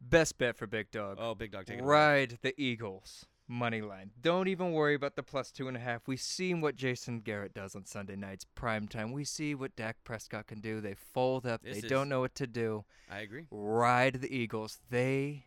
Best 0.00 0.38
bet 0.38 0.56
for 0.56 0.66
Big 0.66 0.90
Dawg. 0.90 1.18
Oh, 1.20 1.34
big 1.34 1.52
dawg 1.52 1.66
taking 1.66 1.80
it 1.80 1.82
away. 1.82 1.90
Ride 1.90 2.38
the 2.42 2.54
Eagles 2.60 3.26
money 3.50 3.82
line. 3.82 4.12
Don't 4.22 4.48
even 4.48 4.72
worry 4.72 4.94
about 4.94 5.16
the 5.16 5.22
plus 5.22 5.50
two 5.50 5.68
and 5.68 5.76
a 5.76 5.80
half. 5.80 6.06
We've 6.06 6.20
seen 6.20 6.60
what 6.60 6.76
Jason 6.76 7.20
Garrett 7.20 7.52
does 7.52 7.74
on 7.74 7.84
Sunday 7.84 8.16
nights, 8.16 8.46
prime 8.54 8.88
time. 8.88 9.12
We 9.12 9.24
see 9.24 9.54
what 9.54 9.76
Dak 9.76 9.96
Prescott 10.04 10.46
can 10.46 10.60
do. 10.60 10.80
They 10.80 10.94
fold 10.94 11.46
up. 11.46 11.62
This 11.62 11.80
they 11.80 11.86
is- 11.86 11.90
don't 11.90 12.08
know 12.08 12.20
what 12.20 12.34
to 12.36 12.46
do. 12.46 12.84
I 13.10 13.18
agree. 13.18 13.46
Ride 13.50 14.20
the 14.22 14.34
Eagles. 14.34 14.78
They 14.88 15.46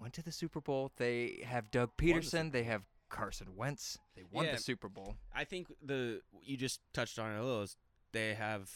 went 0.00 0.14
to 0.14 0.22
the 0.22 0.32
Super 0.32 0.60
Bowl. 0.60 0.90
They 0.96 1.44
have 1.46 1.70
Doug 1.70 1.90
Pederson. 1.96 2.50
They 2.52 2.64
have 2.64 2.82
Carson 3.08 3.56
Wentz. 3.56 3.98
They 4.14 4.22
won 4.30 4.46
Yeah. 4.46 4.52
the 4.52 4.58
Super 4.58 4.88
Bowl. 4.88 5.16
I 5.34 5.44
think 5.44 5.68
the 5.82 6.22
you 6.42 6.56
just 6.56 6.80
touched 6.92 7.18
on 7.18 7.32
it 7.34 7.38
a 7.38 7.44
little. 7.44 7.62
Is 7.62 7.76
they 8.12 8.34
have. 8.34 8.70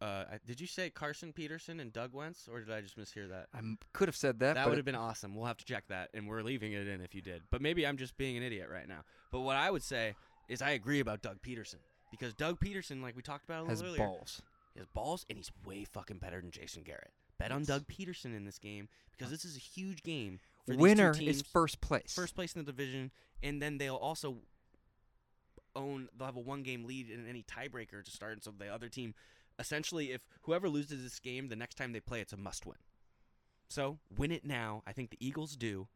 Uh, 0.00 0.24
did 0.46 0.58
you 0.58 0.66
say 0.66 0.88
Carson 0.88 1.30
Pederson 1.30 1.78
and 1.78 1.92
Doug 1.92 2.14
Wentz, 2.14 2.48
or 2.50 2.60
did 2.60 2.70
I 2.70 2.80
just 2.80 2.96
mishear 2.96 3.28
that? 3.28 3.48
I 3.52 3.60
could 3.92 4.08
have 4.08 4.16
said 4.16 4.38
that, 4.38 4.54
That 4.54 4.66
would 4.66 4.78
have 4.78 4.84
been 4.86 4.94
awesome. 4.94 5.34
We'll 5.34 5.44
have 5.44 5.58
to 5.58 5.64
check 5.66 5.88
that, 5.88 6.08
and 6.14 6.26
we're 6.26 6.40
leaving 6.40 6.72
it 6.72 6.88
in 6.88 7.02
if 7.02 7.14
you 7.14 7.20
did. 7.20 7.42
But 7.50 7.60
maybe 7.60 7.86
I'm 7.86 7.98
just 7.98 8.16
being 8.16 8.38
an 8.38 8.42
idiot 8.42 8.68
right 8.72 8.88
now. 8.88 9.04
But 9.30 9.40
what 9.40 9.56
I 9.56 9.70
would 9.70 9.82
say 9.82 10.14
is 10.48 10.62
I 10.62 10.70
agree 10.70 11.00
about 11.00 11.20
Doug 11.20 11.42
Pederson 11.42 11.80
because 12.10 12.32
Doug 12.32 12.58
Pederson, 12.60 13.02
like 13.02 13.14
we 13.14 13.20
talked 13.20 13.44
about 13.44 13.66
a 13.66 13.68
has 13.68 13.82
little 13.82 13.94
earlier, 13.96 14.06
balls. 14.08 14.40
he 14.72 14.80
has 14.80 14.86
balls, 14.94 15.26
and 15.28 15.36
he's 15.36 15.52
way 15.66 15.84
fucking 15.84 16.16
better 16.16 16.40
than 16.40 16.50
Jason 16.50 16.82
Garrett. 16.82 17.10
Bet 17.38 17.52
on 17.52 17.64
Doug 17.64 17.86
Pederson 17.86 18.34
in 18.34 18.46
this 18.46 18.58
game 18.58 18.88
because 19.10 19.30
this 19.30 19.44
is 19.44 19.54
a 19.56 19.60
huge 19.60 20.02
game. 20.02 20.40
For 20.74 20.78
Winner 20.80 21.14
teams. 21.14 21.36
is 21.36 21.42
first 21.42 21.80
place. 21.80 22.12
first 22.14 22.34
place 22.34 22.54
in 22.54 22.64
the 22.64 22.70
division, 22.72 23.10
and 23.42 23.60
then 23.60 23.78
they'll 23.78 23.96
also 23.96 24.38
own. 25.76 26.08
They'll 26.16 26.26
have 26.26 26.36
a 26.36 26.40
one-game 26.40 26.84
lead 26.84 27.10
in 27.10 27.26
any 27.28 27.42
tiebreaker 27.42 28.04
to 28.04 28.10
start, 28.10 28.32
and 28.34 28.42
so 28.42 28.52
the 28.56 28.68
other 28.68 28.88
team, 28.88 29.14
essentially, 29.58 30.12
if 30.12 30.22
whoever 30.42 30.68
loses 30.68 31.02
this 31.02 31.18
game, 31.18 31.48
the 31.48 31.56
next 31.56 31.76
time 31.76 31.92
they 31.92 32.00
play, 32.00 32.20
it's 32.20 32.32
a 32.32 32.36
must-win. 32.36 32.78
So 33.68 33.98
win 34.16 34.32
it 34.32 34.44
now. 34.44 34.82
I 34.86 34.92
think 34.92 35.10
the 35.10 35.18
Eagles 35.24 35.56
do. 35.56 35.86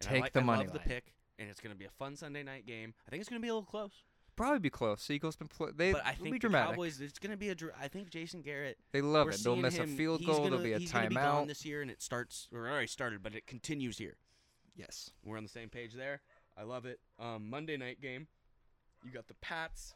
And 0.00 0.08
I 0.08 0.12
Take 0.12 0.22
like- 0.22 0.32
the 0.34 0.40
I 0.40 0.44
money 0.44 0.64
love 0.64 0.72
the 0.74 0.80
pick, 0.80 1.14
and 1.38 1.48
it's 1.48 1.60
going 1.60 1.72
to 1.74 1.78
be 1.78 1.86
a 1.86 1.90
fun 1.90 2.16
Sunday 2.16 2.42
night 2.42 2.66
game. 2.66 2.92
I 3.06 3.10
think 3.10 3.20
it's 3.20 3.30
going 3.30 3.40
to 3.40 3.44
be 3.44 3.48
a 3.48 3.54
little 3.54 3.66
close, 3.68 4.04
Probably 4.36 4.58
be 4.58 4.70
close. 4.70 5.08
Eagles 5.10 5.34
been 5.36 5.48
pl- 5.48 5.70
they 5.74 5.92
but 5.92 6.04
I 6.04 6.12
think 6.12 6.24
be 6.24 6.30
the 6.32 6.38
dramatic. 6.40 6.70
Cowboys. 6.72 7.00
It's 7.00 7.18
going 7.18 7.30
to 7.30 7.36
be 7.38 7.48
a. 7.48 7.54
dr- 7.54 7.72
I 7.80 7.88
think 7.88 8.10
Jason 8.10 8.42
Garrett. 8.42 8.76
they 8.92 9.00
love 9.00 9.28
it. 9.28 9.40
They'll 9.42 9.56
miss 9.56 9.78
a 9.78 9.86
field 9.86 10.24
goal. 10.26 10.36
Gonna, 10.36 10.50
There'll 10.50 10.62
be 10.64 10.72
a 10.74 10.88
gonna 10.88 11.08
be 11.08 11.14
gone 11.14 11.44
timeout. 11.44 11.48
this 11.48 11.64
year, 11.64 11.80
and 11.82 11.90
it 11.90 12.02
starts. 12.02 12.48
Or 12.52 12.68
already 12.68 12.86
started, 12.86 13.22
but 13.22 13.34
it 13.34 13.46
continues 13.46 13.96
here. 13.98 14.16
yes. 14.76 15.10
We're 15.24 15.38
on 15.38 15.42
the 15.42 15.48
same 15.48 15.70
page 15.70 15.94
there. 15.94 16.20
I 16.56 16.62
love 16.64 16.84
it. 16.86 17.00
Um, 17.18 17.48
Monday 17.50 17.76
night 17.76 18.00
game. 18.00 18.26
You 19.04 19.10
got 19.10 19.26
the 19.28 19.34
Pats 19.34 19.94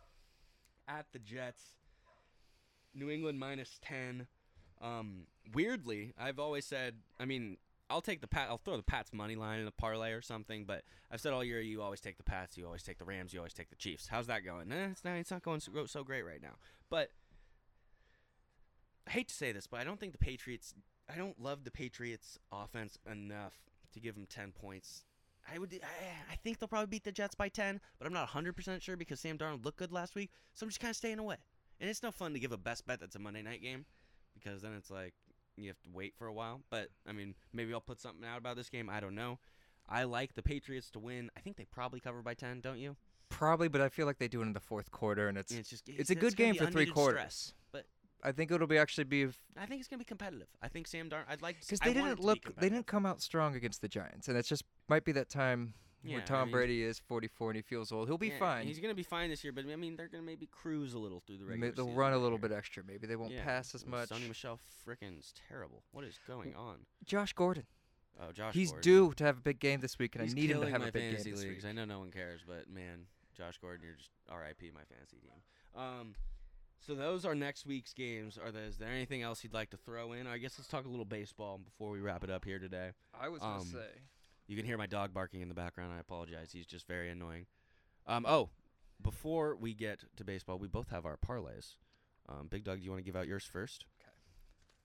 at 0.88 1.06
the 1.12 1.18
Jets. 1.18 1.74
New 2.94 3.10
England 3.10 3.38
minus 3.38 3.78
ten. 3.82 4.26
Um, 4.80 5.26
weirdly, 5.52 6.12
I've 6.18 6.38
always 6.38 6.64
said. 6.64 6.94
I 7.18 7.24
mean, 7.26 7.58
I'll 7.90 8.00
take 8.00 8.20
the 8.20 8.28
Pat. 8.28 8.48
I'll 8.48 8.58
throw 8.58 8.76
the 8.76 8.82
Pats 8.82 9.12
money 9.12 9.34
line 9.34 9.60
in 9.60 9.66
a 9.66 9.72
parlay 9.72 10.12
or 10.12 10.22
something. 10.22 10.64
But 10.64 10.84
I've 11.10 11.20
said 11.20 11.32
all 11.32 11.44
year, 11.44 11.60
you 11.60 11.82
always 11.82 12.00
take 12.00 12.16
the 12.16 12.22
Pats. 12.22 12.56
You 12.56 12.66
always 12.66 12.82
take 12.82 12.98
the 12.98 13.04
Rams. 13.04 13.32
You 13.32 13.40
always 13.40 13.52
take 13.52 13.68
the 13.68 13.76
Chiefs. 13.76 14.08
How's 14.08 14.28
that 14.28 14.44
going? 14.44 14.72
Eh, 14.72 14.88
it's 14.92 15.04
not. 15.04 15.16
It's 15.16 15.30
not 15.30 15.42
going 15.42 15.60
so, 15.60 15.86
so 15.86 16.04
great 16.04 16.24
right 16.24 16.40
now. 16.40 16.54
But 16.88 17.10
I 19.06 19.10
hate 19.10 19.28
to 19.28 19.34
say 19.34 19.52
this, 19.52 19.66
but 19.66 19.80
I 19.80 19.84
don't 19.84 19.98
think 19.98 20.12
the 20.12 20.18
Patriots. 20.18 20.72
I 21.12 21.16
don't 21.16 21.40
love 21.40 21.64
the 21.64 21.70
Patriots' 21.72 22.38
offense 22.52 22.96
enough 23.10 23.54
to 23.92 24.00
give 24.00 24.14
them 24.14 24.26
ten 24.30 24.52
points. 24.52 25.04
I 25.52 25.58
would. 25.58 25.74
I, 25.82 26.32
I 26.32 26.36
think 26.36 26.58
they'll 26.58 26.68
probably 26.68 26.86
beat 26.86 27.04
the 27.04 27.12
Jets 27.12 27.34
by 27.34 27.48
ten, 27.48 27.80
but 27.98 28.06
I'm 28.06 28.12
not 28.12 28.20
100 28.20 28.54
percent 28.54 28.82
sure 28.82 28.96
because 28.96 29.20
Sam 29.20 29.36
Darnold 29.36 29.64
looked 29.64 29.78
good 29.78 29.92
last 29.92 30.14
week. 30.14 30.30
So 30.54 30.64
I'm 30.64 30.70
just 30.70 30.80
kind 30.80 30.90
of 30.90 30.96
staying 30.96 31.18
away. 31.18 31.36
And 31.80 31.90
it's 31.90 32.02
no 32.02 32.12
fun 32.12 32.34
to 32.34 32.38
give 32.38 32.52
a 32.52 32.58
best 32.58 32.86
bet 32.86 33.00
that's 33.00 33.16
a 33.16 33.18
Monday 33.18 33.42
night 33.42 33.62
game 33.62 33.86
because 34.34 34.62
then 34.62 34.74
it's 34.74 34.90
like 34.90 35.14
you 35.56 35.68
have 35.68 35.80
to 35.82 35.88
wait 35.92 36.14
for 36.16 36.26
a 36.26 36.32
while. 36.32 36.62
But 36.70 36.88
I 37.06 37.12
mean, 37.12 37.34
maybe 37.52 37.72
I'll 37.72 37.80
put 37.80 38.00
something 38.00 38.24
out 38.24 38.38
about 38.38 38.56
this 38.56 38.68
game. 38.68 38.88
I 38.88 39.00
don't 39.00 39.14
know. 39.14 39.38
I 39.88 40.04
like 40.04 40.34
the 40.34 40.42
Patriots 40.42 40.90
to 40.92 40.98
win. 40.98 41.30
I 41.36 41.40
think 41.40 41.56
they 41.56 41.64
probably 41.64 42.00
cover 42.00 42.22
by 42.22 42.34
ten, 42.34 42.60
don't 42.60 42.78
you? 42.78 42.96
Probably, 43.28 43.68
but 43.68 43.80
I 43.80 43.88
feel 43.88 44.06
like 44.06 44.18
they 44.18 44.28
do 44.28 44.40
it 44.40 44.46
in 44.46 44.52
the 44.52 44.60
fourth 44.60 44.90
quarter, 44.90 45.28
and 45.28 45.38
it's 45.38 45.50
And 45.52 45.60
it's 45.60 45.70
just 45.70 45.88
it's 45.88 46.10
a 46.10 46.14
good 46.14 46.36
game 46.36 46.54
for 46.54 46.66
three 46.66 46.86
quarters. 46.86 47.20
stress. 47.20 47.54
But 47.72 47.86
I 48.22 48.32
think 48.32 48.50
it'll 48.50 48.66
be 48.66 48.78
actually 48.78 49.04
be 49.04 49.28
I 49.56 49.66
think 49.66 49.80
it's 49.80 49.88
gonna 49.88 49.98
be 49.98 50.04
competitive. 50.04 50.48
I 50.62 50.68
think 50.68 50.86
Sam 50.86 51.08
Darnold. 51.08 51.24
I'd 51.28 51.42
like 51.42 51.60
because 51.60 51.80
they 51.80 51.90
it 51.90 51.94
didn't 51.94 52.20
look 52.20 52.38
they 52.56 52.68
didn't 52.68 52.86
come 52.86 53.06
out 53.06 53.20
strong 53.20 53.54
against 53.54 53.80
the 53.82 53.88
Giants, 53.88 54.28
and 54.28 54.36
it's 54.36 54.48
just 54.48 54.64
might 54.88 55.04
be 55.04 55.12
that 55.12 55.30
time 55.30 55.74
Yeah, 56.02 56.14
where 56.14 56.22
I 56.22 56.24
Tom 56.26 56.48
mean- 56.48 56.52
Brady 56.52 56.82
is 56.82 56.98
44 56.98 57.50
and 57.50 57.56
he 57.56 57.62
feels 57.62 57.92
old. 57.92 58.08
He'll 58.08 58.16
be 58.18 58.28
Yeah, 58.28 58.38
fine. 58.38 58.66
He's 58.66 58.78
gonna 58.78 58.94
be 58.94 59.02
fine 59.02 59.28
this 59.30 59.44
year, 59.44 59.52
but 59.52 59.66
I 59.66 59.76
mean, 59.76 59.96
they're 59.96 60.08
gonna 60.08 60.22
maybe 60.22 60.46
cruise 60.46 60.94
a 60.94 60.98
little 60.98 61.20
through 61.20 61.38
the 61.38 61.44
regular 61.44 61.72
They'll 61.72 61.92
run 61.92 62.12
a 62.14 62.18
little 62.18 62.38
bit 62.38 62.52
extra. 62.52 62.82
Maybe 62.84 63.06
they 63.06 63.16
won't 63.16 63.32
Yeah, 63.32 63.44
pass 63.44 63.74
as 63.74 63.84
much. 63.86 64.08
Sony 64.08 64.28
Michel 64.28 64.58
frickin's 64.86 65.32
terrible. 65.48 65.84
What 65.92 66.04
is 66.04 66.18
going 66.26 66.54
on? 66.54 66.86
Josh 67.04 67.32
Gordon, 67.34 67.66
Oh, 68.18 68.32
Josh. 68.32 68.54
he's 68.54 68.70
Gordon. 68.70 68.82
due 68.82 69.12
to 69.14 69.24
have 69.24 69.38
a 69.38 69.42
big 69.42 69.58
game 69.60 69.80
this 69.80 69.98
week, 69.98 70.14
and 70.14 70.24
He's 70.24 70.32
I 70.32 70.36
need 70.36 70.50
him 70.50 70.60
to 70.62 70.70
have 70.70 70.82
a 70.82 70.90
big 70.92 71.02
game 71.02 71.12
this 71.14 71.24
leagues. 71.26 71.44
week. 71.44 71.64
I 71.66 71.72
know 71.72 71.84
no 71.84 71.98
one 71.98 72.10
cares, 72.10 72.42
but 72.46 72.68
man, 72.68 73.06
Josh 73.36 73.58
Gordon, 73.58 73.84
you're 73.84 73.94
just 73.96 74.10
R.I.P. 74.28 74.70
my 74.70 74.84
fantasy 74.84 75.18
team. 75.18 75.30
Um, 75.80 76.14
so 76.80 76.94
those 76.94 77.26
are 77.26 77.34
next 77.34 77.66
week's 77.66 77.92
games. 77.92 78.38
Are 78.38 78.50
there, 78.50 78.64
is 78.64 78.78
there 78.78 78.88
anything 78.88 79.20
else 79.20 79.44
you'd 79.44 79.52
like 79.52 79.68
to 79.70 79.76
throw 79.76 80.12
in? 80.12 80.26
I 80.26 80.38
guess 80.38 80.58
let's 80.58 80.66
talk 80.68 80.86
a 80.86 80.88
little 80.88 81.04
baseball 81.04 81.58
before 81.58 81.90
we 81.90 82.00
wrap 82.00 82.24
it 82.24 82.30
up 82.30 82.44
here 82.46 82.58
today. 82.58 82.92
I 83.12 83.28
was 83.28 83.42
Um, 83.42 83.60
say. 83.66 84.00
You 84.50 84.56
can 84.56 84.66
hear 84.66 84.76
my 84.76 84.86
dog 84.86 85.14
barking 85.14 85.42
in 85.42 85.48
the 85.48 85.54
background. 85.54 85.92
I 85.96 86.00
apologize. 86.00 86.50
He's 86.52 86.66
just 86.66 86.88
very 86.88 87.08
annoying. 87.08 87.46
Um, 88.04 88.26
oh, 88.28 88.50
before 89.00 89.54
we 89.54 89.74
get 89.74 90.00
to 90.16 90.24
baseball, 90.24 90.58
we 90.58 90.66
both 90.66 90.88
have 90.88 91.06
our 91.06 91.16
parlays. 91.16 91.76
Um, 92.28 92.48
Big 92.50 92.64
Dawg, 92.64 92.78
do 92.78 92.84
you 92.84 92.90
want 92.90 92.98
to 92.98 93.04
give 93.04 93.14
out 93.14 93.28
yours 93.28 93.44
first? 93.44 93.84
Okay. 94.00 94.10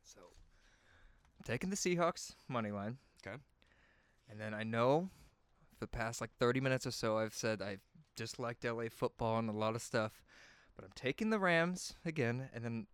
So, 0.04 0.20
I'm 0.22 1.44
taking 1.44 1.72
the 1.72 1.76
Seahawks 1.76 2.36
money 2.48 2.70
line. 2.70 2.98
Okay. 3.26 3.38
And 4.30 4.40
then 4.40 4.54
I 4.54 4.62
know 4.62 5.10
for 5.72 5.80
the 5.80 5.88
past 5.88 6.22
like 6.22 6.30
30 6.40 6.60
minutes 6.60 6.86
or 6.86 6.92
so, 6.92 7.18
I've 7.18 7.34
said 7.34 7.64
I've 7.64 7.82
disliked 8.16 8.64
LA 8.66 8.84
football 8.92 9.40
and 9.40 9.50
a 9.50 9.52
lot 9.52 9.74
of 9.74 9.82
stuff, 9.82 10.22
but 10.76 10.86
I'm 10.86 10.94
taking 10.94 11.32
the 11.32 11.40
Rams 11.40 11.96
again. 12.06 12.50
And 12.54 12.64
then 12.64 12.86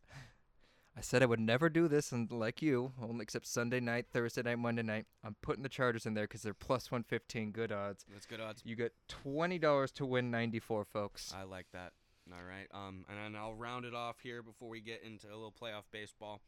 I 0.95 1.01
said 1.01 1.23
I 1.23 1.25
would 1.25 1.39
never 1.39 1.69
do 1.69 1.87
this, 1.87 2.11
and 2.11 2.29
like 2.31 2.61
you, 2.61 2.91
only 3.01 3.23
except 3.23 3.47
Sunday 3.47 3.79
night, 3.79 4.07
Thursday 4.11 4.41
night, 4.41 4.59
Monday 4.59 4.83
night. 4.83 5.05
I'm 5.23 5.35
putting 5.41 5.63
the 5.63 5.69
Chargers 5.69 6.05
in 6.05 6.13
there 6.13 6.25
because 6.25 6.41
they're 6.41 6.53
plus 6.53 6.91
115, 6.91 7.51
good 7.51 7.71
odds. 7.71 8.05
That's 8.11 8.25
good 8.25 8.41
odds. 8.41 8.61
You 8.65 8.75
get 8.75 8.93
$20 9.25 9.93
to 9.93 10.05
win 10.05 10.31
94, 10.31 10.83
folks. 10.85 11.33
I 11.35 11.43
like 11.43 11.67
that. 11.71 11.93
All 12.31 12.43
right. 12.43 12.67
Um, 12.73 13.05
and 13.09 13.17
then 13.17 13.41
I'll 13.41 13.53
round 13.53 13.85
it 13.85 13.93
off 13.93 14.19
here 14.21 14.43
before 14.43 14.69
we 14.69 14.81
get 14.81 15.01
into 15.03 15.27
a 15.27 15.35
little 15.35 15.53
playoff 15.53 15.83
baseball. 15.91 16.41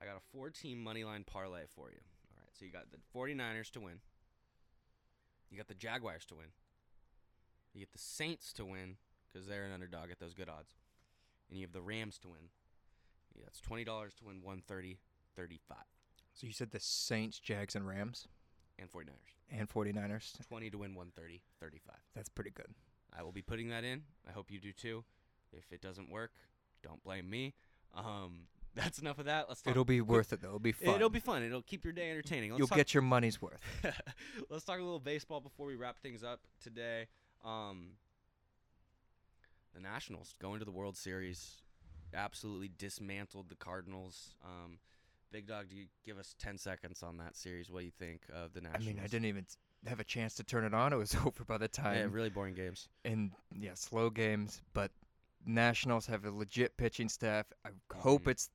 I 0.00 0.06
got 0.06 0.16
a 0.16 0.22
four-team 0.32 0.82
money 0.82 1.04
line 1.04 1.24
parlay 1.24 1.62
for 1.74 1.90
you. 1.90 1.98
All 2.34 2.42
right. 2.42 2.50
So 2.52 2.64
you 2.64 2.72
got 2.72 2.86
the 2.90 2.98
49ers 3.16 3.70
to 3.72 3.80
win. 3.80 4.00
You 5.50 5.56
got 5.56 5.68
the 5.68 5.74
Jaguars 5.74 6.24
to 6.26 6.34
win. 6.34 6.46
You 7.74 7.80
get 7.80 7.92
the 7.92 7.98
Saints 7.98 8.52
to 8.54 8.64
win 8.64 8.96
because 9.32 9.46
they're 9.46 9.64
an 9.64 9.72
underdog 9.72 10.10
at 10.10 10.18
those 10.18 10.34
good 10.34 10.48
odds. 10.48 10.74
And 11.48 11.58
you 11.58 11.64
have 11.64 11.72
the 11.72 11.82
Rams 11.82 12.18
to 12.18 12.28
win. 12.28 12.50
Yeah, 13.40 13.46
that's 13.46 13.60
twenty 13.60 13.84
dollars 13.84 14.12
to 14.18 14.26
win 14.26 14.36
130, 14.42 14.98
35, 15.36 15.78
So 16.34 16.46
you 16.46 16.52
said 16.52 16.70
the 16.70 16.80
Saints, 16.80 17.38
Jags, 17.40 17.74
and 17.74 17.88
Rams, 17.88 18.28
and 18.78 18.90
49ers. 18.90 19.34
and 19.50 19.68
49ers. 19.68 20.46
20 20.46 20.70
to 20.70 20.78
win 20.78 20.94
130, 20.94 21.40
35. 21.58 21.94
That's 22.14 22.28
pretty 22.28 22.50
good. 22.50 22.74
I 23.16 23.22
will 23.22 23.32
be 23.32 23.42
putting 23.42 23.68
that 23.70 23.82
in. 23.84 24.02
I 24.28 24.32
hope 24.32 24.50
you 24.50 24.60
do 24.60 24.72
too. 24.72 25.04
If 25.52 25.72
it 25.72 25.80
doesn't 25.80 26.10
work, 26.10 26.32
don't 26.82 27.02
blame 27.02 27.28
me. 27.30 27.54
Um, 27.94 28.42
that's 28.74 28.98
enough 28.98 29.18
of 29.18 29.24
that. 29.24 29.46
Let's 29.48 29.62
talk. 29.62 29.70
It'll 29.72 29.84
be 29.84 30.00
worth 30.00 30.32
it, 30.32 30.42
though. 30.42 30.48
It'll 30.48 30.58
be 30.60 30.72
fun. 30.72 30.94
It'll 30.94 31.08
be 31.10 31.18
fun. 31.20 31.42
It'll 31.42 31.62
keep 31.62 31.82
your 31.84 31.92
day 31.92 32.10
entertaining. 32.10 32.50
Let's 32.50 32.58
You'll 32.58 32.68
talk, 32.68 32.76
get 32.76 32.94
your 32.94 33.02
money's 33.02 33.40
worth. 33.40 33.60
Let's 34.50 34.64
talk 34.64 34.78
a 34.78 34.82
little 34.82 35.00
baseball 35.00 35.40
before 35.40 35.66
we 35.66 35.74
wrap 35.76 35.98
things 35.98 36.22
up 36.22 36.40
today. 36.62 37.06
Um, 37.44 37.92
the 39.74 39.80
Nationals 39.80 40.34
going 40.40 40.58
to 40.58 40.64
the 40.64 40.70
World 40.70 40.96
Series 40.96 41.62
absolutely 42.14 42.70
dismantled 42.78 43.48
the 43.48 43.54
Cardinals. 43.56 44.34
Um, 44.44 44.78
Big 45.32 45.46
Dawg, 45.46 45.68
do 45.70 45.76
you 45.76 45.86
give 46.04 46.18
us 46.18 46.34
10 46.40 46.58
seconds 46.58 47.02
on 47.02 47.18
that 47.18 47.36
series? 47.36 47.70
What 47.70 47.80
do 47.80 47.84
you 47.86 47.92
think 47.98 48.22
of 48.34 48.52
the 48.52 48.60
Nationals? 48.60 48.84
I 48.88 48.92
mean, 48.92 49.00
I 49.02 49.06
didn't 49.06 49.26
even 49.26 49.46
have 49.86 50.00
a 50.00 50.04
chance 50.04 50.34
to 50.34 50.44
turn 50.44 50.64
it 50.64 50.74
on. 50.74 50.92
It 50.92 50.96
was 50.96 51.14
over 51.24 51.44
by 51.44 51.58
the 51.58 51.68
time. 51.68 51.96
Yeah, 51.96 52.06
really 52.10 52.30
boring 52.30 52.54
games. 52.54 52.88
and 53.04 53.30
yeah, 53.58 53.74
slow 53.74 54.10
games. 54.10 54.60
But 54.74 54.90
Nationals 55.46 56.06
have 56.06 56.24
a 56.24 56.30
legit 56.30 56.76
pitching 56.76 57.08
staff. 57.08 57.46
I 57.64 57.70
hope 57.96 58.24
Mhm. 58.24 58.30
it's 58.32 58.50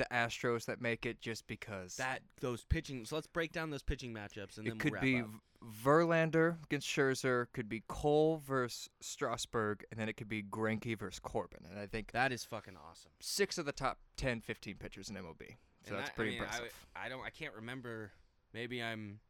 the 0.00 0.14
Astros 0.14 0.64
that 0.64 0.80
make 0.80 1.06
it, 1.06 1.20
just 1.20 1.46
because 1.46 1.96
That 1.96 2.22
those 2.40 2.64
pitching. 2.64 3.04
So 3.04 3.14
let's 3.14 3.26
break 3.26 3.52
down 3.52 3.70
those 3.70 3.82
pitching 3.82 4.12
matchups, 4.12 4.56
and 4.58 4.66
then 4.66 4.72
it 4.74 4.78
could 4.80 4.92
we'll 4.92 5.00
be 5.00 5.20
up. 5.20 5.26
Verlander 5.84 6.56
against 6.64 6.88
Scherzer, 6.88 7.46
could 7.52 7.68
be 7.68 7.82
Cole 7.86 8.42
versus 8.46 8.88
Strasburg, 9.00 9.84
and 9.90 10.00
then 10.00 10.08
it 10.08 10.16
could 10.16 10.28
be 10.28 10.42
Greinke 10.42 10.98
versus 10.98 11.18
Corbin. 11.20 11.60
And 11.70 11.78
I 11.78 11.86
think 11.86 12.12
That 12.12 12.32
is 12.32 12.44
fucking 12.44 12.76
awesome. 12.76 13.10
six 13.20 13.58
of 13.58 13.66
the 13.66 13.72
top 13.72 13.98
10, 14.16 14.40
15 14.40 14.76
pitchers 14.76 15.10
in 15.10 15.16
MLB. 15.16 15.56
So 15.84 15.90
And 15.90 15.98
that's 15.98 16.08
that- 16.10 16.16
pretty 16.16 16.30
I 16.30 16.40
mean, 16.40 16.42
I- 16.42 16.44
impressive. 16.54 16.86
I, 16.96 17.08
don't. 17.08 17.24
I 17.24 17.30
can't 17.30 17.54
remember. 17.54 18.12
Maybe 18.54 18.82
I'm 18.82 19.20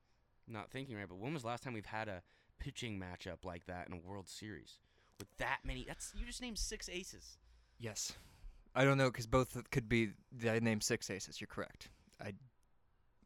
not 0.47 0.71
thinking 0.71 0.97
right. 0.97 1.09
But 1.09 1.19
when 1.19 1.33
was 1.35 1.43
the 1.43 1.49
last 1.49 1.63
time 1.65 1.73
we've 1.75 1.85
had 1.87 2.09
a 2.09 2.23
pitching 2.59 2.99
matchup 3.01 3.45
like 3.45 3.67
that 3.67 3.89
in 3.89 3.93
a 3.93 3.99
World 3.99 4.29
Series 4.29 4.79
with 5.19 5.29
that 5.39 5.59
many? 5.65 5.85
That's 5.87 6.13
you 6.17 6.25
just 6.27 6.41
named 6.41 6.59
six 6.59 6.89
aces. 6.89 7.39
Yes. 7.79 8.13
I 8.75 8.85
don't 8.85 8.99
know 8.99 9.11
because 9.11 9.27
both 9.27 9.57
could 9.71 9.89
be. 9.89 10.11
The 10.33 10.51
I 10.51 10.59
named 10.61 10.83
six 10.83 11.11
aces. 11.11 11.41
You're 11.41 11.49
correct. 11.49 11.89
I 12.21 12.33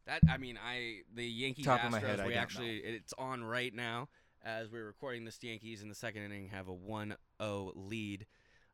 That 0.05 0.21
I 0.29 0.37
mean, 0.37 0.57
I 0.63 1.01
the 1.13 1.25
Yankees 1.25 1.65
Top 1.65 1.81
Astros. 1.81 1.85
of 1.85 1.91
my 1.91 1.99
head, 1.99 2.25
we 2.25 2.33
actually 2.33 2.77
it's 2.77 3.13
on 3.17 3.43
right 3.43 3.73
now 3.73 4.09
as 4.43 4.71
we're 4.71 4.85
recording. 4.85 5.25
This 5.25 5.39
Yankees 5.41 5.81
in 5.81 5.89
the 5.89 5.95
second 5.95 6.23
inning 6.23 6.49
have 6.49 6.67
a 6.67 6.75
1-0 6.75 7.71
lead. 7.75 8.25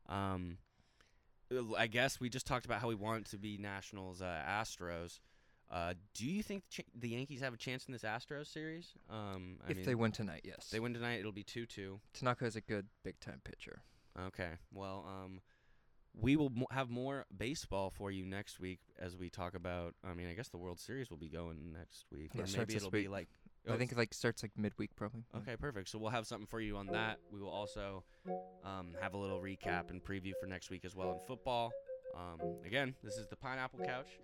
Um, 0.08 0.58
I 1.76 1.86
guess 1.86 2.20
we 2.20 2.28
just 2.28 2.46
talked 2.46 2.64
about 2.64 2.80
how 2.80 2.88
we 2.88 2.94
want 2.94 3.26
it 3.26 3.30
to 3.30 3.38
be 3.38 3.58
Nationals 3.58 4.22
uh, 4.22 4.42
Astros. 4.48 5.20
Uh, 5.70 5.94
do 6.14 6.26
you 6.26 6.42
think 6.42 6.64
the 6.94 7.08
Yankees 7.08 7.40
have 7.40 7.54
a 7.54 7.56
chance 7.56 7.86
in 7.86 7.92
this 7.92 8.02
Astros 8.02 8.46
series? 8.46 8.92
Um, 9.08 9.56
I 9.66 9.70
if 9.70 9.76
mean, 9.78 9.86
they 9.86 9.94
win 9.94 10.12
tonight, 10.12 10.42
yes. 10.44 10.68
they 10.70 10.80
win 10.80 10.92
tonight, 10.92 11.20
it'll 11.20 11.32
be 11.32 11.44
two-two. 11.44 11.98
Tanaka 12.12 12.44
is 12.44 12.56
a 12.56 12.60
good 12.60 12.86
big 13.02 13.18
time 13.20 13.40
pitcher. 13.42 13.80
Okay. 14.26 14.50
Well, 14.72 15.06
um, 15.08 15.40
we 16.14 16.36
will 16.36 16.52
have 16.70 16.90
more 16.90 17.24
baseball 17.36 17.90
for 17.90 18.10
you 18.10 18.24
next 18.24 18.60
week 18.60 18.80
as 18.98 19.16
we 19.16 19.30
talk 19.30 19.54
about. 19.54 19.94
I 20.04 20.14
mean, 20.14 20.28
I 20.28 20.34
guess 20.34 20.48
the 20.48 20.58
World 20.58 20.78
Series 20.78 21.10
will 21.10 21.16
be 21.16 21.28
going 21.28 21.72
next 21.72 22.06
week, 22.10 22.30
Yeah, 22.34 22.42
or 22.42 22.58
maybe 22.58 22.76
it'll 22.76 22.90
be 22.90 23.08
like. 23.08 23.28
I 23.68 23.74
oh, 23.74 23.76
think 23.76 23.92
it 23.92 23.98
like 23.98 24.12
starts 24.12 24.42
like 24.42 24.50
midweek 24.56 24.96
probably. 24.96 25.22
Okay, 25.36 25.56
perfect. 25.56 25.88
So 25.88 25.98
we'll 25.98 26.10
have 26.10 26.26
something 26.26 26.48
for 26.48 26.60
you 26.60 26.76
on 26.76 26.86
that. 26.88 27.18
We 27.30 27.40
will 27.40 27.50
also 27.50 28.02
um, 28.64 28.96
have 29.00 29.14
a 29.14 29.16
little 29.16 29.40
recap 29.40 29.90
and 29.90 30.02
preview 30.02 30.32
for 30.40 30.46
next 30.46 30.68
week 30.68 30.84
as 30.84 30.96
well 30.96 31.12
in 31.12 31.20
football. 31.28 31.70
Um, 32.16 32.56
again, 32.66 32.94
this 33.04 33.16
is 33.16 33.28
the 33.28 33.36
Pineapple 33.36 33.78
Couch. 33.84 34.18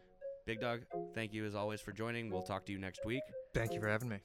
Big 0.44 0.60
Dawg, 0.60 0.80
thank 1.14 1.32
you 1.32 1.44
as 1.44 1.54
always 1.54 1.80
for 1.80 1.92
joining. 1.92 2.30
We'll 2.30 2.42
talk 2.42 2.66
to 2.66 2.72
you 2.72 2.78
next 2.78 3.04
week. 3.04 3.22
Thank 3.54 3.74
you 3.74 3.80
for 3.80 3.88
having 3.88 4.08
me. 4.08 4.18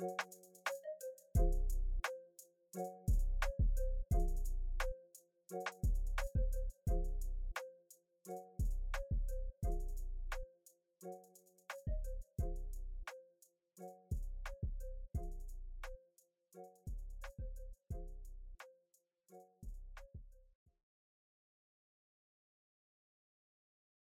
You. 0.00 0.33